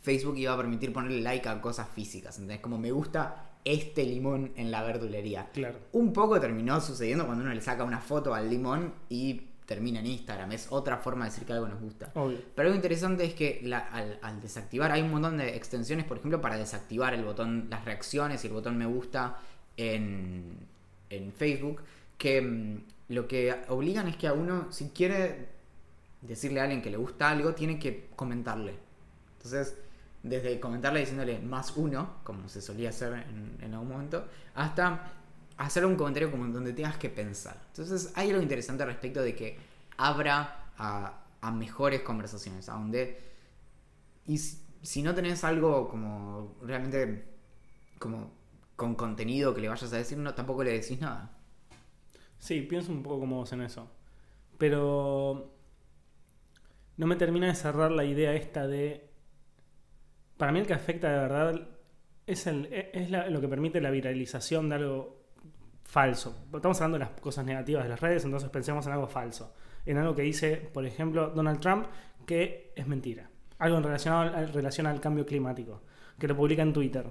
Facebook 0.02 0.38
iba 0.38 0.54
a 0.54 0.58
permitir 0.58 0.94
ponerle 0.94 1.22
like 1.22 1.48
a 1.50 1.62
cosas 1.62 1.88
físicas. 1.90 2.38
Entonces, 2.38 2.62
como 2.62 2.78
me 2.78 2.92
gusta 2.92 3.46
este 3.66 4.06
limón 4.06 4.54
en 4.56 4.72
la 4.72 4.82
verdulería. 4.84 5.50
Claro. 5.54 5.78
Un 5.92 6.14
poco 6.14 6.40
terminó 6.40 6.80
sucediendo 6.80 7.26
cuando 7.26 7.44
uno 7.44 7.54
le 7.54 7.62
saca 7.62 7.84
una 7.84 8.00
foto 8.00 8.34
al 8.34 8.50
limón 8.50 8.94
y 9.10 9.42
termina 9.66 10.00
en 10.00 10.06
Instagram. 10.08 10.52
Es 10.54 10.68
otra 10.72 10.98
forma 10.98 11.26
de 11.26 11.32
decir 11.32 11.46
que 11.46 11.54
algo 11.54 11.68
nos 11.68 11.80
gusta. 11.82 12.12
Obvio. 12.16 12.40
Pero 12.56 12.68
algo 12.70 12.76
interesante 12.78 13.26
es 13.26 13.34
que 13.34 13.60
la- 13.64 13.80
al, 13.80 14.18
al 14.22 14.40
desactivar 14.42 14.92
hay 14.94 15.02
un 15.02 15.12
montón 15.12 15.38
de 15.38 15.56
extensiones, 15.58 16.06
por 16.06 16.18
ejemplo, 16.18 16.40
para 16.42 16.58
desactivar 16.58 17.14
el 17.14 17.24
botón, 17.26 17.68
las 17.70 17.84
reacciones 17.84 18.44
y 18.44 18.48
el 18.48 18.54
botón 18.54 18.78
me 18.78 18.86
gusta 18.86 19.38
en, 19.78 20.54
en 21.10 21.32
Facebook, 21.34 21.82
que 22.20 22.42
mm, 22.42 22.84
lo 23.10 23.28
que 23.28 23.56
obligan 23.70 24.08
es 24.08 24.16
que 24.16 24.28
a 24.28 24.34
uno, 24.34 24.72
si 24.72 24.90
quiere 24.90 25.50
decirle 26.22 26.60
a 26.60 26.64
alguien 26.64 26.84
que 26.84 26.92
le 26.92 26.98
gusta 26.98 27.32
algo, 27.32 27.56
tiene 27.56 27.80
que 27.80 28.10
comentarle. 28.16 28.76
Entonces, 29.38 29.76
desde 30.22 30.60
comentarle 30.60 31.00
diciéndole 31.00 31.40
más 31.40 31.76
uno, 31.76 32.18
como 32.24 32.48
se 32.48 32.62
solía 32.62 32.90
hacer 32.90 33.14
en, 33.14 33.58
en 33.62 33.74
algún 33.74 33.90
momento, 33.90 34.28
hasta 34.54 35.12
hacer 35.58 35.86
un 35.86 35.96
comentario 35.96 36.30
como 36.30 36.46
donde 36.48 36.74
tengas 36.74 36.98
que 36.98 37.10
pensar. 37.10 37.58
Entonces, 37.70 38.12
hay 38.16 38.30
algo 38.30 38.44
interesante 38.44 38.86
respecto 38.86 39.24
de 39.24 39.34
que 39.34 39.58
abra 39.98 40.66
a, 40.78 41.24
a 41.42 41.52
mejores 41.52 42.02
conversaciones, 42.02 42.70
a 42.70 42.74
donde... 42.74 43.20
Y 44.28 44.38
si, 44.38 44.60
si 44.82 45.02
no 45.02 45.16
tenés 45.16 45.44
algo 45.44 45.90
como 45.90 46.56
realmente 46.62 47.26
como 47.98 48.32
con 48.76 48.96
contenido 48.96 49.54
que 49.54 49.62
le 49.62 49.70
vayas 49.70 49.92
a 49.92 49.98
decir, 49.98 50.18
no, 50.18 50.34
tampoco 50.34 50.64
le 50.64 50.72
decís 50.72 51.02
nada. 51.02 51.32
Sí, 52.40 52.62
pienso 52.62 52.92
un 52.92 53.04
poco 53.04 53.20
como 53.20 53.36
vos 53.38 53.52
en 53.54 53.62
eso. 53.62 53.88
Pero 54.58 55.54
no 56.98 57.08
me 57.08 57.16
termina 57.16 57.48
de 57.48 57.56
cerrar 57.56 57.92
la 57.92 58.04
idea 58.04 58.34
esta 58.34 58.68
de... 58.68 59.10
Para 60.38 60.52
mí 60.52 60.60
el 60.60 60.68
que 60.68 60.74
afecta 60.74 61.10
de 61.12 61.20
verdad 61.20 61.68
es, 62.26 62.48
el, 62.48 62.66
es 62.72 63.12
la- 63.12 63.30
lo 63.30 63.42
que 63.42 63.48
permite 63.48 63.82
la 63.82 63.92
viralización 63.92 64.70
de 64.70 64.76
algo 64.76 65.20
falso. 65.84 66.46
Estamos 66.54 66.78
hablando 66.82 66.98
de 66.98 67.06
las 67.06 67.20
cosas 67.20 67.46
negativas 67.46 67.84
de 67.84 67.90
las 67.90 68.00
redes, 68.00 68.24
entonces 68.26 68.50
pensemos 68.50 68.86
en 68.88 68.94
algo 68.94 69.08
falso. 69.08 69.54
En 69.86 69.98
algo 69.98 70.16
que 70.16 70.22
dice, 70.22 70.56
por 70.58 70.86
ejemplo, 70.86 71.30
Donald 71.32 71.60
Trump, 71.60 71.88
que 72.26 72.74
es 72.76 72.88
mentira. 72.88 73.30
Algo 73.58 73.78
en 73.78 73.84
relación 73.84 74.88
al 74.88 75.02
cambio 75.02 75.26
climático, 75.26 75.82
que 76.18 76.28
lo 76.28 76.36
publica 76.38 76.62
en 76.62 76.72
Twitter. 76.74 77.06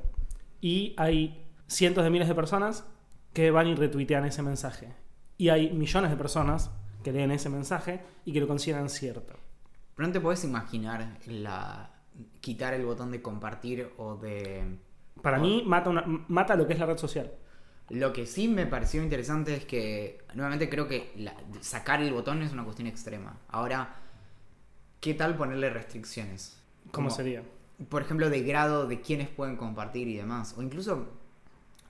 Y 0.61 0.95
hay 0.97 1.47
cientos 1.67 2.03
de 2.05 2.11
miles 2.11 2.29
de 2.29 2.35
personas 2.35 2.87
que 3.35 3.51
van 3.51 3.67
y 3.67 3.75
retuitean 3.75 4.25
ese 4.25 4.43
mensaje. 4.43 4.95
Y 5.39 5.49
hay 5.51 5.71
millones 5.73 6.11
de 6.11 6.19
personas 6.19 6.71
que 7.03 7.13
leen 7.13 7.31
ese 7.31 7.49
mensaje 7.49 8.03
y 8.27 8.33
que 8.35 8.41
lo 8.41 8.49
consideran 8.49 8.91
cierto. 8.91 9.37
Pero 9.95 10.07
no 10.09 10.13
te 10.13 10.21
puedes 10.21 10.45
imaginar 10.45 11.19
la 11.27 11.91
quitar 12.41 12.75
el 12.75 12.85
botón 12.85 13.13
de 13.13 13.23
compartir 13.23 13.93
o 13.97 14.17
de 14.17 14.79
Para 15.23 15.39
mí 15.39 15.63
mata, 15.67 15.91
una, 15.91 16.05
mata 16.29 16.57
lo 16.57 16.67
que 16.67 16.73
es 16.75 16.79
la 16.81 16.87
red 16.87 16.99
social. 16.99 17.33
Lo 17.91 18.13
que 18.13 18.27
sí 18.27 18.49
me 18.49 18.67
pareció 18.67 19.03
interesante 19.03 19.55
es 19.55 19.65
que, 19.65 20.19
nuevamente 20.35 20.69
creo 20.69 20.87
que 20.89 21.13
la- 21.17 21.37
sacar 21.61 22.03
el 22.03 22.13
botón 22.13 22.43
es 22.43 22.53
una 22.53 22.65
cuestión 22.65 22.87
extrema. 22.89 23.39
Ahora, 23.49 23.95
¿qué 25.01 25.15
tal 25.15 25.37
ponerle 25.37 25.71
restricciones? 25.71 26.61
¿Cómo 26.93 27.11
Como, 27.11 27.11
sería? 27.11 27.43
Por 27.89 28.03
ejemplo, 28.03 28.31
de 28.31 28.43
grado 28.43 28.87
de 28.89 29.01
quiénes 29.01 29.29
pueden 29.29 29.57
compartir 29.57 30.09
y 30.09 30.17
demás. 30.17 30.55
O 30.59 30.63
incluso, 30.63 31.09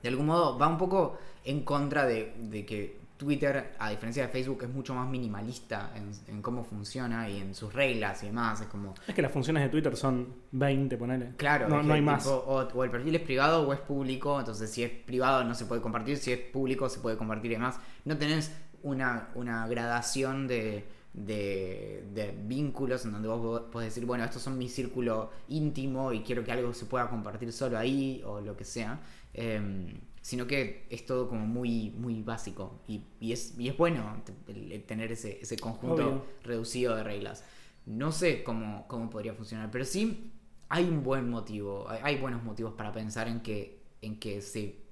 de 0.02 0.08
algún 0.08 0.26
modo, 0.26 0.58
va 0.58 0.68
un 0.68 0.78
poco 0.78 1.18
en 1.44 1.64
contra 1.64 2.06
de, 2.06 2.34
de 2.38 2.66
que 2.66 3.00
Twitter, 3.18 3.74
a 3.78 3.90
diferencia 3.90 4.22
de 4.22 4.28
Facebook, 4.28 4.62
es 4.62 4.70
mucho 4.70 4.94
más 4.94 5.08
minimalista 5.08 5.90
en, 5.94 6.10
en 6.34 6.40
cómo 6.40 6.64
funciona 6.64 7.28
y 7.28 7.38
en 7.40 7.54
sus 7.54 7.72
reglas 7.74 8.22
y 8.22 8.26
demás. 8.26 8.60
Es 8.60 8.68
como, 8.68 8.94
Es 9.06 9.14
que 9.14 9.20
las 9.20 9.32
funciones 9.32 9.62
de 9.64 9.68
Twitter 9.68 9.94
son 9.96 10.34
20, 10.52 10.96
ponele. 10.96 11.32
Claro, 11.36 11.68
no, 11.68 11.82
no 11.82 11.94
hay 11.94 12.00
más. 12.00 12.26
o, 12.26 12.38
o 12.46 12.84
el 12.84 12.90
perfil 12.90 13.16
es 13.16 13.22
privado 13.22 13.68
o 13.68 13.72
es 13.72 13.80
público, 13.80 14.38
entonces 14.38 14.70
si 14.70 14.84
es 14.84 14.90
privado 14.90 15.44
no 15.44 15.54
se 15.54 15.66
puede 15.66 15.82
compartir, 15.82 16.16
si 16.16 16.32
es 16.32 16.38
público 16.38 16.88
se 16.88 17.00
puede 17.00 17.16
compartir 17.16 17.50
y 17.50 17.54
demás. 17.54 17.78
No 18.04 18.16
tenés 18.16 18.52
una, 18.82 19.28
una 19.34 19.66
gradación 19.66 20.46
de, 20.46 20.84
de, 21.12 22.04
de 22.14 22.34
vínculos 22.46 23.04
en 23.04 23.12
donde 23.12 23.28
vos 23.28 23.62
podés 23.72 23.88
decir, 23.94 24.06
bueno, 24.06 24.24
estos 24.24 24.42
son 24.42 24.56
mi 24.56 24.68
círculo 24.68 25.30
íntimo 25.48 26.12
y 26.12 26.20
quiero 26.20 26.44
que 26.44 26.52
algo 26.52 26.72
se 26.72 26.86
pueda 26.86 27.08
compartir 27.10 27.52
solo 27.52 27.76
ahí 27.76 28.22
o 28.24 28.40
lo 28.40 28.56
que 28.56 28.64
sea. 28.64 29.00
Em, 29.34 30.00
sino 30.28 30.46
que 30.46 30.86
es 30.90 31.06
todo 31.06 31.28
como 31.28 31.46
muy, 31.46 31.90
muy 31.92 32.22
básico 32.22 32.82
y, 32.86 33.04
y 33.20 33.32
es, 33.32 33.58
y 33.58 33.68
es 33.68 33.76
bueno 33.76 34.22
tener 34.86 35.12
ese, 35.12 35.40
ese 35.40 35.58
conjunto 35.58 36.02
Obvio. 36.02 36.24
reducido 36.42 36.94
de 36.96 37.02
reglas. 37.04 37.44
No 37.86 38.12
sé 38.12 38.42
cómo, 38.44 38.86
cómo 38.88 39.08
podría 39.10 39.34
funcionar, 39.34 39.70
pero 39.70 39.84
sí 39.84 40.32
hay 40.68 40.84
un 40.84 41.02
buen 41.02 41.28
motivo, 41.30 41.88
hay, 41.88 42.00
hay 42.02 42.16
buenos 42.20 42.42
motivos 42.42 42.74
para 42.74 42.92
pensar 42.92 43.28
en 43.28 43.40
que, 43.40 43.82
en 44.02 44.18
que 44.18 44.42
se, 44.42 44.82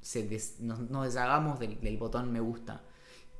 se 0.00 0.24
des- 0.28 0.60
nos, 0.60 0.80
nos 0.90 1.06
deshagamos 1.06 1.58
del, 1.60 1.80
del 1.80 1.96
botón 1.98 2.32
me 2.32 2.40
gusta 2.40 2.82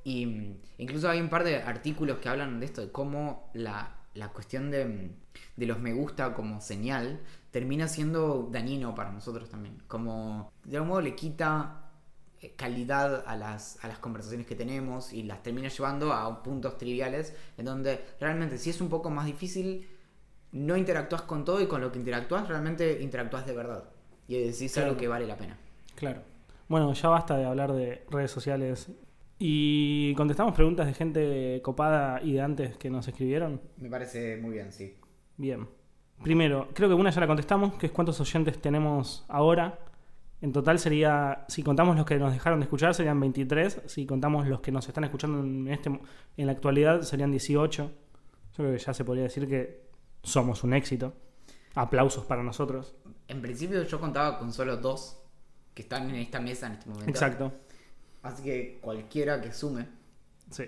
Y 0.04 0.26
mm, 0.26 0.56
incluso 0.78 1.10
hay 1.10 1.20
un 1.20 1.30
par 1.30 1.44
de 1.44 1.58
artículos 1.58 2.18
que 2.18 2.28
hablan 2.30 2.60
de 2.60 2.66
esto, 2.66 2.82
de 2.82 2.92
cómo 2.92 3.50
la, 3.54 3.96
la 4.14 4.28
cuestión 4.28 4.70
de, 4.70 5.10
de 5.56 5.66
los 5.66 5.78
me 5.80 5.92
gusta 5.92 6.34
como 6.34 6.60
señal 6.60 7.20
termina 7.50 7.88
siendo 7.88 8.48
dañino 8.50 8.94
para 8.94 9.10
nosotros 9.12 9.48
también. 9.50 9.82
Como 9.88 10.52
de 10.64 10.76
algún 10.76 10.88
modo 10.90 11.00
le 11.00 11.14
quita 11.14 11.82
eh, 12.40 12.52
calidad 12.56 13.24
a 13.26 13.36
las, 13.36 13.82
a 13.84 13.88
las 13.88 13.98
conversaciones 13.98 14.46
que 14.46 14.54
tenemos 14.54 15.12
y 15.12 15.22
las 15.24 15.42
termina 15.42 15.68
llevando 15.68 16.12
a 16.12 16.42
puntos 16.42 16.78
triviales 16.78 17.34
en 17.58 17.64
donde 17.64 18.04
realmente 18.20 18.58
si 18.58 18.70
es 18.70 18.80
un 18.80 18.88
poco 18.88 19.10
más 19.10 19.26
difícil 19.26 19.88
no 20.52 20.76
interactúas 20.76 21.22
con 21.22 21.44
todo 21.44 21.60
y 21.60 21.66
con 21.66 21.80
lo 21.80 21.90
que 21.90 21.98
interactúas 21.98 22.46
realmente 22.48 23.02
interactúas 23.02 23.46
de 23.46 23.54
verdad 23.54 23.84
y 24.28 24.38
decís 24.38 24.72
Claro. 24.72 24.88
algo 24.90 25.00
que 25.00 25.08
vale 25.08 25.26
la 25.26 25.36
pena. 25.36 25.56
Claro. 25.96 26.22
Bueno, 26.68 26.92
ya 26.94 27.08
basta 27.08 27.36
de 27.36 27.44
hablar 27.44 27.72
de 27.72 28.04
redes 28.10 28.30
sociales. 28.30 28.88
Y 29.38 30.14
contestamos 30.14 30.54
preguntas 30.54 30.86
de 30.86 30.94
gente 30.94 31.60
copada 31.62 32.20
y 32.22 32.32
de 32.32 32.40
antes 32.40 32.76
que 32.76 32.90
nos 32.90 33.06
escribieron. 33.08 33.60
Me 33.76 33.88
parece 33.88 34.36
muy 34.36 34.52
bien, 34.52 34.72
sí. 34.72 34.96
Bien. 35.36 35.66
Primero, 36.22 36.68
creo 36.72 36.88
que 36.88 36.94
una 36.94 37.10
ya 37.10 37.20
la 37.20 37.26
contestamos, 37.26 37.74
que 37.74 37.86
es 37.86 37.92
cuántos 37.92 38.20
oyentes 38.20 38.60
tenemos 38.60 39.24
ahora. 39.28 39.78
En 40.40 40.52
total 40.52 40.78
sería, 40.78 41.44
si 41.48 41.62
contamos 41.62 41.96
los 41.96 42.06
que 42.06 42.18
nos 42.18 42.32
dejaron 42.32 42.60
de 42.60 42.64
escuchar, 42.64 42.94
serían 42.94 43.18
23. 43.18 43.82
Si 43.86 44.06
contamos 44.06 44.46
los 44.46 44.60
que 44.60 44.70
nos 44.70 44.86
están 44.86 45.04
escuchando 45.04 45.40
en, 45.40 45.68
este, 45.68 45.88
en 46.36 46.46
la 46.46 46.52
actualidad, 46.52 47.02
serían 47.02 47.30
18. 47.30 47.82
Yo 47.84 47.92
creo 48.56 48.72
que 48.72 48.78
ya 48.78 48.94
se 48.94 49.04
podría 49.04 49.24
decir 49.24 49.48
que 49.48 49.88
somos 50.22 50.62
un 50.62 50.74
éxito. 50.74 51.14
Aplausos 51.74 52.24
para 52.24 52.42
nosotros. 52.42 52.94
En 53.26 53.42
principio 53.42 53.82
yo 53.82 53.98
contaba 53.98 54.38
con 54.38 54.52
solo 54.52 54.76
dos 54.76 55.20
que 55.74 55.82
están 55.82 56.08
en 56.10 56.16
esta 56.16 56.40
mesa 56.40 56.68
en 56.68 56.72
este 56.74 56.88
momento. 56.88 57.10
Exacto. 57.10 57.52
Así 58.24 58.42
que 58.42 58.78
cualquiera 58.80 59.40
que 59.40 59.52
sume. 59.52 59.86
Sí. 60.50 60.64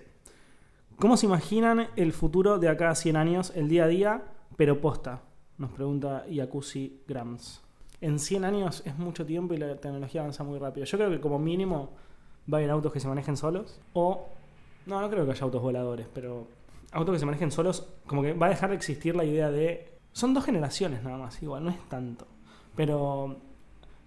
¿Cómo 0.98 1.16
se 1.16 1.26
imaginan 1.26 1.88
el 1.96 2.12
futuro 2.12 2.58
de 2.58 2.68
acá 2.68 2.90
a 2.90 2.94
100 2.94 3.16
años, 3.16 3.52
el 3.54 3.68
día 3.68 3.84
a 3.84 3.88
día, 3.88 4.22
pero 4.56 4.80
posta? 4.80 5.22
Nos 5.56 5.72
pregunta 5.72 6.26
Yakuzi 6.28 7.02
Grams. 7.08 7.62
En 8.02 8.18
100 8.18 8.44
años 8.44 8.82
es 8.84 8.98
mucho 8.98 9.24
tiempo 9.24 9.54
y 9.54 9.56
la 9.56 9.74
tecnología 9.76 10.20
avanza 10.20 10.44
muy 10.44 10.58
rápido. 10.58 10.84
Yo 10.84 10.98
creo 10.98 11.10
que 11.10 11.20
como 11.20 11.38
mínimo 11.38 11.92
va 12.52 12.58
a 12.58 12.60
haber 12.60 12.70
autos 12.70 12.92
que 12.92 13.00
se 13.00 13.08
manejen 13.08 13.38
solos. 13.38 13.80
O, 13.94 14.28
no, 14.84 15.00
no 15.00 15.08
creo 15.08 15.24
que 15.24 15.32
haya 15.32 15.44
autos 15.44 15.62
voladores, 15.62 16.06
pero 16.12 16.48
autos 16.92 17.14
que 17.14 17.18
se 17.18 17.26
manejen 17.26 17.50
solos, 17.50 17.88
como 18.06 18.22
que 18.22 18.34
va 18.34 18.46
a 18.46 18.50
dejar 18.50 18.68
de 18.68 18.76
existir 18.76 19.16
la 19.16 19.24
idea 19.24 19.50
de... 19.50 19.98
Son 20.12 20.34
dos 20.34 20.44
generaciones 20.44 21.02
nada 21.02 21.16
más, 21.16 21.42
igual, 21.42 21.64
no 21.64 21.70
es 21.70 21.88
tanto. 21.88 22.26
Pero 22.74 23.36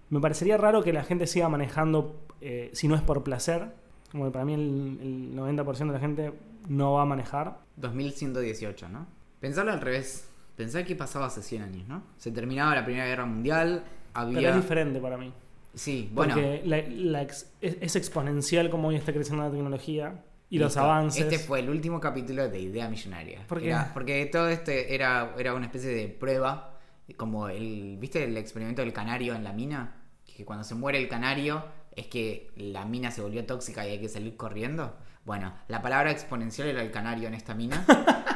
me 0.08 0.20
parecería 0.20 0.56
raro 0.56 0.84
que 0.84 0.92
la 0.92 1.02
gente 1.02 1.26
siga 1.26 1.48
manejando 1.48 2.29
eh, 2.40 2.70
si 2.72 2.88
no 2.88 2.94
es 2.94 3.02
por 3.02 3.22
placer. 3.22 3.72
Como 4.12 4.24
que 4.24 4.30
para 4.32 4.44
mí 4.44 4.54
el, 4.54 4.98
el 5.00 5.36
90% 5.36 5.86
de 5.86 5.92
la 5.92 6.00
gente 6.00 6.32
no 6.68 6.94
va 6.94 7.02
a 7.02 7.04
manejar. 7.06 7.58
2118, 7.76 8.88
¿no? 8.88 9.06
Pensarlo 9.40 9.72
al 9.72 9.80
revés. 9.80 10.28
Pensar 10.56 10.84
qué 10.84 10.94
pasaba 10.96 11.26
hace 11.26 11.42
100 11.42 11.62
años, 11.62 11.88
¿no? 11.88 12.02
Se 12.18 12.30
terminaba 12.32 12.74
la 12.74 12.84
Primera 12.84 13.06
Guerra 13.06 13.24
Mundial, 13.24 13.84
había... 14.12 14.38
Pero 14.38 14.50
es 14.50 14.56
diferente 14.56 15.00
para 15.00 15.16
mí. 15.16 15.32
Sí, 15.74 16.10
bueno. 16.12 16.34
Porque 16.34 16.62
la- 16.64 16.82
la 16.88 17.22
ex- 17.22 17.50
es, 17.60 17.76
es 17.80 17.96
exponencial 17.96 18.68
como 18.68 18.88
hoy 18.88 18.96
está 18.96 19.12
creciendo 19.12 19.44
la 19.44 19.50
tecnología 19.50 20.22
y 20.50 20.58
los 20.58 20.72
Listo. 20.72 20.80
avances. 20.80 21.22
Este 21.22 21.38
fue 21.38 21.60
el 21.60 21.70
último 21.70 22.00
capítulo 22.00 22.48
de 22.48 22.60
Idea 22.60 22.88
Millonaria. 22.90 23.46
¿Por 23.46 23.60
qué? 23.60 23.68
Era- 23.68 23.90
porque 23.94 24.26
todo 24.26 24.48
este 24.48 24.92
era, 24.94 25.34
era 25.38 25.54
una 25.54 25.66
especie 25.66 25.90
de 25.90 26.08
prueba, 26.08 26.78
como 27.16 27.48
el, 27.48 27.96
¿viste 28.00 28.24
el 28.24 28.36
experimento 28.36 28.82
del 28.82 28.92
canario 28.92 29.34
en 29.36 29.44
la 29.44 29.52
mina? 29.52 29.94
Que 30.26 30.44
cuando 30.44 30.64
se 30.64 30.74
muere 30.74 30.98
el 30.98 31.08
canario 31.08 31.64
es 31.96 32.06
que 32.06 32.50
la 32.56 32.84
mina 32.84 33.10
se 33.10 33.20
volvió 33.22 33.44
tóxica 33.46 33.86
y 33.86 33.90
hay 33.90 34.00
que 34.00 34.08
salir 34.08 34.36
corriendo. 34.36 34.96
Bueno, 35.24 35.54
la 35.68 35.82
palabra 35.82 36.10
exponencial 36.10 36.68
era 36.68 36.82
el 36.82 36.90
canario 36.90 37.28
en 37.28 37.34
esta 37.34 37.54
mina. 37.54 37.84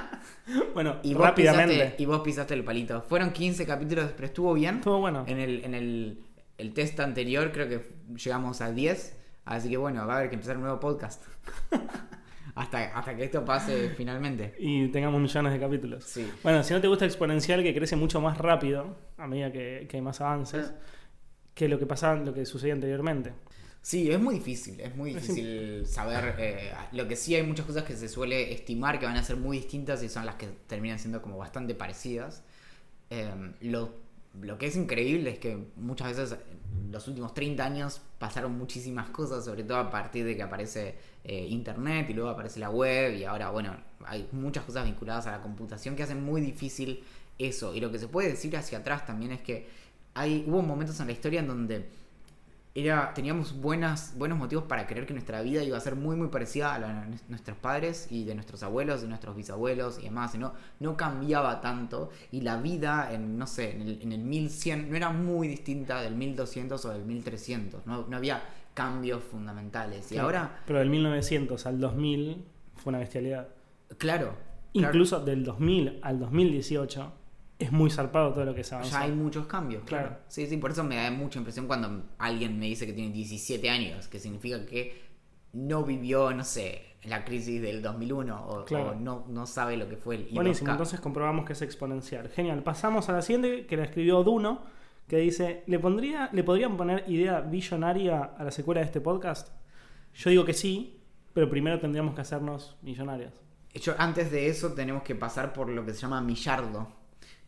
Bueno, 0.74 0.96
Y 1.02 1.14
vos, 1.14 1.22
rápidamente. 1.24 1.74
pisaste, 1.74 2.02
y 2.02 2.06
vos 2.06 2.20
pisaste 2.20 2.52
el 2.54 2.64
palito. 2.64 3.00
Fueron 3.02 3.30
15 3.32 3.64
capítulos, 3.64 4.10
pero 4.14 4.26
estuvo 4.26 4.52
bien. 4.52 4.76
Estuvo 4.76 4.98
bueno. 4.98 5.24
En 5.26 5.38
el, 5.38 5.64
en 5.64 5.74
el, 5.74 6.20
el 6.58 6.74
test 6.74 7.00
anterior 7.00 7.50
creo 7.52 7.68
que 7.68 7.80
llegamos 8.22 8.60
a 8.60 8.70
10. 8.70 9.16
Así 9.46 9.70
que 9.70 9.76
bueno, 9.78 10.06
va 10.06 10.14
a 10.14 10.16
haber 10.18 10.28
que 10.28 10.34
empezar 10.34 10.56
un 10.56 10.64
nuevo 10.64 10.80
podcast. 10.80 11.24
hasta, 12.54 12.78
hasta 12.96 13.16
que 13.16 13.24
esto 13.24 13.44
pase 13.44 13.90
finalmente. 13.96 14.54
Y 14.58 14.88
tengamos 14.88 15.20
millones 15.20 15.52
de 15.52 15.60
capítulos. 15.60 16.04
Sí. 16.04 16.30
Bueno, 16.42 16.62
si 16.62 16.74
no 16.74 16.80
te 16.80 16.88
gusta 16.88 17.04
exponencial, 17.04 17.62
que 17.62 17.74
crece 17.74 17.96
mucho 17.96 18.20
más 18.20 18.36
rápido 18.38 18.96
a 19.16 19.26
medida 19.26 19.50
que, 19.50 19.86
que 19.88 19.96
hay 19.96 20.02
más 20.02 20.20
avances, 20.20 20.72
Ah. 20.74 20.80
Que 21.54 21.68
lo 21.68 21.78
que 21.78 21.86
pasaba, 21.86 22.16
lo 22.20 22.34
que 22.34 22.46
sucedía 22.46 22.74
anteriormente. 22.74 23.34
Sí, 23.82 24.10
es 24.10 24.18
muy 24.18 24.36
difícil, 24.36 24.80
es 24.80 24.96
muy 24.96 25.10
Es 25.12 25.26
difícil 25.26 25.86
saber. 25.86 26.36
eh, 26.38 26.72
lo 26.92 27.06
que 27.06 27.16
sí 27.16 27.34
hay 27.34 27.42
muchas 27.42 27.66
cosas 27.66 27.84
que 27.84 27.94
se 27.96 28.08
suele 28.08 28.52
estimar 28.52 28.98
que 28.98 29.04
van 29.06 29.16
a 29.16 29.22
ser 29.22 29.36
muy 29.36 29.58
distintas 29.58 30.02
y 30.02 30.08
son 30.08 30.24
las 30.24 30.36
que 30.36 30.46
terminan 30.66 30.98
siendo 30.98 31.20
como 31.20 31.36
bastante 31.36 31.74
parecidas. 31.74 32.42
Eh, 33.10 33.30
lo, 33.62 33.92
lo 34.40 34.58
que 34.58 34.66
es 34.68 34.76
increíble 34.76 35.30
es 35.30 35.38
que 35.38 35.58
muchas 35.76 36.08
veces 36.16 36.38
en 36.86 36.92
los 36.92 37.08
últimos 37.08 37.34
30 37.34 37.64
años 37.64 38.00
pasaron 38.18 38.56
muchísimas 38.58 39.10
cosas, 39.10 39.44
sobre 39.44 39.64
todo 39.64 39.78
a 39.78 39.90
partir 39.90 40.24
de 40.24 40.36
que 40.36 40.42
aparece 40.42 40.96
eh, 41.24 41.46
Internet 41.50 42.08
y 42.10 42.14
luego 42.14 42.30
aparece 42.30 42.60
la 42.60 42.70
web 42.70 43.14
y 43.16 43.24
ahora, 43.24 43.50
bueno, 43.50 43.76
hay 44.06 44.28
muchas 44.32 44.64
cosas 44.64 44.84
vinculadas 44.86 45.26
a 45.26 45.32
la 45.32 45.42
computación 45.42 45.96
que 45.96 46.04
hacen 46.04 46.22
muy 46.24 46.40
difícil 46.40 47.04
eso. 47.38 47.74
Y 47.74 47.80
lo 47.80 47.90
que 47.92 47.98
se 47.98 48.08
puede 48.08 48.30
decir 48.30 48.56
hacia 48.56 48.78
atrás 48.78 49.06
también 49.06 49.32
es 49.32 49.40
que 49.42 49.68
hay, 50.14 50.44
hubo 50.46 50.62
momentos 50.62 50.98
en 51.00 51.06
la 51.06 51.12
historia 51.12 51.40
en 51.40 51.48
donde 51.48 51.88
era, 52.76 53.14
teníamos 53.14 53.60
buenas, 53.60 54.14
buenos 54.18 54.36
motivos 54.36 54.64
para 54.64 54.86
creer 54.88 55.06
que 55.06 55.12
nuestra 55.12 55.42
vida 55.42 55.62
iba 55.62 55.76
a 55.76 55.80
ser 55.80 55.94
muy 55.94 56.16
muy 56.16 56.26
parecida 56.26 56.74
a 56.74 56.78
la 56.80 56.88
de 57.06 57.16
nuestros 57.28 57.56
padres 57.56 58.08
y 58.10 58.24
de 58.24 58.34
nuestros 58.34 58.64
abuelos, 58.64 59.00
de 59.02 59.06
nuestros 59.08 59.36
bisabuelos 59.36 59.98
y 60.00 60.04
demás. 60.04 60.34
Y 60.34 60.38
no, 60.38 60.54
no 60.80 60.96
cambiaba 60.96 61.60
tanto 61.60 62.10
y 62.32 62.40
la 62.40 62.56
vida 62.56 63.12
en, 63.12 63.38
no 63.38 63.46
sé, 63.46 63.76
en 63.76 63.82
el, 63.82 64.02
en 64.02 64.12
el 64.12 64.20
1100 64.22 64.90
no 64.90 64.96
era 64.96 65.10
muy 65.10 65.46
distinta 65.46 66.00
del 66.02 66.16
1200 66.16 66.84
o 66.84 66.90
del 66.90 67.04
1300. 67.04 67.86
No, 67.86 68.06
no 68.08 68.16
había 68.16 68.42
cambios 68.74 69.22
fundamentales. 69.22 70.10
Y 70.10 70.14
Claro. 70.14 70.26
ahora, 70.26 70.62
Pero 70.66 70.80
del 70.80 70.90
1900 70.90 71.66
al 71.66 71.78
2000 71.78 72.44
fue 72.74 72.90
una 72.90 72.98
bestialidad. 72.98 73.48
claro, 73.98 74.26
claro, 74.26 74.36
Incluso 74.72 75.20
del 75.24 75.44
2000 75.44 76.00
al 76.02 76.18
2018 76.18 77.12
es 77.58 77.70
muy 77.72 77.90
zarpado 77.90 78.32
todo 78.32 78.44
lo 78.44 78.54
que 78.54 78.64
se 78.64 78.74
avanzó. 78.74 78.92
ya 78.92 79.02
hay 79.02 79.12
muchos 79.12 79.46
cambios. 79.46 79.84
Claro. 79.84 80.08
Claro. 80.08 80.22
Sí, 80.28 80.46
sí, 80.46 80.56
por 80.56 80.70
eso 80.72 80.84
me 80.84 80.96
da 80.96 81.10
mucha 81.10 81.38
impresión 81.38 81.66
cuando 81.66 82.04
alguien 82.18 82.58
me 82.58 82.66
dice 82.66 82.86
que 82.86 82.92
tiene 82.92 83.12
17 83.12 83.70
años, 83.70 84.08
que 84.08 84.18
significa 84.18 84.64
que 84.66 85.02
no 85.52 85.84
vivió, 85.84 86.32
no 86.32 86.42
sé, 86.44 86.96
la 87.04 87.24
crisis 87.24 87.62
del 87.62 87.80
2001 87.82 88.46
o, 88.48 88.64
Claro. 88.64 88.90
o 88.90 88.94
no, 88.94 89.24
no 89.28 89.46
sabe 89.46 89.76
lo 89.76 89.88
que 89.88 89.96
fue 89.96 90.16
el 90.16 90.28
I2K. 90.30 90.34
Buenísimo, 90.34 90.70
entonces 90.72 91.00
comprobamos 91.00 91.44
que 91.44 91.52
es 91.52 91.62
exponencial. 91.62 92.28
Genial. 92.30 92.62
Pasamos 92.62 93.08
a 93.08 93.12
la 93.12 93.22
siguiente 93.22 93.66
que 93.66 93.76
la 93.76 93.84
escribió 93.84 94.22
Duno, 94.24 94.62
que 95.06 95.18
dice, 95.18 95.62
¿le, 95.66 95.78
pondría, 95.78 96.30
¿le 96.32 96.42
podrían 96.42 96.76
poner 96.76 97.04
idea 97.08 97.40
billonaria 97.40 98.22
a 98.36 98.42
la 98.42 98.50
secuela 98.50 98.80
de 98.80 98.86
este 98.86 99.00
podcast? 99.00 99.48
Yo 100.14 100.30
digo 100.30 100.44
que 100.44 100.54
sí, 100.54 101.00
pero 101.34 101.48
primero 101.50 101.78
tendríamos 101.78 102.14
que 102.14 102.22
hacernos 102.22 102.76
millonarios. 102.82 103.32
Yo, 103.74 103.94
antes 103.98 104.30
de 104.30 104.48
eso 104.48 104.72
tenemos 104.72 105.02
que 105.02 105.14
pasar 105.14 105.52
por 105.52 105.68
lo 105.68 105.84
que 105.84 105.92
se 105.92 106.00
llama 106.00 106.20
millardo, 106.20 106.88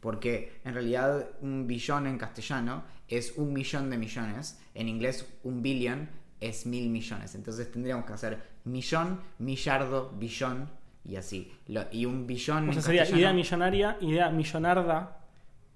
porque 0.06 0.60
en 0.64 0.72
realidad 0.72 1.30
un 1.40 1.66
billón 1.66 2.06
en 2.06 2.16
castellano 2.16 2.84
es 3.08 3.32
un 3.36 3.52
millón 3.52 3.90
de 3.90 3.98
millones, 3.98 4.62
en 4.72 4.88
inglés 4.88 5.28
un 5.42 5.62
billion 5.62 6.08
es 6.38 6.64
mil 6.64 6.90
millones, 6.90 7.34
entonces 7.34 7.72
tendríamos 7.72 8.06
que 8.06 8.12
hacer 8.12 8.38
millón, 8.62 9.20
millardo, 9.40 10.10
billón 10.16 10.70
y 11.04 11.16
así. 11.16 11.50
Lo- 11.66 11.86
y 11.90 12.06
un 12.06 12.24
billón 12.24 12.68
O 12.68 12.72
sea, 12.72 12.78
en 12.78 12.82
sería 13.06 13.18
idea 13.18 13.32
millonaria, 13.32 13.96
idea 14.00 14.30
millonarda, 14.30 15.18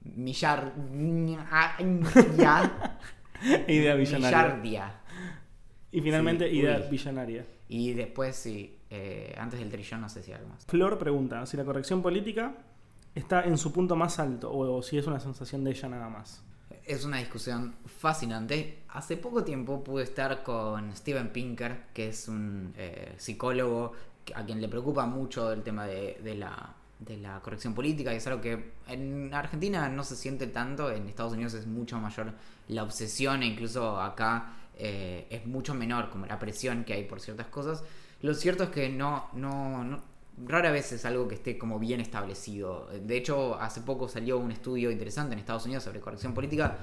Millar. 0.05 0.74
ya. 2.39 2.99
idea 3.66 3.95
billonaria. 3.97 4.39
Millardia. 4.55 4.95
Y 5.91 6.01
finalmente 6.03 6.49
Sí, 6.49 6.57
idea 6.59 6.78
billonaria. 6.89 7.47
Y 7.68 7.95
después, 7.95 8.37
sí. 8.37 8.78
eh, 8.91 9.35
antes 9.37 9.59
del 9.59 9.70
trillón, 9.70 10.03
no 10.03 10.09
sé 10.09 10.22
si 10.22 10.33
algo 10.33 10.47
más. 10.51 10.64
Flor 10.66 10.99
pregunta 10.99 11.45
si 11.47 11.57
la 11.57 11.64
corrección 11.64 12.01
política 12.01 12.55
está 13.15 13.45
en 13.45 13.59
su 13.59 13.73
punto 13.73 13.97
más 13.97 14.19
alto 14.19 14.53
o 14.53 14.83
si 14.83 14.99
es 14.99 15.07
una 15.07 15.21
sensación 15.21 15.65
de 15.65 15.71
ella 15.73 15.89
nada 15.89 16.09
más. 16.09 16.43
Es 16.85 17.05
una 17.05 17.19
discusión 17.19 17.75
fascinante. 17.87 18.83
Hace 18.89 19.17
poco 19.17 19.45
tiempo 19.45 19.83
pude 19.85 20.05
estar 20.05 20.43
con 20.43 20.95
Steven 20.97 21.31
Pinker, 21.33 21.87
que 21.95 22.09
es 22.09 22.29
un 22.29 22.73
eh, 22.77 23.15
psicólogo 23.19 23.93
que- 24.25 24.35
a 24.35 24.45
quien 24.45 24.61
le 24.61 24.69
preocupa 24.69 25.07
mucho 25.07 25.53
el 25.53 25.63
tema 25.63 25.87
de, 25.87 26.35
la, 26.37 26.75
de 26.99 27.17
la 27.19 27.41
corrección 27.41 27.75
política. 27.75 28.13
Y 28.13 28.17
es 28.17 28.27
algo 28.27 28.41
que 28.41 28.73
en 28.89 29.33
Argentina 29.35 29.89
no 29.89 30.03
se 30.05 30.17
siente 30.17 30.47
tanto, 30.49 30.91
en 30.91 31.07
Estados 31.09 31.33
Unidos 31.33 31.55
es 31.55 31.67
mucho 31.67 31.99
mayor 32.01 32.33
la 32.69 32.83
obsesión 32.83 33.43
e 33.43 33.47
incluso 33.47 34.01
acá 34.01 34.53
eh, 34.77 35.27
es 35.31 35.47
mucho 35.47 35.75
menor 35.75 36.11
como 36.11 36.27
la 36.27 36.39
presión 36.39 36.85
que 36.85 36.95
hay 36.95 37.05
por 37.05 37.21
ciertas 37.21 37.47
cosas. 37.49 37.85
Lo 38.23 38.35
cierto 38.35 38.65
es 38.65 38.71
que 38.71 38.89
no, 38.89 39.29
no, 39.35 39.85
no- 39.85 40.03
rara 40.47 40.70
vez 40.70 40.93
es 40.93 41.05
algo 41.05 41.28
que 41.28 41.34
esté 41.34 41.59
como 41.59 41.78
bien 41.78 42.01
establecido. 42.01 42.88
De 43.05 43.16
hecho, 43.16 43.61
hace 43.61 43.80
poco 43.80 44.09
salió 44.09 44.38
un 44.38 44.51
estudio 44.53 44.91
interesante 44.91 45.32
en 45.32 45.38
Estados 45.38 45.64
Unidos 45.66 45.84
sobre 45.84 46.01
corrección 46.01 46.34
política 46.34 46.78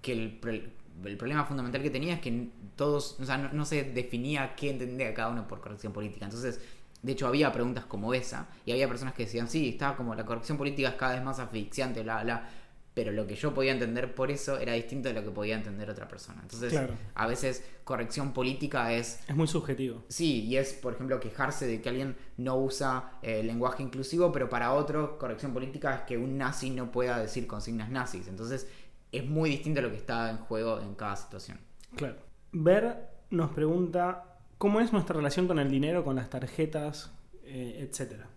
que 0.00 0.12
el, 0.12 1.16
problema 1.16 1.44
fundamental 1.44 1.82
que 1.82 1.90
tenía 1.90 2.14
es 2.14 2.20
que 2.20 2.50
todos, 2.76 3.18
o 3.20 3.24
sea, 3.24 3.38
no, 3.38 3.52
no 3.52 3.64
se 3.64 3.84
definía 3.84 4.54
qué 4.54 4.70
entendía 4.70 5.12
cada 5.14 5.30
uno 5.30 5.48
por 5.48 5.60
corrección 5.60 5.92
política. 5.92 6.24
Entonces, 6.24 6.60
de 7.04 7.12
hecho, 7.12 7.26
había 7.26 7.52
preguntas 7.52 7.84
como 7.84 8.14
esa, 8.14 8.48
y 8.64 8.72
había 8.72 8.88
personas 8.88 9.12
que 9.12 9.24
decían, 9.24 9.46
sí, 9.46 9.68
está 9.68 9.94
como 9.94 10.14
la 10.14 10.24
corrección 10.24 10.56
política 10.56 10.88
es 10.88 10.94
cada 10.94 11.14
vez 11.14 11.22
más 11.22 11.38
asfixiante, 11.38 12.02
bla, 12.02 12.22
bla. 12.22 12.48
Pero 12.94 13.10
lo 13.10 13.26
que 13.26 13.34
yo 13.34 13.52
podía 13.52 13.72
entender 13.72 14.14
por 14.14 14.30
eso 14.30 14.56
era 14.58 14.72
distinto 14.74 15.08
de 15.08 15.14
lo 15.14 15.24
que 15.24 15.30
podía 15.32 15.56
entender 15.56 15.90
otra 15.90 16.06
persona. 16.06 16.40
Entonces, 16.42 16.70
Claro. 16.72 16.94
a 17.16 17.26
veces 17.26 17.64
corrección 17.82 18.32
política 18.32 18.92
es 18.92 19.18
Es 19.28 19.34
muy 19.34 19.48
subjetivo. 19.48 20.04
Sí, 20.08 20.44
y 20.44 20.56
es, 20.58 20.74
por 20.74 20.94
ejemplo, 20.94 21.18
quejarse 21.18 21.66
de 21.66 21.80
que 21.82 21.88
alguien 21.88 22.16
no 22.36 22.56
usa 22.56 23.18
eh, 23.22 23.42
lenguaje 23.42 23.82
inclusivo, 23.82 24.30
pero 24.30 24.48
para 24.48 24.72
otro, 24.72 25.18
corrección 25.18 25.52
política 25.52 25.92
es 25.96 26.00
que 26.02 26.16
un 26.16 26.38
nazi 26.38 26.70
no 26.70 26.92
pueda 26.92 27.18
decir 27.18 27.48
consignas 27.48 27.90
nazis. 27.90 28.28
Entonces, 28.28 28.68
es 29.10 29.26
muy 29.26 29.50
distinto 29.50 29.80
lo 29.82 29.90
que 29.90 29.96
está 29.96 30.30
en 30.30 30.36
juego 30.38 30.80
en 30.80 30.94
cada 30.94 31.16
situación. 31.16 31.58
Claro. 31.96 32.14
Ver 32.52 33.08
nos 33.30 33.50
pregunta 33.50 34.38
cómo 34.56 34.80
es 34.80 34.92
nuestra 34.92 35.16
relación 35.16 35.48
con 35.48 35.58
el 35.58 35.68
dinero, 35.68 36.04
con 36.04 36.14
las 36.14 36.30
tarjetas, 36.30 37.10
eh, 37.42 37.88
etcétera. 37.90 38.28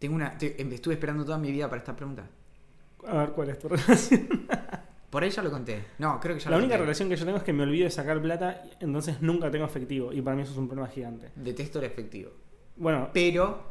Tengo 0.00 0.16
una, 0.16 0.36
te- 0.36 0.60
em, 0.60 0.72
estuve 0.72 0.94
esperando 0.94 1.24
toda 1.24 1.38
mi 1.38 1.52
vida 1.52 1.68
para 1.68 1.78
esta 1.78 1.94
pregunta. 1.94 2.28
A 3.06 3.18
ver 3.18 3.30
cuál 3.30 3.50
es 3.50 3.58
tu 3.58 3.68
relación. 3.68 4.28
Por 5.10 5.22
ahí 5.22 5.30
ya 5.30 5.42
lo 5.42 5.50
conté. 5.50 5.84
No, 5.98 6.20
creo 6.20 6.36
que 6.36 6.40
ya 6.42 6.50
La 6.50 6.56
lo 6.56 6.62
única 6.62 6.74
conté. 6.76 6.84
relación 6.84 7.08
que 7.08 7.16
yo 7.16 7.24
tengo 7.24 7.38
es 7.38 7.44
que 7.44 7.52
me 7.52 7.62
olvido 7.62 7.84
de 7.84 7.90
sacar 7.90 8.20
plata, 8.20 8.62
entonces 8.80 9.22
nunca 9.22 9.50
tengo 9.50 9.64
efectivo. 9.64 10.12
Y 10.12 10.20
para 10.20 10.36
mí 10.36 10.42
eso 10.42 10.52
es 10.52 10.58
un 10.58 10.68
problema 10.68 10.88
gigante. 10.88 11.30
Detesto 11.34 11.78
el 11.78 11.86
efectivo. 11.86 12.30
Bueno, 12.76 13.08
Pero 13.12 13.62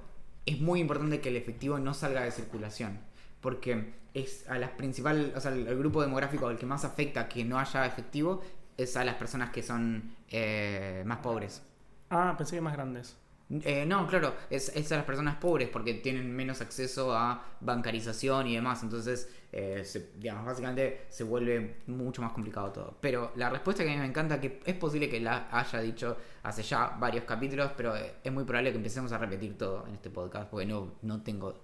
es 0.46 0.60
muy 0.60 0.80
importante 0.80 1.20
que 1.22 1.30
el 1.30 1.36
efectivo 1.36 1.78
no 1.80 1.94
salga 1.94 2.24
de 2.24 2.32
circulación. 2.32 3.00
Porque 3.42 3.94
es 4.16 4.50
a 4.50 4.58
las 4.58 4.72
principal, 4.72 5.32
o 5.36 5.40
sea, 5.40 5.52
el, 5.52 5.68
el 5.68 5.78
grupo 5.78 6.02
demográfico 6.02 6.48
al 6.48 6.58
que 6.58 6.66
más 6.66 6.84
afecta 6.86 7.28
que 7.30 7.46
no 7.46 7.60
haya 7.60 7.86
efectivo 7.86 8.42
es 8.76 8.98
a 8.98 9.06
las 9.06 9.16
personas 9.16 9.52
que 9.52 9.62
son 9.62 10.16
eh, 10.30 11.04
más 11.06 11.20
pobres. 11.20 11.62
ah, 12.10 12.34
pensé 12.38 12.56
que 12.56 12.62
más 12.62 12.74
grandes. 12.74 13.16
Eh, 13.50 13.86
no, 13.86 14.06
claro, 14.08 14.36
es, 14.50 14.91
a 14.91 14.95
las 14.98 15.06
personas 15.06 15.38
pobres 15.38 15.70
porque 15.70 15.93
tienen 15.93 16.36
menos 16.36 16.60
acceso 16.60 17.14
a 17.16 17.41
bancarización 17.62 18.48
y 18.48 18.56
demás. 18.56 18.84
Entonces, 18.84 19.30
eh, 19.54 19.84
se- 19.86 20.12
digamos, 20.18 20.45
básicamente 20.45 21.06
se 21.10 21.24
vuelve 21.24 21.78
mucho 21.88 22.22
más 22.22 22.34
complicado 22.34 22.72
todo. 22.72 22.98
Pero 23.00 23.32
la 23.36 23.50
respuesta 23.50 23.84
que 23.84 23.89
a 23.91 23.93
mí 23.93 24.00
me 24.00 24.06
encanta, 24.06 24.41
que 24.41 24.60
es 24.66 24.76
posible 24.76 25.10
que 25.10 25.22
la 25.22 25.48
haya 25.50 25.80
dicho 25.80 26.18
hace 26.43 26.62
ya 26.62 26.98
varios 27.00 27.24
capítulos, 27.24 27.72
pero 27.78 27.95
eh, 27.95 28.16
es 28.24 28.32
muy 28.34 28.43
probable 28.43 28.72
que 28.72 28.78
empecemos 28.78 29.12
a 29.14 29.18
repetir 29.18 29.58
todo 29.58 29.88
en 29.88 29.93
este 29.95 30.10
podcast 30.10 30.50
porque 30.50 30.66
no, 30.66 30.95
no 31.04 31.22
tengo 31.24 31.62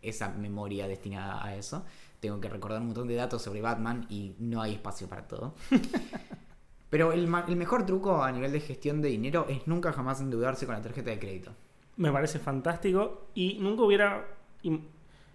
esa 0.00 0.30
memoria 0.30 0.88
destinada 0.88 1.44
a 1.44 1.54
eso. 1.56 1.84
Tengo 2.20 2.40
que 2.40 2.48
recordar 2.48 2.80
un 2.80 2.86
montón 2.86 3.06
de 3.08 3.14
datos 3.16 3.42
sobre 3.42 3.60
Batman 3.60 4.06
y 4.08 4.34
no 4.38 4.62
hay 4.62 4.74
espacio 4.74 5.08
para 5.08 5.28
todo. 5.28 5.54
Pero 6.90 7.12
el, 7.12 7.28
el 7.48 7.56
mejor 7.56 7.84
truco 7.84 8.22
a 8.22 8.32
nivel 8.32 8.52
de 8.52 8.60
gestión 8.60 9.02
de 9.02 9.08
dinero 9.08 9.46
es 9.48 9.66
nunca 9.66 9.92
jamás 9.92 10.20
endeudarse 10.20 10.66
con 10.66 10.74
la 10.74 10.82
tarjeta 10.82 11.10
de 11.10 11.18
crédito. 11.18 11.52
Me 11.96 12.10
parece 12.12 12.38
fantástico 12.38 13.26
y 13.34 13.58
nunca 13.60 13.82
hubiera. 13.82 14.26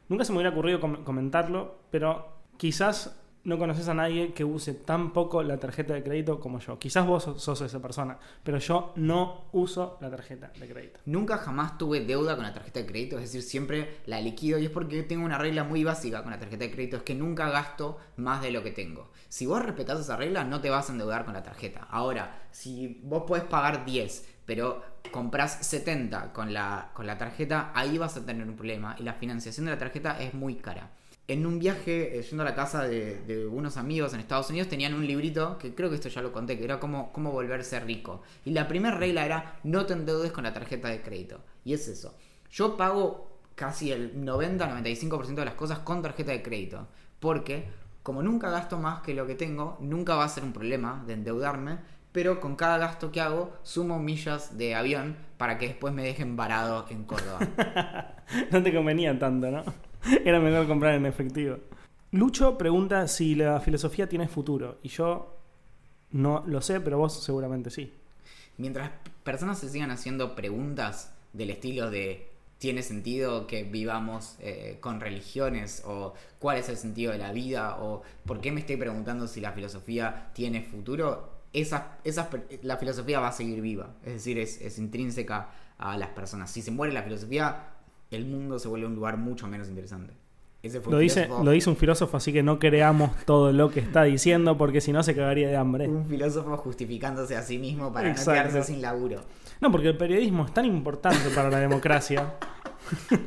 nunca 0.10 0.26
se 0.26 0.32
me 0.32 0.38
hubiera 0.38 0.52
ocurrido 0.52 0.80
com- 0.80 1.04
comentarlo, 1.04 1.76
pero 1.92 2.28
quizás 2.58 3.20
no 3.44 3.58
conoces 3.58 3.88
a 3.90 3.94
nadie 3.94 4.34
que 4.34 4.46
use 4.46 4.74
tan 4.74 5.12
poco 5.12 5.44
la 5.44 5.58
tarjeta 5.58 5.94
de 5.94 6.04
crédito 6.04 6.40
como 6.40 6.60
yo. 6.60 6.80
Quizás 6.80 7.06
vos 7.06 7.30
sos, 7.38 7.62
esa 7.62 7.82
persona, 7.82 8.18
pero 8.44 8.58
yo 8.58 8.94
no 8.96 9.46
uso 9.52 9.98
la 10.02 10.10
tarjeta 10.10 10.52
de 10.60 10.68
crédito. 10.68 11.00
Nunca 11.06 11.38
jamás 11.38 11.78
tuve 11.78 12.02
deuda 12.02 12.36
con 12.36 12.46
la 12.46 12.54
tarjeta 12.54 12.80
de 12.80 12.86
crédito, 12.86 13.18
es 13.18 13.24
decir, 13.24 13.42
siempre 13.42 13.98
la 14.06 14.22
liquido 14.22 14.60
y 14.60 14.66
es 14.66 14.72
porque 14.72 15.04
tengo 15.04 15.26
una 15.26 15.38
regla 15.38 15.64
muy 15.64 15.84
básica 15.84 16.24
con 16.24 16.32
la 16.32 16.40
tarjeta 16.40 16.64
de 16.66 16.72
crédito, 16.72 16.98
es 16.98 17.04
que 17.04 17.16
nunca 17.16 17.50
gasto 17.50 17.98
más 18.16 18.42
de 18.42 18.52
lo 18.52 18.64
que 18.64 18.72
tengo. 18.72 19.12
Si 19.28 19.46
vos 19.46 19.62
respetás 19.62 20.00
esa 20.00 20.16
regla, 20.16 20.44
no 20.44 20.62
te 20.62 20.70
vas 20.70 20.90
a 20.90 20.94
endeudar 20.94 21.26
con 21.26 21.34
la 21.34 21.44
tarjeta. 21.44 21.88
Ahora, 21.90 22.48
si 22.52 23.02
vos 23.04 23.24
podés 23.28 23.44
pagar 23.44 23.84
10, 23.84 24.26
pero 24.46 24.82
compras 25.12 25.58
70 25.66 26.32
con 26.34 26.54
la, 26.54 26.92
con 26.94 27.06
la 27.06 27.18
tarjeta, 27.18 27.72
ahí 27.76 27.98
vas 27.98 28.16
a 28.16 28.26
tener 28.26 28.48
un 28.48 28.56
problema 28.56 28.96
y 29.00 29.04
la 29.04 29.14
financiación 29.14 29.66
de 29.66 29.74
la 29.74 29.78
tarjeta 29.78 30.20
es 30.22 30.34
muy 30.34 30.56
cara. 30.56 30.92
En 31.28 31.46
un 31.46 31.58
viaje, 31.58 32.20
eh, 32.20 32.22
yendo 32.22 32.44
a 32.44 32.46
la 32.46 32.56
casa 32.56 32.84
de, 32.84 33.48
unos 33.50 33.78
amigos 33.78 34.14
en 34.14 34.20
Estados 34.20 34.50
Unidos, 34.50 34.68
tenían 34.68 34.94
un 34.94 35.08
librito, 35.08 35.58
que 35.58 35.74
creo 35.74 35.90
que 35.90 35.96
esto 35.96 36.10
ya 36.10 36.22
lo 36.22 36.34
conté, 36.34 36.58
que 36.58 36.66
era 36.66 36.80
cómo, 36.80 37.14
cómo 37.14 37.32
volverse 37.32 37.80
rico. 37.80 38.24
Y 38.44 38.52
la 38.52 38.68
primera 38.68 38.98
regla 38.98 39.26
era 39.26 39.60
no 39.64 39.86
te 39.86 39.94
endeudes 39.94 40.32
con 40.34 40.44
la 40.44 40.54
tarjeta 40.54 40.90
de 40.90 41.02
crédito. 41.02 41.40
Y 41.64 41.74
es 41.74 41.88
eso. 41.88 42.18
Yo 42.52 42.76
pago 42.76 43.40
casi 43.56 43.92
el 43.92 44.24
90-95% 44.26 45.36
de 45.36 45.46
las 45.46 45.54
cosas 45.54 45.80
con 45.80 46.02
tarjeta 46.02 46.32
de 46.32 46.44
crédito. 46.44 46.88
Porque 47.20 47.68
como 48.04 48.22
nunca 48.22 48.50
gasto 48.50 48.78
más 48.78 49.02
que 49.02 49.14
lo 49.14 49.26
que 49.26 49.36
tengo, 49.36 49.78
nunca 49.80 50.16
va 50.16 50.26
a 50.26 50.30
ser 50.30 50.44
un 50.44 50.52
problema 50.52 51.04
de 51.08 51.14
endeudarme. 51.14 51.78
Pero 52.12 52.42
con 52.42 52.56
cada 52.56 52.78
gasto 52.78 53.12
que 53.12 53.22
hago, 53.22 53.54
sumo 53.64 53.98
millas 53.98 54.58
de 54.58 54.76
avión 54.76 55.16
para 55.38 55.58
que 55.58 55.70
después 55.70 55.94
me 55.94 56.04
dejen 56.04 56.36
varado 56.36 56.86
en 56.90 57.06
Córdoba. 57.06 57.40
No 58.52 58.64
te 58.64 58.74
convenía 58.74 59.20
tanto, 59.20 59.52
¿no? 59.52 59.64
Era 60.26 60.40
mejor 60.40 60.68
comprar 60.68 60.96
en 60.96 61.06
efectivo. 61.06 61.58
Lucho 62.12 62.58
pregunta 62.58 63.08
si 63.08 63.36
la 63.36 63.60
filosofía 63.60 64.08
tiene 64.08 64.28
futuro. 64.28 64.78
Y 64.84 64.90
yo 64.90 65.36
no 66.12 66.44
lo 66.46 66.62
sé, 66.62 66.80
pero 66.80 66.98
vos 66.98 67.24
seguramente 67.24 67.70
sí. 67.70 67.92
Mientras 68.58 68.92
personas 69.24 69.60
se 69.60 69.70
sigan 69.70 69.92
haciendo 69.92 70.36
preguntas 70.36 71.12
del 71.34 71.50
estilo 71.50 71.90
de 71.90 72.30
¿tiene 72.60 72.84
sentido 72.84 73.48
que 73.48 73.64
vivamos 73.64 74.36
eh, 74.40 74.78
con 74.80 75.00
religiones? 75.02 75.82
¿O 75.86 76.14
cuál 76.40 76.58
es 76.58 76.70
el 76.70 76.78
sentido 76.78 77.12
de 77.12 77.18
la 77.18 77.32
vida? 77.32 77.78
¿O 77.82 78.04
por 78.26 78.42
qué 78.42 78.52
me 78.52 78.60
estoy 78.60 78.78
preguntando 78.78 79.28
si 79.28 79.42
la 79.42 79.52
filosofía 79.54 80.30
tiene 80.34 80.62
futuro? 80.62 81.32
Esas, 81.52 81.82
per- 82.30 82.60
la 82.62 82.78
filosofía 82.78 83.20
va 83.20 83.30
a 83.30 83.32
seguir 83.34 83.62
viva. 83.62 83.90
Es 84.06 84.14
decir, 84.14 84.38
es, 84.38 84.62
es 84.62 84.78
intrínseca 84.78 85.50
a 85.78 85.98
las 85.98 86.10
personas. 86.10 86.52
Si 86.52 86.62
se 86.62 86.72
muere 86.72 86.94
la 86.94 87.04
filosofía, 87.04 87.73
el 88.16 88.26
mundo 88.26 88.60
se 88.60 88.68
vuelve 88.68 88.88
un 88.88 88.96
lugar 88.96 89.18
mucho 89.18 89.48
menos 89.48 89.68
interesante. 89.70 90.14
Ese 90.62 90.80
fue 90.80 90.92
Lo 90.92 90.98
un 90.98 91.04
dice, 91.04 91.26
filósofo- 91.26 91.44
lo 91.44 91.52
dice 91.52 91.70
un 91.70 91.76
filósofo, 91.76 92.18
así 92.18 92.32
que 92.32 92.42
no 92.42 92.58
creamos 92.58 93.12
todo 93.26 93.52
lo 93.52 93.70
que 93.70 93.82
está 93.82 94.04
diciendo, 94.04 94.58
porque 94.58 94.80
si 94.80 94.94
no 94.94 95.04
se 95.04 95.14
cagaría 95.14 95.50
de 95.50 95.58
hambre. 95.58 95.90
un 95.90 96.06
filósofo 96.06 96.56
justificándose 96.58 97.36
a 97.36 97.42
sí 97.42 97.58
mismo 97.58 97.92
para 97.92 98.10
Exacto. 98.10 98.32
no 98.32 98.50
quedarse 98.50 98.72
sin 98.74 98.82
laburo. 98.82 99.22
No, 99.60 99.72
porque 99.72 99.90
el 99.90 99.98
periodismo 99.98 100.46
es 100.46 100.54
tan 100.54 100.66
importante 100.66 101.30
para 101.36 101.50
la 101.50 101.60
democracia 101.60 102.36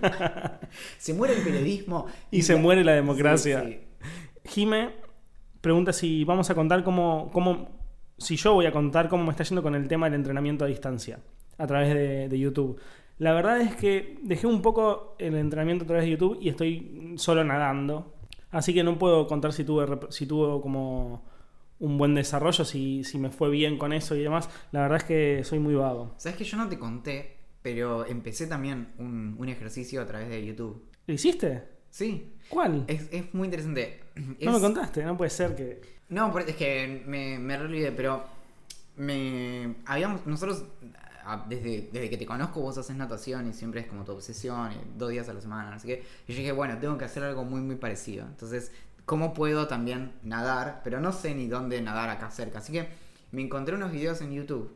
Se 0.99 1.14
muere 1.14 1.34
el 1.37 1.43
periodismo 1.43 2.07
y 2.30 2.43
se 2.43 2.57
muere 2.57 2.84
la 2.84 2.93
democracia. 2.93 3.62
Sí, 3.64 3.72
sí. 3.72 3.80
Jime 4.45 4.91
pregunta 5.61 5.93
si 5.93 6.24
vamos 6.24 6.49
a 6.51 6.55
contar 6.55 6.84
cómo, 6.84 7.30
cómo, 7.32 7.70
si 8.18 8.37
yo 8.37 8.55
voy 8.55 8.66
a 8.66 8.72
contar 8.72 9.09
cómo 9.09 9.24
me 9.24 9.30
está 9.30 9.43
yendo 9.45 9.62
con 9.62 9.74
el 9.74 9.89
tema 9.89 10.07
del 10.07 10.14
entrenamiento 10.14 10.64
a 10.64 10.68
distancia 10.68 11.18
a 11.59 11.66
través 11.66 11.93
de, 11.93 12.28
de 12.28 12.39
YouTube. 12.39 12.78
La 13.19 13.33
verdad 13.33 13.61
es 13.61 13.75
que 13.77 14.19
dejé 14.23 14.47
un 14.47 14.61
poco 14.61 15.17
el 15.19 15.35
entrenamiento 15.37 15.85
a 15.85 15.87
través 15.87 16.05
de 16.05 16.11
YouTube 16.11 16.39
y 16.41 16.49
estoy 16.49 17.14
solo 17.17 17.45
nadando. 17.45 18.14
Así 18.51 18.75
que 18.75 18.85
no 18.85 18.99
puedo 18.99 19.27
contar 19.27 19.53
si 19.53 19.64
tuve, 19.64 19.87
si 20.11 20.27
tuvo 20.27 20.61
como 20.61 21.25
un 21.79 21.99
buen 21.99 22.14
desarrollo, 22.14 22.64
si, 22.64 23.05
si 23.05 23.19
me 23.19 23.31
fue 23.31 23.51
bien 23.51 23.79
con 23.79 23.93
eso 23.93 24.14
y 24.14 24.23
demás. 24.23 24.49
La 24.73 24.83
verdad 24.83 24.99
es 24.99 25.05
que 25.05 25.45
soy 25.45 25.59
muy 25.59 25.75
vago. 25.75 26.14
Sabes 26.19 26.39
que 26.39 26.45
yo 26.45 26.57
no 26.57 26.69
te 26.69 26.79
conté, 26.79 27.37
pero 27.62 28.07
empecé 28.07 28.47
también 28.47 28.89
un, 28.99 29.35
un 29.39 29.49
ejercicio 29.49 30.01
a 30.03 30.07
través 30.07 30.29
de 30.29 30.45
YouTube. 30.45 30.85
¿Lo 31.07 31.14
hiciste? 31.14 31.64
Sí, 31.91 32.35
¿Cuál? 32.51 32.85
es, 32.87 33.09
es 33.11 33.33
muy 33.33 33.47
interesante. 33.47 34.01
No 34.41 34.53
me 34.53 34.61
contaste, 34.61 35.03
no 35.05 35.17
puede 35.17 35.31
ser 35.31 35.55
que... 35.55 35.81
No, 36.09 36.37
es 36.39 36.57
que 36.57 37.03
me, 37.07 37.39
me 37.39 37.57
olvidé, 37.59 37.91
pero 37.93 38.25
me 38.97 39.77
habíamos 39.87 40.27
nosotros 40.27 40.64
desde, 41.49 41.89
desde 41.93 42.11
que 42.11 42.16
te 42.16 42.27
conozco 42.27 42.61
vos 42.61 42.79
haces 42.79 42.97
natación 42.97 43.49
y 43.49 43.53
siempre 43.53 43.81
es 43.81 43.87
como 43.87 44.05
tu 44.05 44.12
obsesión, 44.12 44.70
dos 44.97 45.11
días 45.11 45.29
a 45.29 45.33
la 45.33 45.41
semana, 45.41 45.74
así 45.74 45.89
que 45.89 46.05
y 46.27 46.33
yo 46.33 46.39
dije, 46.39 46.53
bueno, 46.53 46.79
tengo 46.79 46.97
que 46.99 47.05
hacer 47.05 47.24
algo 47.24 47.45
muy 47.45 47.61
muy 47.61 47.77
parecido. 47.77 48.27
Entonces, 48.27 48.72
¿cómo 49.05 49.35
puedo 49.35 49.66
también 49.66 50.12
nadar? 50.22 50.81
Pero 50.85 51.01
no 51.01 51.12
sé 51.12 51.35
ni 51.35 51.49
dónde 51.49 51.81
nadar 51.81 52.11
acá 52.11 52.31
cerca, 52.31 52.59
así 52.59 52.72
que 52.72 52.89
me 53.33 53.43
encontré 53.43 53.74
unos 53.74 53.93
videos 53.93 54.20
en 54.20 54.33
YouTube. 54.33 54.70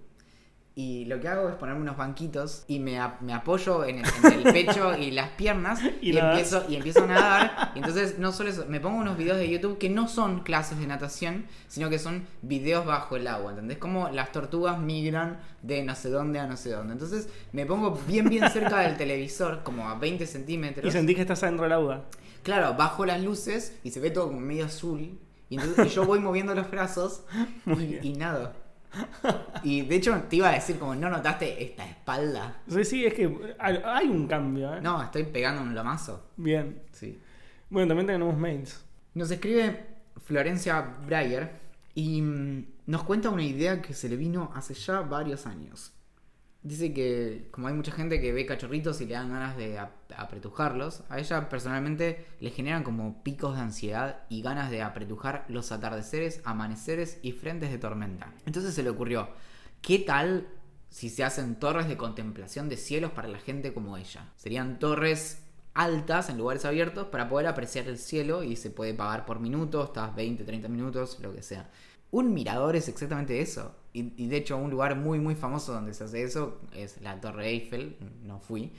Y 0.83 1.05
lo 1.07 1.21
que 1.21 1.29
hago 1.29 1.49
es 1.51 1.57
ponerme 1.57 1.83
unos 1.83 1.97
banquitos 1.99 2.65
y 2.67 2.79
me, 2.79 2.99
ap- 2.99 3.21
me 3.21 3.35
apoyo 3.35 3.85
en 3.85 3.99
el, 3.99 4.05
en 4.25 4.47
el 4.47 4.53
pecho 4.53 4.97
y 4.97 5.11
las 5.11 5.29
piernas 5.31 5.81
Y 6.01 6.13
empiezo, 6.31 6.65
y 6.71 6.77
empiezo 6.77 7.05
a 7.05 7.07
nadar. 7.07 7.73
Y 7.75 7.81
entonces 7.81 8.19
no 8.19 8.33
solo 8.33 8.49
eso, 8.49 8.65
me 8.67 8.81
pongo 8.81 8.99
unos 8.99 9.19
videos 9.19 9.37
de 9.37 9.51
YouTube 9.51 9.77
que 9.77 9.91
no 9.91 10.09
son 10.09 10.41
clases 10.41 10.79
de 10.79 10.87
natación, 10.87 11.45
sino 11.69 11.91
que 11.91 11.99
son 11.99 12.27
videos 12.43 12.87
bajo 12.87 13.17
el 13.17 13.27
agua, 13.27 13.51
¿entendés? 13.51 13.77
Como 13.77 14.09
las 14.09 14.33
tortugas 14.33 14.79
migran 14.79 15.41
de 15.63 15.83
no 15.85 15.95
sé 15.95 16.09
dónde 16.09 16.39
a 16.39 16.47
no 16.47 16.57
sé 16.57 16.71
dónde. 16.71 16.95
Entonces 16.95 17.29
me 17.53 17.67
pongo 17.67 18.01
bien 18.09 18.29
bien 18.31 18.49
cerca 18.51 18.81
del 18.81 18.97
televisor, 18.97 19.63
como 19.63 19.87
a 19.89 19.97
20 19.97 20.27
centímetros. 20.27 20.87
Y 20.87 20.91
sentí 20.91 21.15
que 21.15 21.21
estás 21.23 21.43
adentro 21.43 21.65
del 21.65 21.73
agua. 21.73 22.05
Claro, 22.43 22.75
bajo 22.75 23.05
las 23.05 23.21
luces 23.23 23.77
y 23.85 23.91
se 23.91 24.01
ve 24.01 24.11
todo 24.11 24.29
como 24.29 24.41
medio 24.41 24.65
azul. 24.65 25.19
Y 25.51 25.57
entonces 25.57 25.89
y 25.89 25.91
yo 25.91 26.07
voy 26.07 26.21
moviendo 26.21 26.55
los 26.55 26.71
brazos 26.71 27.25
y, 27.67 27.99
y 28.09 28.13
nado. 28.15 28.53
Y 29.63 29.83
de 29.83 29.97
hecho 29.97 30.23
te 30.29 30.37
iba 30.37 30.49
a 30.49 30.53
decir 30.53 30.79
como, 30.79 30.95
¿no 30.95 31.11
notaste 31.11 31.63
esta 31.63 31.87
espalda? 31.87 32.63
Sí, 32.69 32.85
sí, 32.85 33.05
es 33.05 33.15
que 33.15 33.55
hay 33.59 34.09
un 34.09 34.27
cambio, 34.27 34.75
¿eh? 34.75 34.81
No, 34.81 35.03
estoy 35.03 35.25
pegando 35.25 35.63
un 35.63 35.75
lomazo. 35.75 36.31
Bien. 36.37 36.83
Sí. 36.93 37.21
Bueno, 37.69 37.89
también 37.89 38.07
tenemos 38.07 38.37
mails. 38.37 38.85
Nos 39.15 39.31
escribe 39.31 39.87
Florencia 40.25 40.81
Breyer 41.07 41.51
Y 41.95 42.23
mm, 42.23 42.67
nos 42.87 43.03
cuenta 43.05 43.31
una 43.31 43.45
idea 43.45 43.83
que 43.83 43.95
se 43.95 44.09
le 44.09 44.17
vino 44.17 44.51
hace 44.55 44.75
ya 44.75 45.01
varios 45.01 45.47
años. 45.47 45.93
Dice 46.63 46.93
que 46.93 47.49
como 47.53 47.69
hay 47.69 47.75
mucha 47.75 47.91
gente 47.91 48.21
que 48.21 48.33
ve 48.35 48.45
cachorritos 48.45 49.01
y 49.01 49.07
le 49.07 49.15
dan 49.15 49.31
ganas 49.31 49.57
de 49.57 49.79
ap- 49.79 50.13
apretujarlos, 50.15 51.03
a 51.09 51.19
ella 51.19 51.49
personalmente 51.49 52.27
le 52.39 52.51
generan 52.51 52.83
como 52.85 53.23
picos 53.23 53.55
de 53.57 53.63
ansiedad 53.63 54.25
y 54.29 54.43
ganas 54.43 54.71
de 54.71 54.83
apretujar 54.83 55.47
los 55.49 55.73
atardeceres, 55.73 56.43
amaneceres 56.45 57.19
y 57.23 57.33
frentes 57.33 57.71
de 57.71 57.79
tormenta. 57.79 58.35
Entonces 58.45 58.75
se 58.75 58.83
le 58.83 58.91
ocurrió, 58.91 59.31
¿qué 59.81 60.01
tal 60.01 60.49
si 60.91 61.09
se 61.09 61.25
hacen 61.25 61.55
torres 61.59 61.89
de 61.89 61.97
contemplación 61.97 62.69
de 62.69 62.77
cielos 62.77 63.13
para 63.13 63.29
la 63.29 63.39
gente 63.39 63.73
como 63.73 63.97
ella? 63.97 64.29
Serían 64.37 64.79
torres 64.79 65.43
altas 65.73 66.29
en 66.29 66.37
lugares 66.37 66.67
abiertos 66.67 67.07
para 67.07 67.29
poder 67.31 67.47
apreciar 67.47 67.89
el 67.89 67.97
cielo 67.97 68.43
y 68.43 68.57
se 68.57 68.71
puede 68.71 68.93
pagar 68.93 69.25
por 69.25 69.41
minutos, 69.41 69.87
estás 69.87 70.15
20, 70.15 70.45
30 70.45 70.69
minutos, 70.69 71.19
lo 71.23 71.33
que 71.33 71.43
sea. 71.43 71.71
Un 72.13 72.35
mirador 72.35 72.75
es 72.77 72.89
exactamente 72.89 73.41
eso. 73.41 73.75
Y, 73.93 74.13
y 74.23 74.29
de 74.29 74.37
hecho, 74.39 74.57
un 74.57 74.71
lugar 74.71 74.97
muy, 74.97 75.19
muy 75.21 75.35
famoso 75.35 75.73
donde 75.73 75.95
se 75.95 76.05
hace 76.05 76.23
eso 76.23 76.61
es 76.75 77.01
la 77.01 77.21
Torre 77.21 77.49
Eiffel. 77.49 77.97
No 78.25 78.39
fui. 78.41 78.73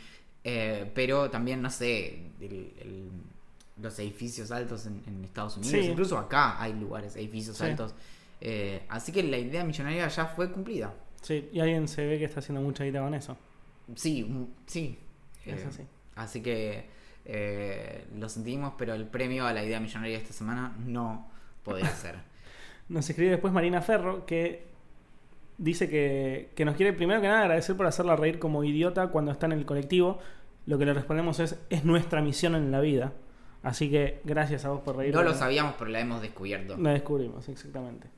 Eh, 0.43 0.89
pero 0.95 1.29
también, 1.29 1.61
no 1.61 1.69
sé, 1.69 2.23
el- 2.39 2.73
el- 2.81 3.09
los 3.81 3.97
edificios 3.99 4.51
altos 4.51 4.85
en, 4.85 5.01
en 5.07 5.23
Estados 5.23 5.57
Unidos. 5.57 5.79
Sí. 5.85 5.89
Incluso 5.91 6.17
acá 6.17 6.61
hay 6.61 6.73
lugares, 6.73 7.15
edificios 7.15 7.57
Sí. 7.57 7.63
altos. 7.65 7.93
Eh, 8.41 8.83
así 8.89 9.11
que 9.11 9.23
la 9.23 9.37
idea 9.37 9.63
millonaria 9.63 10.07
ya 10.07 10.25
fue 10.25 10.51
cumplida. 10.51 10.93
Sí, 11.21 11.49
y 11.53 11.59
alguien 11.59 11.87
se 11.87 12.05
ve 12.05 12.17
que 12.19 12.25
está 12.25 12.39
haciendo 12.39 12.61
mucha 12.61 12.83
guita 12.83 12.99
con 13.01 13.13
eso. 13.13 13.37
Sí, 13.95 14.23
mm, 14.23 14.45
sí. 14.65 14.97
Es 15.45 15.61
Eh, 15.61 15.65
así. 15.67 15.81
Así 16.15 16.41
que 16.41 16.85
lo 18.17 18.27
sentimos, 18.29 18.73
pero 18.77 18.93
el 18.93 19.05
premio 19.07 19.45
a 19.45 19.53
la 19.53 19.63
idea 19.63 19.79
millonaria 19.79 20.17
esta 20.17 20.33
semana 20.33 20.75
no 20.85 21.29
podrá 21.63 21.89
ser. 21.95 22.15
Nos 22.91 23.09
escribe 23.09 23.31
después 23.31 23.53
Marina 23.53 23.81
Ferro 23.81 24.25
que 24.25 24.65
dice 25.57 25.89
que, 25.89 26.49
que 26.55 26.65
nos 26.65 26.75
quiere 26.75 26.91
primero 26.91 27.21
que 27.21 27.27
nada 27.27 27.43
agradecer 27.43 27.77
por 27.77 27.85
hacerla 27.85 28.17
reír 28.17 28.37
como 28.37 28.65
idiota 28.65 29.07
cuando 29.07 29.31
está 29.31 29.45
en 29.45 29.53
el 29.53 29.65
colectivo. 29.65 30.19
Lo 30.65 30.77
que 30.77 30.85
le 30.85 30.93
respondemos 30.93 31.39
es, 31.39 31.57
es 31.69 31.85
nuestra 31.85 32.21
misión 32.21 32.53
en 32.53 32.69
la 32.69 32.81
vida. 32.81 33.13
Así 33.63 33.89
que 33.89 34.19
gracias 34.25 34.65
a 34.65 34.69
vos 34.69 34.81
por 34.81 34.97
reír. 34.97 35.15
No 35.15 35.23
lo 35.23 35.33
sabíamos, 35.33 35.75
pero 35.79 35.89
la 35.89 36.01
hemos 36.01 36.21
descubierto. 36.21 36.75
La 36.77 36.91
descubrimos, 36.91 37.47
exactamente. 37.47 38.09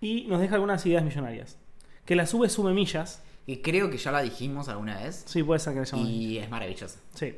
Y 0.00 0.24
nos 0.24 0.40
deja 0.40 0.56
algunas 0.56 0.84
ideas 0.84 1.04
millonarias. 1.04 1.56
Que 2.04 2.16
la 2.16 2.26
sube 2.26 2.48
sube 2.48 2.72
millas. 2.72 3.22
Y 3.46 3.58
creo 3.58 3.88
que 3.88 3.98
ya 3.98 4.10
la 4.10 4.22
dijimos 4.22 4.68
alguna 4.68 5.00
vez. 5.00 5.22
Sí, 5.26 5.44
puede 5.44 5.60
ser 5.60 5.74
que 5.74 5.96
la. 5.96 6.02
Y 6.02 6.38
es 6.38 6.50
maravillosa. 6.50 6.98
Sí. 7.14 7.36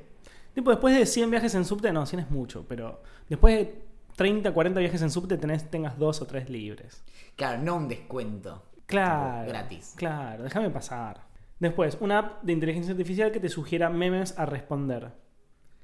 Tipo, 0.54 0.70
después 0.70 0.96
de 0.96 1.04
100 1.04 1.30
viajes 1.30 1.54
en 1.54 1.66
subte, 1.66 1.92
no, 1.92 2.06
100 2.06 2.20
es 2.20 2.30
mucho, 2.30 2.64
pero 2.66 3.02
después 3.28 3.58
de 3.58 3.89
30, 4.16 4.52
40 4.52 4.80
viajes 4.80 5.02
en 5.02 5.10
subte 5.10 5.36
tenés, 5.38 5.70
tengas 5.70 5.98
dos 5.98 6.20
o 6.22 6.26
tres 6.26 6.48
libres. 6.50 7.04
Claro, 7.36 7.62
no 7.62 7.76
un 7.76 7.88
descuento. 7.88 8.64
Claro. 8.86 9.48
Gratis. 9.48 9.94
Claro, 9.96 10.44
déjame 10.44 10.70
pasar. 10.70 11.28
Después, 11.58 11.96
una 12.00 12.18
app 12.18 12.42
de 12.42 12.52
inteligencia 12.52 12.92
artificial 12.92 13.30
que 13.30 13.40
te 13.40 13.48
sugiera 13.48 13.90
memes 13.90 14.38
a 14.38 14.46
responder. 14.46 15.12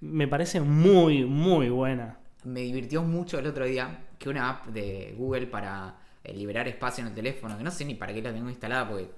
Me 0.01 0.27
parece 0.27 0.61
muy, 0.61 1.24
muy 1.24 1.68
buena. 1.68 2.18
Me 2.45 2.61
divirtió 2.61 3.03
mucho 3.03 3.39
el 3.39 3.47
otro 3.47 3.64
día 3.64 4.07
que 4.18 4.29
una 4.29 4.49
app 4.49 4.66
de 4.66 5.14
Google 5.16 5.47
para 5.47 5.99
eh, 6.24 6.33
liberar 6.35 6.66
espacio 6.68 7.03
en 7.03 7.09
el 7.09 7.14
teléfono, 7.14 7.57
que 7.57 7.64
no 7.64 7.70
sé 7.70 7.85
ni 7.85 7.95
para 7.95 8.12
qué 8.12 8.22
la 8.22 8.33
tengo 8.33 8.49
instalada 8.49 8.89
porque 8.89 9.11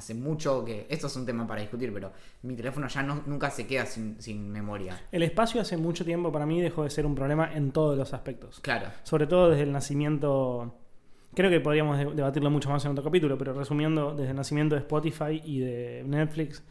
hace 0.00 0.14
mucho 0.14 0.64
que... 0.64 0.86
Esto 0.90 1.06
es 1.06 1.16
un 1.16 1.24
tema 1.24 1.46
para 1.46 1.60
discutir, 1.60 1.92
pero 1.94 2.10
mi 2.42 2.54
teléfono 2.56 2.88
ya 2.88 3.02
no, 3.02 3.22
nunca 3.26 3.50
se 3.50 3.66
queda 3.66 3.86
sin, 3.86 4.20
sin 4.20 4.50
memoria. 4.50 5.00
El 5.12 5.22
espacio 5.22 5.60
hace 5.60 5.76
mucho 5.76 6.04
tiempo 6.04 6.32
para 6.32 6.44
mí 6.46 6.60
dejó 6.60 6.82
de 6.84 6.90
ser 6.90 7.06
un 7.06 7.14
problema 7.14 7.54
en 7.54 7.70
todos 7.70 7.96
los 7.96 8.12
aspectos. 8.12 8.60
Claro. 8.60 8.88
Sobre 9.04 9.26
todo 9.26 9.50
desde 9.50 9.62
el 9.62 9.72
nacimiento. 9.72 10.74
Creo 11.34 11.48
que 11.48 11.60
podríamos 11.60 11.96
de- 11.96 12.12
debatirlo 12.12 12.50
mucho 12.50 12.68
más 12.70 12.84
en 12.84 12.90
otro 12.90 13.04
capítulo, 13.04 13.38
pero 13.38 13.52
resumiendo, 13.54 14.14
desde 14.14 14.30
el 14.30 14.36
nacimiento 14.36 14.74
de 14.74 14.80
Spotify 14.80 15.40
y 15.44 15.60
de 15.60 16.02
Netflix, 16.04 16.64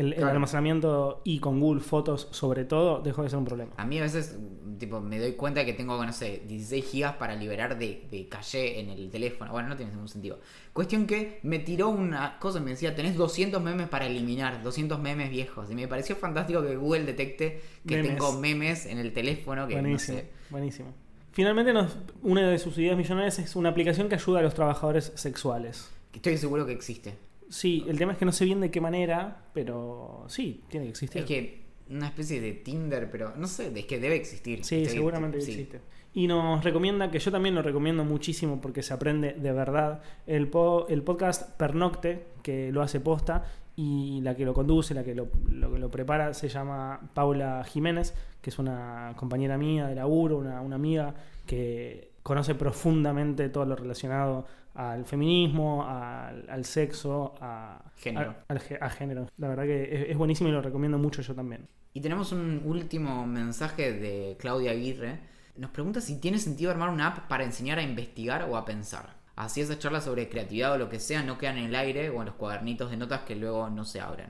el, 0.00 0.22
almacenamiento 0.24 1.20
y 1.24 1.38
con 1.40 1.60
Google 1.60 1.80
Fotos, 1.80 2.28
sobre 2.30 2.64
todo, 2.64 3.00
dejó 3.00 3.22
de 3.22 3.30
ser 3.30 3.38
un 3.38 3.44
problema. 3.44 3.72
A 3.76 3.86
mí 3.86 3.98
a 3.98 4.02
veces, 4.02 4.36
tipo, 4.78 5.00
me 5.00 5.18
doy 5.18 5.32
cuenta 5.32 5.64
que 5.64 5.72
tengo, 5.72 6.04
no 6.04 6.12
sé, 6.12 6.42
16 6.46 6.84
gigas 6.84 7.14
para 7.16 7.34
liberar 7.34 7.78
de, 7.78 8.06
de 8.10 8.28
caché 8.28 8.80
en 8.80 8.90
el 8.90 9.10
teléfono. 9.10 9.52
Bueno, 9.52 9.68
no 9.68 9.76
tiene 9.76 9.92
ningún 9.92 10.08
sentido. 10.08 10.38
Cuestión 10.72 11.06
que 11.06 11.40
me 11.42 11.58
tiró 11.58 11.88
una 11.88 12.38
cosa, 12.38 12.60
me 12.60 12.70
decía, 12.70 12.94
tenés 12.94 13.16
200 13.16 13.62
memes 13.62 13.88
para 13.88 14.06
eliminar, 14.06 14.62
200 14.62 14.98
memes 15.00 15.30
viejos. 15.30 15.70
Y 15.70 15.74
me 15.74 15.88
pareció 15.88 16.16
fantástico 16.16 16.62
que 16.62 16.76
Google 16.76 17.04
detecte 17.04 17.60
que 17.86 17.96
Memes. 17.96 18.12
tengo 18.12 18.32
memes 18.38 18.86
en 18.86 18.98
el 18.98 19.12
teléfono 19.12 19.66
que 19.66 19.74
buenísimo, 19.74 20.18
no 20.18 20.22
sé. 20.24 20.30
buenísimo. 20.50 20.94
Finalmente, 21.32 21.72
nos- 21.72 21.96
una 22.22 22.48
de 22.48 22.58
sus 22.58 22.76
ideas 22.78 22.96
millonarias 22.96 23.38
es 23.38 23.56
una 23.56 23.68
aplicación 23.70 24.08
que 24.08 24.14
ayuda 24.14 24.38
a 24.40 24.42
los 24.42 24.54
trabajadores 24.54 25.12
sexuales. 25.16 25.90
Estoy 26.14 26.38
seguro 26.38 26.64
que 26.64 26.72
existe. 26.72 27.14
Sí, 27.48 27.84
el 27.88 27.98
tema 27.98 28.12
es 28.12 28.18
que 28.18 28.24
no 28.24 28.32
sé 28.32 28.44
bien 28.44 28.60
de 28.60 28.70
qué 28.70 28.80
manera, 28.80 29.44
pero 29.54 30.24
sí, 30.28 30.64
tiene 30.68 30.86
que 30.86 30.90
existir. 30.90 31.22
Es 31.22 31.26
que 31.28 31.66
una 31.90 32.06
especie 32.08 32.40
de 32.40 32.52
Tinder, 32.52 33.10
pero 33.10 33.34
no 33.36 33.46
sé, 33.46 33.72
es 33.78 33.86
que 33.86 34.00
debe 34.00 34.16
existir. 34.16 34.64
Sí, 34.64 34.82
Estoy- 34.82 34.96
seguramente 34.96 35.40
sí. 35.40 35.52
existe. 35.52 35.80
Y 36.14 36.26
nos 36.26 36.64
recomienda, 36.64 37.10
que 37.10 37.18
yo 37.18 37.30
también 37.30 37.54
lo 37.54 37.62
recomiendo 37.62 38.02
muchísimo 38.04 38.60
porque 38.60 38.82
se 38.82 38.94
aprende 38.94 39.34
de 39.34 39.52
verdad, 39.52 40.00
el, 40.26 40.48
po- 40.48 40.86
el 40.88 41.02
podcast 41.02 41.50
Pernocte, 41.58 42.26
que 42.42 42.72
lo 42.72 42.80
hace 42.82 43.00
posta, 43.00 43.44
y 43.78 44.22
la 44.22 44.34
que 44.34 44.46
lo 44.46 44.54
conduce, 44.54 44.94
la 44.94 45.04
que 45.04 45.14
lo, 45.14 45.28
lo 45.50 45.70
que 45.70 45.78
lo 45.78 45.90
prepara, 45.90 46.32
se 46.32 46.48
llama 46.48 47.10
Paula 47.12 47.62
Jiménez, 47.64 48.14
que 48.40 48.48
es 48.48 48.58
una 48.58 49.12
compañera 49.16 49.58
mía 49.58 49.86
de 49.86 49.94
laburo, 49.94 50.38
una, 50.38 50.62
una 50.62 50.76
amiga 50.76 51.14
que 51.44 52.12
conoce 52.22 52.54
profundamente 52.54 53.50
todo 53.50 53.66
lo 53.66 53.76
relacionado 53.76 54.46
al 54.76 55.04
feminismo, 55.04 55.84
al, 55.88 56.48
al 56.48 56.64
sexo, 56.64 57.34
a 57.40 57.82
Género. 57.96 58.34
a 58.80 58.90
género. 58.90 59.28
La 59.38 59.48
verdad 59.48 59.64
que 59.64 59.82
es, 59.84 60.10
es 60.10 60.16
buenísimo 60.16 60.48
y 60.50 60.52
lo 60.52 60.62
recomiendo 60.62 60.98
mucho 60.98 61.22
yo 61.22 61.34
también. 61.34 61.66
Y 61.94 62.00
tenemos 62.00 62.32
un 62.32 62.62
último 62.64 63.26
mensaje 63.26 63.92
de 63.92 64.36
Claudia 64.38 64.72
Aguirre. 64.72 65.18
Nos 65.56 65.70
pregunta 65.70 66.02
si 66.02 66.20
tiene 66.20 66.38
sentido 66.38 66.70
armar 66.70 66.90
una 66.90 67.06
app 67.06 67.28
para 67.28 67.44
enseñar 67.44 67.78
a 67.78 67.82
investigar 67.82 68.46
o 68.50 68.56
a 68.56 68.66
pensar. 68.66 69.16
Así 69.34 69.60
esas 69.60 69.78
charlas 69.78 70.04
sobre 70.04 70.28
creatividad 70.28 70.72
o 70.74 70.78
lo 70.78 70.88
que 70.90 71.00
sea 71.00 71.22
no 71.22 71.38
quedan 71.38 71.58
en 71.58 71.66
el 71.66 71.74
aire 71.74 72.10
o 72.10 72.20
en 72.20 72.26
los 72.26 72.34
cuadernitos 72.34 72.90
de 72.90 72.98
notas 72.98 73.22
que 73.22 73.34
luego 73.36 73.70
no 73.70 73.84
se 73.84 74.00
abren. 74.00 74.28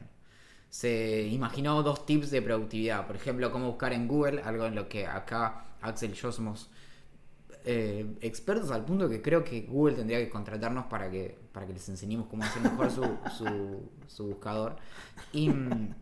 Se 0.68 1.26
imaginó 1.28 1.82
dos 1.82 2.06
tips 2.06 2.30
de 2.30 2.42
productividad. 2.42 3.06
Por 3.06 3.16
ejemplo, 3.16 3.50
cómo 3.50 3.68
buscar 3.68 3.92
en 3.92 4.06
Google, 4.06 4.42
algo 4.42 4.66
en 4.66 4.74
lo 4.74 4.88
que 4.88 5.06
acá 5.06 5.64
Axel 5.80 6.10
y 6.12 6.14
yo 6.14 6.32
somos 6.32 6.70
eh, 7.68 8.16
expertos 8.20 8.70
al 8.70 8.84
punto 8.84 9.08
que 9.08 9.20
creo 9.20 9.42
que 9.42 9.62
Google 9.62 9.96
tendría 9.96 10.18
que 10.18 10.28
contratarnos 10.28 10.86
para 10.86 11.10
que, 11.10 11.36
para 11.52 11.66
que 11.66 11.72
les 11.72 11.88
enseñemos 11.88 12.28
cómo 12.28 12.44
hacer 12.44 12.62
mejor 12.62 12.92
su, 12.92 13.02
su, 13.36 13.90
su 14.06 14.26
buscador. 14.28 14.76
Y 15.32 15.48
mm, 15.48 15.94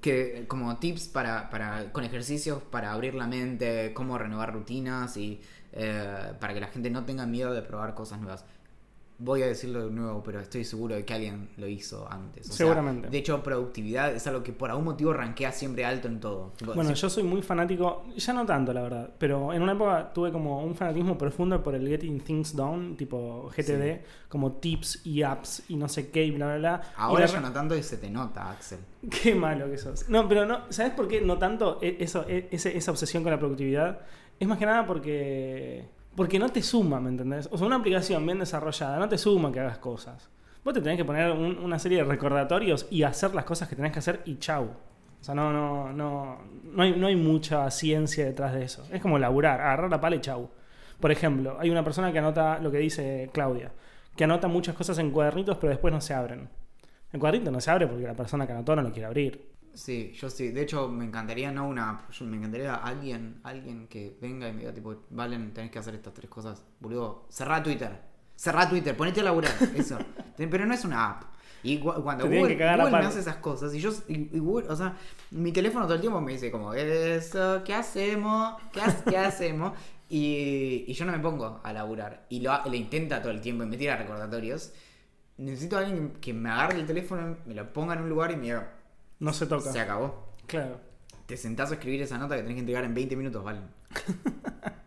que 0.00 0.46
como 0.48 0.76
tips 0.78 1.08
para, 1.08 1.50
para 1.50 1.92
con 1.92 2.02
ejercicios 2.04 2.62
para 2.62 2.92
abrir 2.92 3.14
la 3.14 3.26
mente, 3.26 3.92
cómo 3.92 4.16
renovar 4.16 4.54
rutinas 4.54 5.16
y 5.18 5.40
eh, 5.72 6.32
para 6.40 6.54
que 6.54 6.60
la 6.60 6.68
gente 6.68 6.88
no 6.88 7.04
tenga 7.04 7.26
miedo 7.26 7.52
de 7.52 7.60
probar 7.60 7.94
cosas 7.94 8.20
nuevas. 8.20 8.46
Voy 9.16 9.42
a 9.42 9.46
decirlo 9.46 9.84
de 9.86 9.92
nuevo, 9.92 10.22
pero 10.24 10.40
estoy 10.40 10.64
seguro 10.64 10.96
de 10.96 11.04
que 11.04 11.14
alguien 11.14 11.48
lo 11.56 11.68
hizo 11.68 12.10
antes. 12.10 12.46
O 12.46 12.48
sea, 12.48 12.56
Seguramente. 12.66 13.08
de 13.08 13.18
hecho, 13.18 13.40
productividad 13.44 14.12
es 14.12 14.26
algo 14.26 14.42
que 14.42 14.52
por 14.52 14.70
algún 14.70 14.86
motivo 14.86 15.12
rankea 15.12 15.52
siempre 15.52 15.84
alto 15.84 16.08
en 16.08 16.18
todo. 16.18 16.52
Bueno, 16.74 16.92
yo 16.92 17.08
soy 17.08 17.22
muy 17.22 17.40
fanático, 17.40 18.04
ya 18.16 18.32
no 18.32 18.44
tanto 18.44 18.72
la 18.72 18.82
verdad, 18.82 19.10
pero 19.16 19.52
en 19.52 19.62
una 19.62 19.72
época 19.72 20.12
tuve 20.12 20.32
como 20.32 20.64
un 20.64 20.74
fanatismo 20.74 21.16
profundo 21.16 21.62
por 21.62 21.76
el 21.76 21.86
Getting 21.86 22.20
Things 22.22 22.56
Done, 22.56 22.96
tipo 22.96 23.48
GTD, 23.56 24.00
como 24.28 24.54
tips 24.54 25.06
y 25.06 25.22
apps 25.22 25.62
y 25.68 25.76
no 25.76 25.88
sé 25.88 26.10
qué 26.10 26.24
y 26.24 26.32
bla 26.32 26.46
bla 26.46 26.56
bla. 26.58 26.82
Ahora 26.96 27.26
ya 27.26 27.40
no 27.40 27.52
tanto 27.52 27.76
y 27.76 27.82
se 27.84 27.98
te 27.98 28.10
nota, 28.10 28.50
Axel. 28.50 28.80
Qué 29.22 29.34
malo 29.34 29.70
que 29.70 29.78
sos. 29.78 30.08
No, 30.08 30.26
pero 30.28 30.44
no, 30.44 30.62
¿sabes 30.70 30.92
por 30.92 31.06
qué 31.06 31.20
no 31.20 31.38
tanto 31.38 31.78
e- 31.80 31.98
eso, 32.00 32.24
e- 32.28 32.48
esa 32.50 32.90
obsesión 32.90 33.22
con 33.22 33.30
la 33.30 33.38
productividad? 33.38 34.00
Es 34.40 34.48
más 34.48 34.58
que 34.58 34.66
nada 34.66 34.84
porque 34.86 35.84
porque 36.16 36.38
no 36.38 36.48
te 36.48 36.62
suma, 36.62 37.00
¿me 37.00 37.10
entendés? 37.10 37.48
O 37.50 37.58
sea, 37.58 37.66
una 37.66 37.76
aplicación 37.76 38.24
bien 38.24 38.38
desarrollada 38.38 38.98
no 38.98 39.08
te 39.08 39.18
suma 39.18 39.50
que 39.52 39.60
hagas 39.60 39.78
cosas. 39.78 40.30
Vos 40.64 40.72
te 40.74 40.80
tenés 40.80 40.96
que 40.96 41.04
poner 41.04 41.30
un- 41.30 41.58
una 41.58 41.78
serie 41.78 41.98
de 41.98 42.04
recordatorios 42.04 42.86
y 42.90 43.02
hacer 43.02 43.34
las 43.34 43.44
cosas 43.44 43.68
que 43.68 43.76
tenés 43.76 43.92
que 43.92 43.98
hacer 43.98 44.22
y 44.24 44.38
chau. 44.38 44.64
O 45.20 45.24
sea, 45.24 45.34
no, 45.34 45.52
no, 45.52 45.92
no, 45.92 46.38
no 46.64 46.82
hay, 46.82 46.92
no 46.96 47.06
hay 47.06 47.16
mucha 47.16 47.70
ciencia 47.70 48.24
detrás 48.24 48.52
de 48.54 48.64
eso. 48.64 48.86
Es 48.92 49.00
como 49.02 49.18
laburar, 49.18 49.60
agarrar 49.60 49.90
la 49.90 50.00
pala 50.00 50.16
y 50.16 50.20
chau. 50.20 50.50
Por 51.00 51.10
ejemplo, 51.10 51.56
hay 51.58 51.70
una 51.70 51.82
persona 51.84 52.12
que 52.12 52.18
anota 52.18 52.58
lo 52.60 52.70
que 52.70 52.78
dice 52.78 53.30
Claudia, 53.32 53.72
que 54.16 54.24
anota 54.24 54.48
muchas 54.48 54.74
cosas 54.74 54.98
en 54.98 55.10
cuadernitos 55.10 55.56
pero 55.58 55.70
después 55.70 55.92
no 55.92 56.00
se 56.00 56.14
abren. 56.14 56.48
El 57.12 57.20
cuadrito 57.20 57.50
no 57.50 57.60
se 57.60 57.70
abre 57.70 57.86
porque 57.86 58.04
la 58.04 58.14
persona 58.14 58.46
que 58.46 58.52
anotó 58.52 58.74
no 58.76 58.82
lo 58.82 58.90
quiere 58.92 59.06
abrir. 59.06 59.53
Sí, 59.74 60.12
yo 60.14 60.30
sí. 60.30 60.50
De 60.50 60.62
hecho, 60.62 60.88
me 60.88 61.04
encantaría 61.04 61.50
no 61.50 61.66
una 61.66 62.06
me 62.20 62.36
encantaría 62.36 62.76
alguien, 62.76 63.40
alguien 63.42 63.88
que 63.88 64.16
venga 64.20 64.48
y 64.48 64.52
me 64.52 64.60
diga, 64.60 64.72
tipo, 64.72 64.94
Valen, 65.10 65.52
tenés 65.52 65.70
que 65.72 65.78
hacer 65.80 65.94
estas 65.96 66.14
tres 66.14 66.30
cosas. 66.30 66.62
Boludo, 66.80 67.26
cerrá 67.28 67.62
Twitter. 67.62 67.90
Cerrá 68.36 68.68
Twitter, 68.68 68.96
ponete 68.96 69.20
a 69.20 69.24
laburar. 69.24 69.52
Eso. 69.74 69.98
Pero 70.36 70.66
no 70.66 70.74
es 70.74 70.84
una 70.84 71.10
app. 71.10 71.24
Y 71.62 71.78
cuando 71.80 72.28
Google, 72.28 72.62
que 72.84 72.92
me 72.94 73.06
hace 73.06 73.20
esas 73.20 73.36
cosas, 73.36 73.74
y 73.74 73.80
yo, 73.80 73.90
y, 74.06 74.36
y 74.36 74.38
Google, 74.38 74.68
o 74.68 74.76
sea, 74.76 74.96
mi 75.30 75.50
teléfono 75.50 75.86
todo 75.86 75.94
el 75.94 76.00
tiempo 76.02 76.20
me 76.20 76.32
dice 76.32 76.50
como, 76.50 76.74
eso, 76.74 77.62
¿qué 77.64 77.74
hacemos? 77.74 78.56
¿Qué, 78.70 78.80
ha- 78.82 79.04
qué 79.08 79.16
hacemos? 79.16 79.72
Y, 80.10 80.84
y 80.86 80.92
yo 80.92 81.06
no 81.06 81.12
me 81.12 81.18
pongo 81.20 81.60
a 81.64 81.72
laburar. 81.72 82.26
Y 82.28 82.40
lo, 82.40 82.52
lo 82.66 82.74
intenta 82.74 83.20
todo 83.22 83.32
el 83.32 83.40
tiempo 83.40 83.64
y 83.64 83.66
me 83.66 83.76
tira 83.78 83.96
recordatorios. 83.96 84.72
Necesito 85.38 85.76
a 85.76 85.80
alguien 85.80 86.12
que 86.20 86.32
me 86.32 86.48
agarre 86.50 86.78
el 86.78 86.86
teléfono, 86.86 87.38
me 87.46 87.54
lo 87.54 87.72
ponga 87.72 87.94
en 87.94 88.02
un 88.02 88.08
lugar 88.08 88.30
y 88.30 88.36
me 88.36 88.42
diga, 88.42 88.73
No 89.20 89.32
se 89.32 89.46
toca. 89.46 89.72
se 89.72 89.80
acabó. 89.80 90.32
Claro. 90.46 90.80
Te 91.26 91.36
sentás 91.36 91.70
a 91.70 91.74
escribir 91.74 92.02
esa 92.02 92.18
nota 92.18 92.36
que 92.36 92.42
tenés 92.42 92.54
que 92.56 92.60
entregar 92.60 92.84
en 92.84 92.94
20 92.94 93.16
minutos, 93.16 93.42
¿vale? 93.44 93.60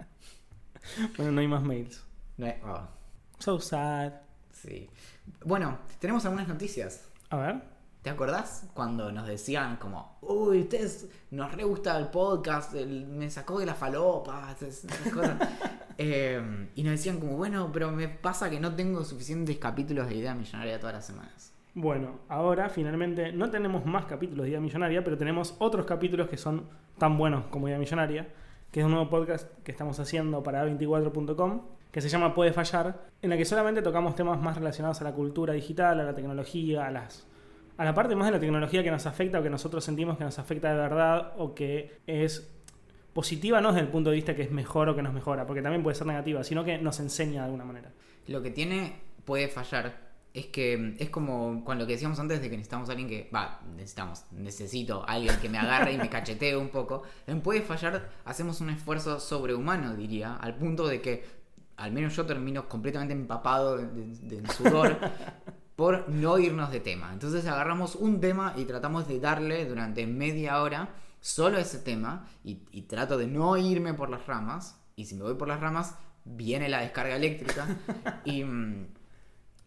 Bueno, 1.17 1.31
no 1.31 1.41
hay 1.41 1.47
más 1.47 1.63
mails. 1.63 2.03
No 2.37 2.45
hay- 2.45 2.59
oh, 2.65 2.87
So 3.39 3.59
sad. 3.59 4.13
sí. 4.51 4.89
Bueno, 5.45 5.77
tenemos 5.99 6.25
algunas 6.25 6.47
noticias. 6.47 7.03
A 7.29 7.37
ver. 7.37 7.61
¿Te 8.01 8.09
acordás 8.09 8.63
cuando 8.73 9.11
nos 9.11 9.27
decían 9.27 9.75
como, 9.77 10.17
uy, 10.21 10.61
ustedes 10.61 11.07
nos 11.31 11.51
re 11.53 11.63
gusta 11.65 11.97
el 11.97 12.07
podcast, 12.07 12.73
el- 12.73 13.05
me 13.05 13.29
sacó 13.29 13.59
de 13.59 13.65
la 13.65 13.75
falopa, 13.75 14.55
esas 14.59 14.85
esas 14.85 15.13
cosas"? 15.13 15.37
Eh, 15.99 16.69
y 16.75 16.83
nos 16.83 16.91
decían 16.91 17.19
como, 17.19 17.37
bueno, 17.37 17.71
pero 17.73 17.91
me 17.91 18.07
pasa 18.07 18.51
que 18.51 18.59
no 18.59 18.75
tengo 18.75 19.03
suficientes 19.03 19.57
capítulos 19.57 20.07
de 20.07 20.13
Idea 20.17 20.35
Millonaria 20.35 20.79
todas 20.79 20.93
las 20.95 21.07
semanas. 21.07 21.51
Bueno, 21.79 22.21
ahora 22.27 22.69
finalmente 22.69 23.31
no 23.31 23.51
tenemos 23.51 23.85
más 23.85 24.05
capítulos 24.05 24.45
de 24.45 24.49
Idea 24.49 24.59
Millonaria, 24.59 25.03
pero 25.03 25.15
tenemos 25.15 25.55
otros 25.59 25.85
capítulos 25.85 26.27
que 26.27 26.35
son 26.35 26.67
tan 26.97 27.19
buenos 27.19 27.45
como 27.51 27.67
Idea 27.67 27.77
Millonaria, 27.77 28.29
que 28.71 28.79
es 28.79 28.85
un 28.87 28.93
nuevo 28.93 29.11
podcast 29.11 29.47
que 29.63 29.73
estamos 29.73 29.99
haciendo 29.99 30.41
para 30.41 30.65
A24.com, 30.65 31.61
que 31.91 32.01
se 32.01 32.09
llama 32.09 32.33
Puede 32.33 32.51
Fallar, 32.51 33.01
en 33.21 33.29
la 33.29 33.37
que 33.37 33.45
solamente 33.45 33.83
tocamos 33.83 34.15
temas 34.15 34.41
más 34.41 34.57
relacionados 34.57 35.01
a 35.01 35.03
la 35.03 35.11
cultura 35.11 35.53
digital, 35.53 35.99
a 35.99 36.03
la 36.03 36.15
tecnología, 36.15 36.87
a 36.87 36.89
las 36.89 37.27
a 37.77 37.85
la 37.85 37.93
parte 37.93 38.15
más 38.15 38.25
de 38.25 38.31
la 38.31 38.39
tecnología 38.39 38.81
que 38.81 38.89
nos 38.89 39.05
afecta 39.05 39.39
o 39.39 39.43
que 39.43 39.51
nosotros 39.51 39.83
sentimos 39.83 40.17
que 40.17 40.23
nos 40.23 40.39
afecta 40.39 40.71
de 40.71 40.77
verdad 40.77 41.33
o 41.37 41.53
que 41.53 41.99
es 42.07 42.51
positiva 43.13 43.61
no 43.61 43.67
desde 43.67 43.81
el 43.81 43.89
punto 43.89 44.09
de 44.09 44.15
vista 44.15 44.35
que 44.35 44.41
es 44.41 44.51
mejor 44.51 44.89
o 44.89 44.95
que 44.95 45.03
nos 45.03 45.13
mejora, 45.13 45.45
porque 45.45 45.61
también 45.61 45.83
puede 45.83 45.93
ser 45.93 46.07
negativa, 46.07 46.43
sino 46.43 46.63
que 46.65 46.79
nos 46.79 46.99
enseña 46.99 47.41
de 47.41 47.45
alguna 47.45 47.65
manera. 47.65 47.91
Lo 48.25 48.41
que 48.41 48.49
tiene 48.49 48.95
puede 49.25 49.47
fallar 49.47 50.06
es 50.39 50.47
que 50.47 50.95
es 50.99 51.09
como 51.09 51.63
con 51.65 51.77
lo 51.79 51.85
que 51.87 51.93
decíamos 51.93 52.19
antes 52.19 52.41
de 52.41 52.49
que 52.49 52.57
necesitamos 52.57 52.89
a 52.89 52.91
alguien 52.93 53.09
que, 53.09 53.29
va, 53.33 53.61
necesitamos, 53.75 54.23
necesito 54.31 55.01
a 55.03 55.13
alguien 55.13 55.35
que 55.41 55.49
me 55.49 55.57
agarre 55.57 55.93
y 55.93 55.97
me 55.97 56.09
cachetee 56.09 56.55
un 56.55 56.69
poco. 56.69 57.03
En 57.25 57.41
puede 57.41 57.61
fallar 57.61 58.09
hacemos 58.25 58.61
un 58.61 58.69
esfuerzo 58.69 59.19
sobrehumano, 59.19 59.95
diría, 59.95 60.35
al 60.35 60.55
punto 60.55 60.87
de 60.87 61.01
que 61.01 61.25
al 61.77 61.91
menos 61.91 62.15
yo 62.15 62.25
termino 62.25 62.67
completamente 62.67 63.13
empapado 63.13 63.77
de, 63.77 63.87
de- 63.87 64.41
de 64.41 64.49
sudor 64.53 64.97
por 65.75 66.09
no 66.09 66.37
irnos 66.39 66.71
de 66.71 66.79
tema. 66.79 67.11
Entonces 67.13 67.45
agarramos 67.45 67.95
un 67.95 68.19
tema 68.19 68.53
y 68.57 68.65
tratamos 68.65 69.07
de 69.07 69.19
darle 69.19 69.65
durante 69.65 70.07
media 70.07 70.61
hora 70.61 70.89
solo 71.19 71.57
ese 71.57 71.79
tema 71.79 72.27
y, 72.43 72.61
y 72.71 72.83
trato 72.83 73.17
de 73.17 73.27
no 73.27 73.57
irme 73.57 73.93
por 73.93 74.09
las 74.09 74.25
ramas. 74.25 74.79
Y 74.95 75.05
si 75.05 75.15
me 75.15 75.23
voy 75.23 75.35
por 75.35 75.47
las 75.47 75.59
ramas, 75.59 75.95
viene 76.25 76.67
la 76.69 76.81
descarga 76.81 77.15
eléctrica. 77.15 77.67
y, 78.25 78.43
mm, 78.43 78.87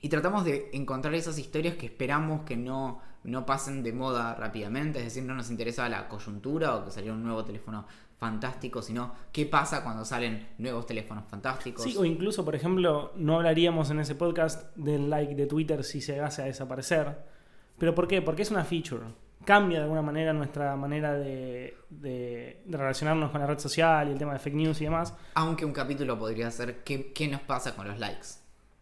y 0.01 0.09
tratamos 0.09 0.45
de 0.45 0.71
encontrar 0.73 1.15
esas 1.15 1.39
historias 1.39 1.77
que 1.77 1.87
esperamos 1.87 2.43
que 2.43 2.57
no, 2.57 3.01
no 3.25 3.45
pasen 3.47 3.83
de 3.83 3.93
moda 3.93 4.35
rápidamente. 4.35 4.99
Es 4.99 5.05
decir, 5.07 5.23
no 5.25 5.35
nos 5.35 5.51
interesa 5.51 5.89
la 5.89 6.09
coyuntura 6.09 6.77
o 6.77 6.85
que 6.85 6.91
salió 6.91 7.13
un 7.13 7.23
nuevo 7.23 7.45
teléfono 7.45 7.87
fantástico, 8.19 8.83
sino 8.83 9.15
qué 9.33 9.47
pasa 9.47 9.83
cuando 9.83 10.05
salen 10.05 10.49
nuevos 10.59 10.85
teléfonos 10.87 11.25
fantásticos. 11.29 11.85
Sí, 11.85 11.97
o 11.97 12.05
incluso, 12.05 12.45
por 12.45 12.55
ejemplo, 12.55 13.13
no 13.17 13.37
hablaríamos 13.37 13.91
en 13.91 14.01
ese 14.01 14.15
podcast 14.15 14.75
del 14.77 15.09
like 15.09 15.35
de 15.35 15.47
Twitter 15.47 15.85
si 15.85 16.01
se 16.01 16.13
llegase 16.15 16.43
a 16.43 16.47
desaparecer. 16.47 17.19
¿Pero 17.79 17.95
por 17.95 18.07
qué? 18.09 18.21
Porque 18.21 18.43
es 18.43 18.51
una 18.51 18.65
feature. 18.65 19.05
Cambia 19.45 19.79
de 19.79 19.85
alguna 19.85 20.03
manera 20.03 20.35
nuestra 20.35 20.77
manera 20.77 21.15
de, 21.15 21.75
de- 21.89 22.61
de 22.67 22.77
relacionarnos 22.77 23.31
con 23.31 23.41
la 23.41 23.47
red 23.47 23.59
social 23.59 24.09
y 24.09 24.13
el 24.13 24.19
tema 24.19 24.35
de 24.35 24.39
fake 24.39 24.55
news 24.55 24.81
y 24.83 24.85
demás. 24.85 25.15
Aunque 25.35 25.65
un 25.65 25.73
capítulo 25.73 26.19
podría 26.19 26.51
ser 26.51 26.85
qué, 26.85 27.11
qué 27.15 27.27
nos 27.27 27.41
pasa 27.41 27.75
con 27.75 27.89
los 27.89 27.99
likes. 27.99 28.27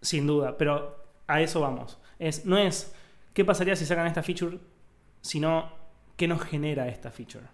Sin 0.03 0.27
duda, 0.27 0.57
pero 0.59 1.08
a 1.29 1.41
eso 1.41 1.61
vamos. 1.61 1.99
Es, 2.19 2.45
no 2.45 2.59
es 2.59 2.93
qué 3.33 3.45
pasaría 3.45 3.77
si 3.77 3.87
sacan 3.87 4.07
esta 4.07 4.25
feature, 4.25 4.59
sino 5.21 5.71
qué 6.17 6.27
nos 6.27 6.43
genera 6.43 6.89
esta 6.89 7.13
feature. 7.13 7.45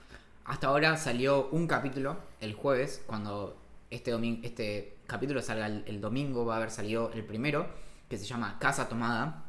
Hasta 0.47 0.69
ahora 0.69 0.97
salió 0.97 1.49
un 1.51 1.67
capítulo 1.67 2.17
el 2.41 2.55
jueves, 2.55 3.03
cuando 3.07 3.61
este, 3.91 4.13
este 4.43 4.97
capítulo 5.07 5.43
salga 5.43 5.67
el, 5.67 5.85
el 5.87 6.01
domingo, 6.01 6.47
va 6.47 6.55
a 6.55 6.57
haber 6.59 6.71
salido 6.71 7.11
el 7.13 7.25
primero, 7.25 7.67
que 8.09 8.17
se 8.17 8.25
llama 8.25 8.59
Casa 8.59 8.89
Tomada, 8.89 9.45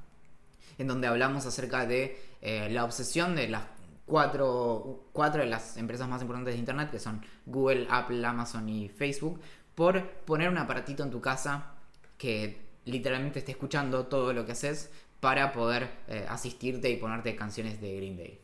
en 0.78 0.88
donde 0.88 1.08
hablamos 1.08 1.46
acerca 1.46 1.86
de 1.86 2.20
eh, 2.42 2.70
la 2.70 2.84
obsesión 2.84 3.36
de 3.36 3.48
las 3.48 3.64
cuatro, 4.06 5.06
cuatro 5.12 5.42
de 5.42 5.48
las 5.48 5.78
empresas 5.78 6.08
más 6.08 6.22
importantes 6.22 6.54
de 6.54 6.60
Internet, 6.60 6.92
que 6.92 7.00
son 7.00 7.22
Google, 7.46 7.88
Apple, 7.90 8.26
Amazon 8.26 8.68
y 8.70 8.90
Facebook, 8.90 9.40
por 9.74 10.10
poner 10.26 10.50
un 10.50 10.58
aparatito 10.58 11.04
en 11.04 11.12
tu 11.12 11.22
casa 11.22 11.72
que 12.18 12.65
literalmente 12.86 13.40
esté 13.40 13.52
escuchando 13.52 14.06
todo 14.08 14.34
lo 14.34 14.46
que 14.46 14.54
haces 14.54 14.92
para 15.20 15.52
poder 15.54 15.90
eh, 16.08 16.26
asistirte 16.30 16.90
y 16.90 16.98
ponerte 16.98 17.36
canciones 17.36 17.82
de 17.82 17.96
Green 17.98 18.18
Day. 18.18 18.40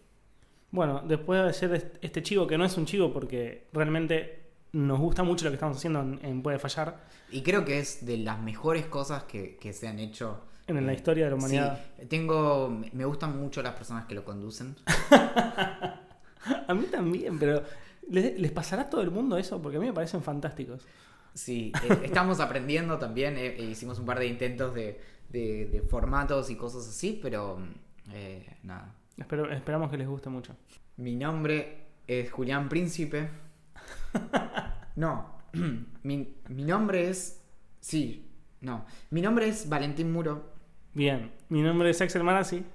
Bueno, 0.71 1.01
después 1.05 1.41
de 1.43 1.49
hacer 1.49 1.73
est- 1.75 1.95
este 2.01 2.23
chivo, 2.23 2.47
que 2.47 2.57
no 2.57 2.65
es 2.65 2.77
un 2.77 2.85
chivo 2.85 3.11
porque 3.13 3.67
realmente 3.73 4.39
nos 4.73 4.99
gusta 4.99 5.23
mucho 5.23 5.45
lo 5.45 5.51
que 5.51 5.55
estamos 5.55 5.77
haciendo 5.77 6.01
en, 6.01 6.19
en 6.23 6.41
Puede 6.41 6.57
Fallar, 6.59 6.97
Y 7.31 7.41
creo 7.43 7.65
que 7.65 7.79
es 7.79 8.05
de 8.05 8.17
las 8.17 8.39
mejores 8.39 8.85
cosas 8.85 9.23
que, 9.23 9.57
que 9.57 9.73
se 9.73 9.87
han 9.89 9.99
hecho. 9.99 10.41
en 10.67 10.85
la 10.87 10.93
historia 10.93 11.25
de 11.25 11.31
la 11.31 11.35
humanidad. 11.35 11.79
Sí, 11.99 12.05
tengo, 12.07 12.69
me 12.93 13.03
gustan 13.05 13.37
mucho 13.39 13.61
las 13.61 13.73
personas 13.73 14.05
que 14.05 14.15
lo 14.15 14.23
conducen. 14.23 14.75
A 16.67 16.73
mí 16.73 16.85
también, 16.89 17.37
pero 17.37 17.63
¿les, 18.09 18.39
les 18.39 18.51
pasará 18.51 18.83
a 18.83 18.89
todo 18.89 19.01
el 19.01 19.11
mundo 19.11 19.37
eso? 19.37 19.61
Porque 19.61 19.77
a 19.77 19.79
mí 19.79 19.85
me 19.87 19.93
parecen 19.93 20.23
fantásticos. 20.23 20.81
Sí, 21.33 21.71
eh, 21.89 21.99
estamos 22.03 22.39
aprendiendo 22.39 22.97
también. 22.99 23.37
eh, 23.37 23.55
e 23.57 23.63
hicimos 23.63 23.99
un 23.99 24.05
par 24.05 24.19
de 24.19 24.27
intentos 24.27 24.73
de, 24.75 24.99
de- 25.29 25.65
de 25.67 25.81
formatos 25.81 26.49
y 26.49 26.55
cosas 26.55 26.87
así, 26.87 27.19
pero 27.21 27.59
eh, 28.11 28.57
nada. 28.63 28.95
Espero, 29.17 29.51
esperamos 29.51 29.89
que 29.91 29.97
les 29.97 30.07
guste 30.07 30.29
mucho. 30.29 30.55
Mi 30.97 31.15
nombre 31.15 31.85
es 32.07 32.31
Julián 32.31 32.69
Príncipe. 32.69 33.29
No, 34.95 35.37
mi, 36.03 36.35
mi 36.49 36.63
nombre 36.65 37.09
es. 37.09 37.41
Sí, 37.79 38.29
no. 38.59 38.85
Mi 39.09 39.21
nombre 39.21 39.47
es 39.47 39.69
Valentín 39.69 40.11
Muro. 40.11 40.51
Bien, 40.93 41.31
mi 41.49 41.61
nombre 41.61 41.89
es 41.89 42.01
Axel 42.01 42.23
Marazzi. 42.23 42.65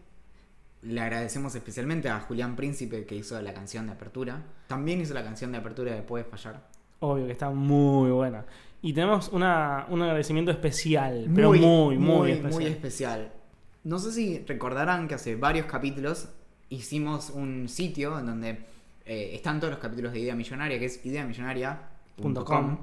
Le 0.82 1.00
agradecemos 1.00 1.54
especialmente 1.54 2.08
a 2.08 2.20
Julián 2.20 2.56
Príncipe 2.56 3.04
que 3.04 3.14
hizo 3.16 3.40
la 3.42 3.52
canción 3.52 3.86
de 3.86 3.92
apertura. 3.92 4.42
También 4.66 5.00
hizo 5.00 5.12
la 5.14 5.22
canción 5.24 5.52
de 5.52 5.58
apertura 5.58 5.94
de 5.94 6.02
Puedes 6.02 6.26
Fallar. 6.26 6.66
Obvio 7.00 7.26
que 7.26 7.32
está 7.32 7.50
muy 7.50 8.10
buena. 8.10 8.44
Y 8.82 8.92
tenemos 8.92 9.28
una, 9.28 9.86
un 9.88 10.02
agradecimiento 10.02 10.50
especial, 10.50 11.28
pero 11.34 11.48
muy, 11.48 11.58
muy, 11.58 11.98
muy, 11.98 12.30
especial. 12.30 12.54
muy 12.54 12.66
especial. 12.66 13.32
No 13.84 13.98
sé 13.98 14.12
si 14.12 14.38
recordarán 14.46 15.08
que 15.08 15.14
hace 15.14 15.36
varios 15.36 15.66
capítulos 15.66 16.28
hicimos 16.68 17.30
un 17.30 17.68
sitio 17.68 18.18
en 18.18 18.26
donde 18.26 18.50
eh, 19.04 19.30
están 19.34 19.60
todos 19.60 19.72
los 19.72 19.80
capítulos 19.80 20.12
de 20.12 20.20
Idea 20.20 20.34
Millonaria, 20.34 20.78
que 20.78 20.86
es 20.86 21.04
ideamillonaria.com. 21.04 22.78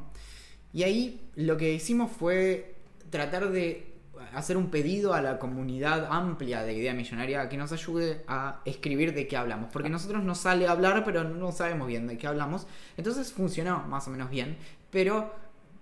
Y 0.74 0.84
ahí 0.84 1.22
lo 1.36 1.57
que 1.57 1.74
hicimos 1.74 2.11
fue 2.11 2.76
tratar 3.09 3.51
de 3.51 3.93
hacer 4.34 4.57
un 4.57 4.70
pedido 4.70 5.14
a 5.14 5.22
la 5.22 5.39
comunidad 5.39 6.07
amplia 6.11 6.64
de 6.64 6.74
Idea 6.74 6.93
Millonaria 6.93 7.41
a 7.41 7.49
que 7.49 7.57
nos 7.57 7.72
ayude 7.72 8.24
a 8.28 8.61
escribir 8.66 9.14
de 9.14 9.28
qué 9.28 9.38
hablamos. 9.38 9.70
Porque 9.72 9.88
a 9.88 9.91
nosotros 9.91 10.24
nos 10.24 10.39
sale 10.39 10.68
hablar, 10.68 11.03
pero 11.03 11.24
no 11.24 11.51
sabemos 11.51 11.88
bien 11.88 12.07
de 12.07 12.18
qué 12.18 12.28
hablamos. 12.28 12.68
Entonces 12.97 13.32
funcionó 13.34 13.84
más 13.88 14.07
o 14.07 14.11
menos 14.11 14.30
bien, 14.30 14.57
pero 14.91 15.34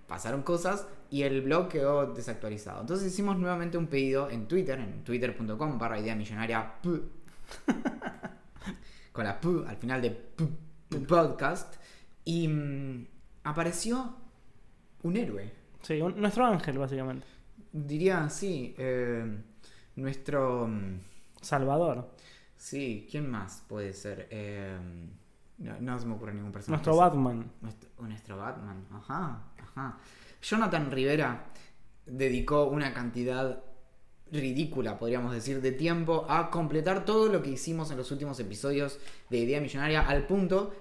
pasaron 0.08 0.44
cosas 0.44 0.88
y 1.10 1.24
el 1.24 1.42
blog 1.42 1.68
quedó 1.70 2.14
desactualizado. 2.14 2.82
Entonces 2.82 3.12
hicimos 3.12 3.38
nuevamente 3.38 3.78
un 3.78 3.88
pedido 3.88 4.30
en 4.30 4.48
Twitter, 4.48 4.80
en 4.80 5.04
twitter.com 5.04 5.78
barra 5.78 6.00
idea 6.00 6.16
millonaria 6.16 6.74
con 9.12 9.26
la 9.26 9.40
p 9.40 9.48
al 9.68 9.76
final 9.78 10.02
de 10.02 10.12
podcast 11.08 11.76
y 12.24 12.48
mm, 12.48 13.08
apareció 13.44 14.16
un 15.04 15.18
héroe. 15.18 15.52
Sí, 15.82 16.02
un- 16.02 16.20
nuestro 16.20 16.46
ángel, 16.46 16.78
básicamente. 16.78 17.26
Diría, 17.72 18.30
sí, 18.30 18.76
eh, 18.78 19.26
nuestro... 19.96 20.68
mm, 20.68 21.00
Salvador. 21.42 22.12
Sí, 22.56 23.08
¿quién 23.10 23.30
más 23.30 23.64
puede 23.68 23.94
ser? 23.94 24.28
Eh, 24.30 24.78
no, 25.58 25.80
no 25.80 26.00
se 26.00 26.06
me 26.06 26.14
ocurre 26.14 26.34
ningún 26.34 26.52
personaje. 26.52 26.84
Nuestro 26.84 26.96
Batman. 26.96 27.52
Nuestro, 27.62 27.90
nuestro 28.00 28.38
Batman, 28.38 28.86
ajá, 28.92 29.44
ajá. 29.58 29.98
Jonathan 30.42 30.92
Rivera 30.92 31.46
dedicó 32.06 32.66
una 32.66 32.94
cantidad 32.94 33.64
ridícula, 34.32 34.98
podríamos 34.98 35.34
decir, 35.34 35.62
de 35.62 35.72
tiempo 35.72 36.26
a 36.30 36.50
completar 36.50 37.04
todo 37.06 37.30
lo 37.32 37.42
que 37.42 37.52
hicimos 37.52 37.92
en 37.92 37.98
los 37.98 38.12
últimos 38.12 38.40
episodios 38.40 39.00
de 39.30 39.40
Idea 39.40 39.60
Millonaria 39.60 40.08
al 40.08 40.26
punto 40.26 40.74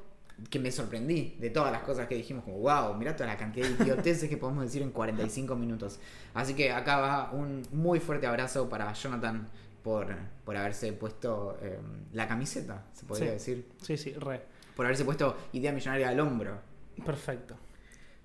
que 0.49 0.59
me 0.59 0.71
sorprendí 0.73 1.37
de 1.39 1.51
todas 1.51 1.71
las 1.73 1.83
cosas 1.83 2.07
que 2.09 2.15
dijimos, 2.15 2.45
como 2.45 2.59
wow, 2.59 2.95
mirá 2.95 3.15
toda 3.15 3.27
la 3.29 3.37
cantidad 3.37 3.67
de 3.69 3.83
idioteces 3.85 4.29
que 4.29 4.37
podemos 4.37 4.65
decir 4.65 4.81
en 4.83 4.91
45 4.91 5.55
minutos. 5.57 5.99
Así 6.35 6.55
que 6.55 6.73
acá 6.73 6.99
va 6.99 7.31
un 7.33 7.63
muy 7.73 8.01
fuerte 8.01 8.27
abrazo 8.27 8.69
para 8.69 8.93
Jonathan 8.93 9.49
por, 9.83 10.15
por 10.45 10.57
haberse 10.57 10.93
puesto 10.93 11.59
eh, 11.63 11.79
la 12.13 12.27
camiseta, 12.29 12.85
se 12.93 13.05
podría 13.07 13.29
Sí. 13.29 13.33
decir, 13.35 13.69
Sí, 13.83 13.97
sí, 13.97 14.13
re. 14.15 14.41
por 14.77 14.87
haberse 14.87 15.05
puesto 15.05 15.37
Idea 15.53 15.73
Millonaria 15.73 16.09
al 16.09 16.21
hombro. 16.21 16.59
Perfecto. 17.05 17.55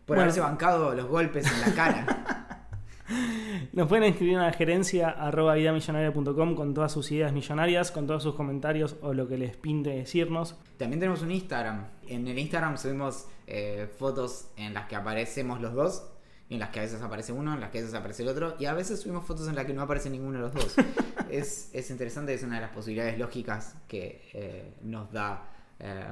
Por 0.06 0.16
Bueno. 0.18 0.22
haberse 0.24 0.40
bancado 0.42 0.94
los 0.94 1.08
golpes 1.08 1.46
en 1.52 1.62
la 1.62 1.74
cara. 1.76 2.42
Nos 3.74 3.88
pueden 3.88 4.06
escribir 4.06 4.38
a 4.38 4.44
la 4.44 4.54
gerencia 4.54 5.10
arroba 5.10 5.58
idamillonaria.com 5.58 6.56
con 6.56 6.74
todas 6.74 6.92
sus 6.92 7.12
ideas 7.12 7.34
millonarias, 7.34 7.92
con 7.92 8.08
todos 8.08 8.24
sus 8.24 8.36
comentarios 8.36 8.96
o 9.02 9.14
lo 9.14 9.28
que 9.28 9.38
les 9.38 9.56
pinte 9.56 9.92
decirnos. 9.92 10.56
También 10.78 11.00
tenemos 11.00 11.22
un 11.22 11.32
Instagram. 11.32 11.88
En 12.08 12.28
el 12.28 12.38
Instagram 12.38 12.78
subimos 12.78 13.28
eh, 13.48 13.90
fotos 13.98 14.50
en 14.58 14.74
las 14.74 14.88
que 14.88 14.96
aparecemos 14.96 15.62
los 15.62 15.74
dos. 15.74 16.12
En 16.48 16.60
las 16.60 16.70
que 16.70 16.80
a 16.80 16.84
veces 16.84 17.02
aparece 17.02 17.32
uno, 17.32 17.56
en 17.56 17.60
las 17.60 17.72
que 17.72 17.80
a 17.80 17.82
veces 17.82 17.96
aparece 17.96 18.22
el 18.22 18.30
otro. 18.30 18.56
Y 18.60 18.66
a 18.66 18.74
veces 18.74 19.00
subimos 19.00 19.26
fotos 19.26 19.48
en 19.48 19.56
las 19.56 19.66
que 19.66 19.74
no 19.74 19.82
aparece 19.82 20.10
ninguno 20.10 20.38
de 20.38 20.44
los 20.44 20.54
dos. 20.54 20.76
es, 21.30 21.70
es 21.74 21.90
interesante, 21.90 22.34
es 22.34 22.44
una 22.44 22.56
de 22.56 22.62
las 22.62 22.72
posibilidades 22.72 23.18
lógicas 23.18 23.76
que 23.88 24.22
eh, 24.34 24.76
nos 24.84 25.12
da 25.12 25.55
eh, 25.80 26.04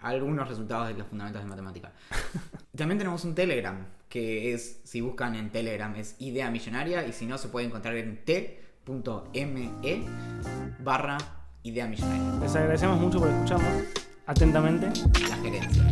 algunos 0.00 0.48
resultados 0.48 0.88
de 0.88 0.94
los 0.94 1.06
fundamentos 1.06 1.42
de 1.42 1.48
matemática. 1.48 1.92
También 2.76 2.98
tenemos 2.98 3.24
un 3.24 3.34
Telegram, 3.34 3.86
que 4.08 4.52
es, 4.52 4.80
si 4.84 5.00
buscan 5.00 5.34
en 5.34 5.50
Telegram, 5.50 5.94
es 5.96 6.16
Idea 6.18 6.50
Millonaria. 6.50 7.06
Y 7.06 7.12
si 7.12 7.26
no, 7.26 7.38
se 7.38 7.48
puede 7.48 7.66
encontrar 7.66 7.96
en 7.96 8.24
t.me 8.24 9.70
barra 10.80 11.18
Idea 11.62 11.86
Millonaria. 11.86 12.40
Les 12.40 12.56
agradecemos 12.56 13.00
mucho 13.00 13.18
por 13.18 13.28
escucharnos 13.28 13.84
atentamente. 14.26 14.88
La 15.28 15.36
gerencia. 15.36 15.82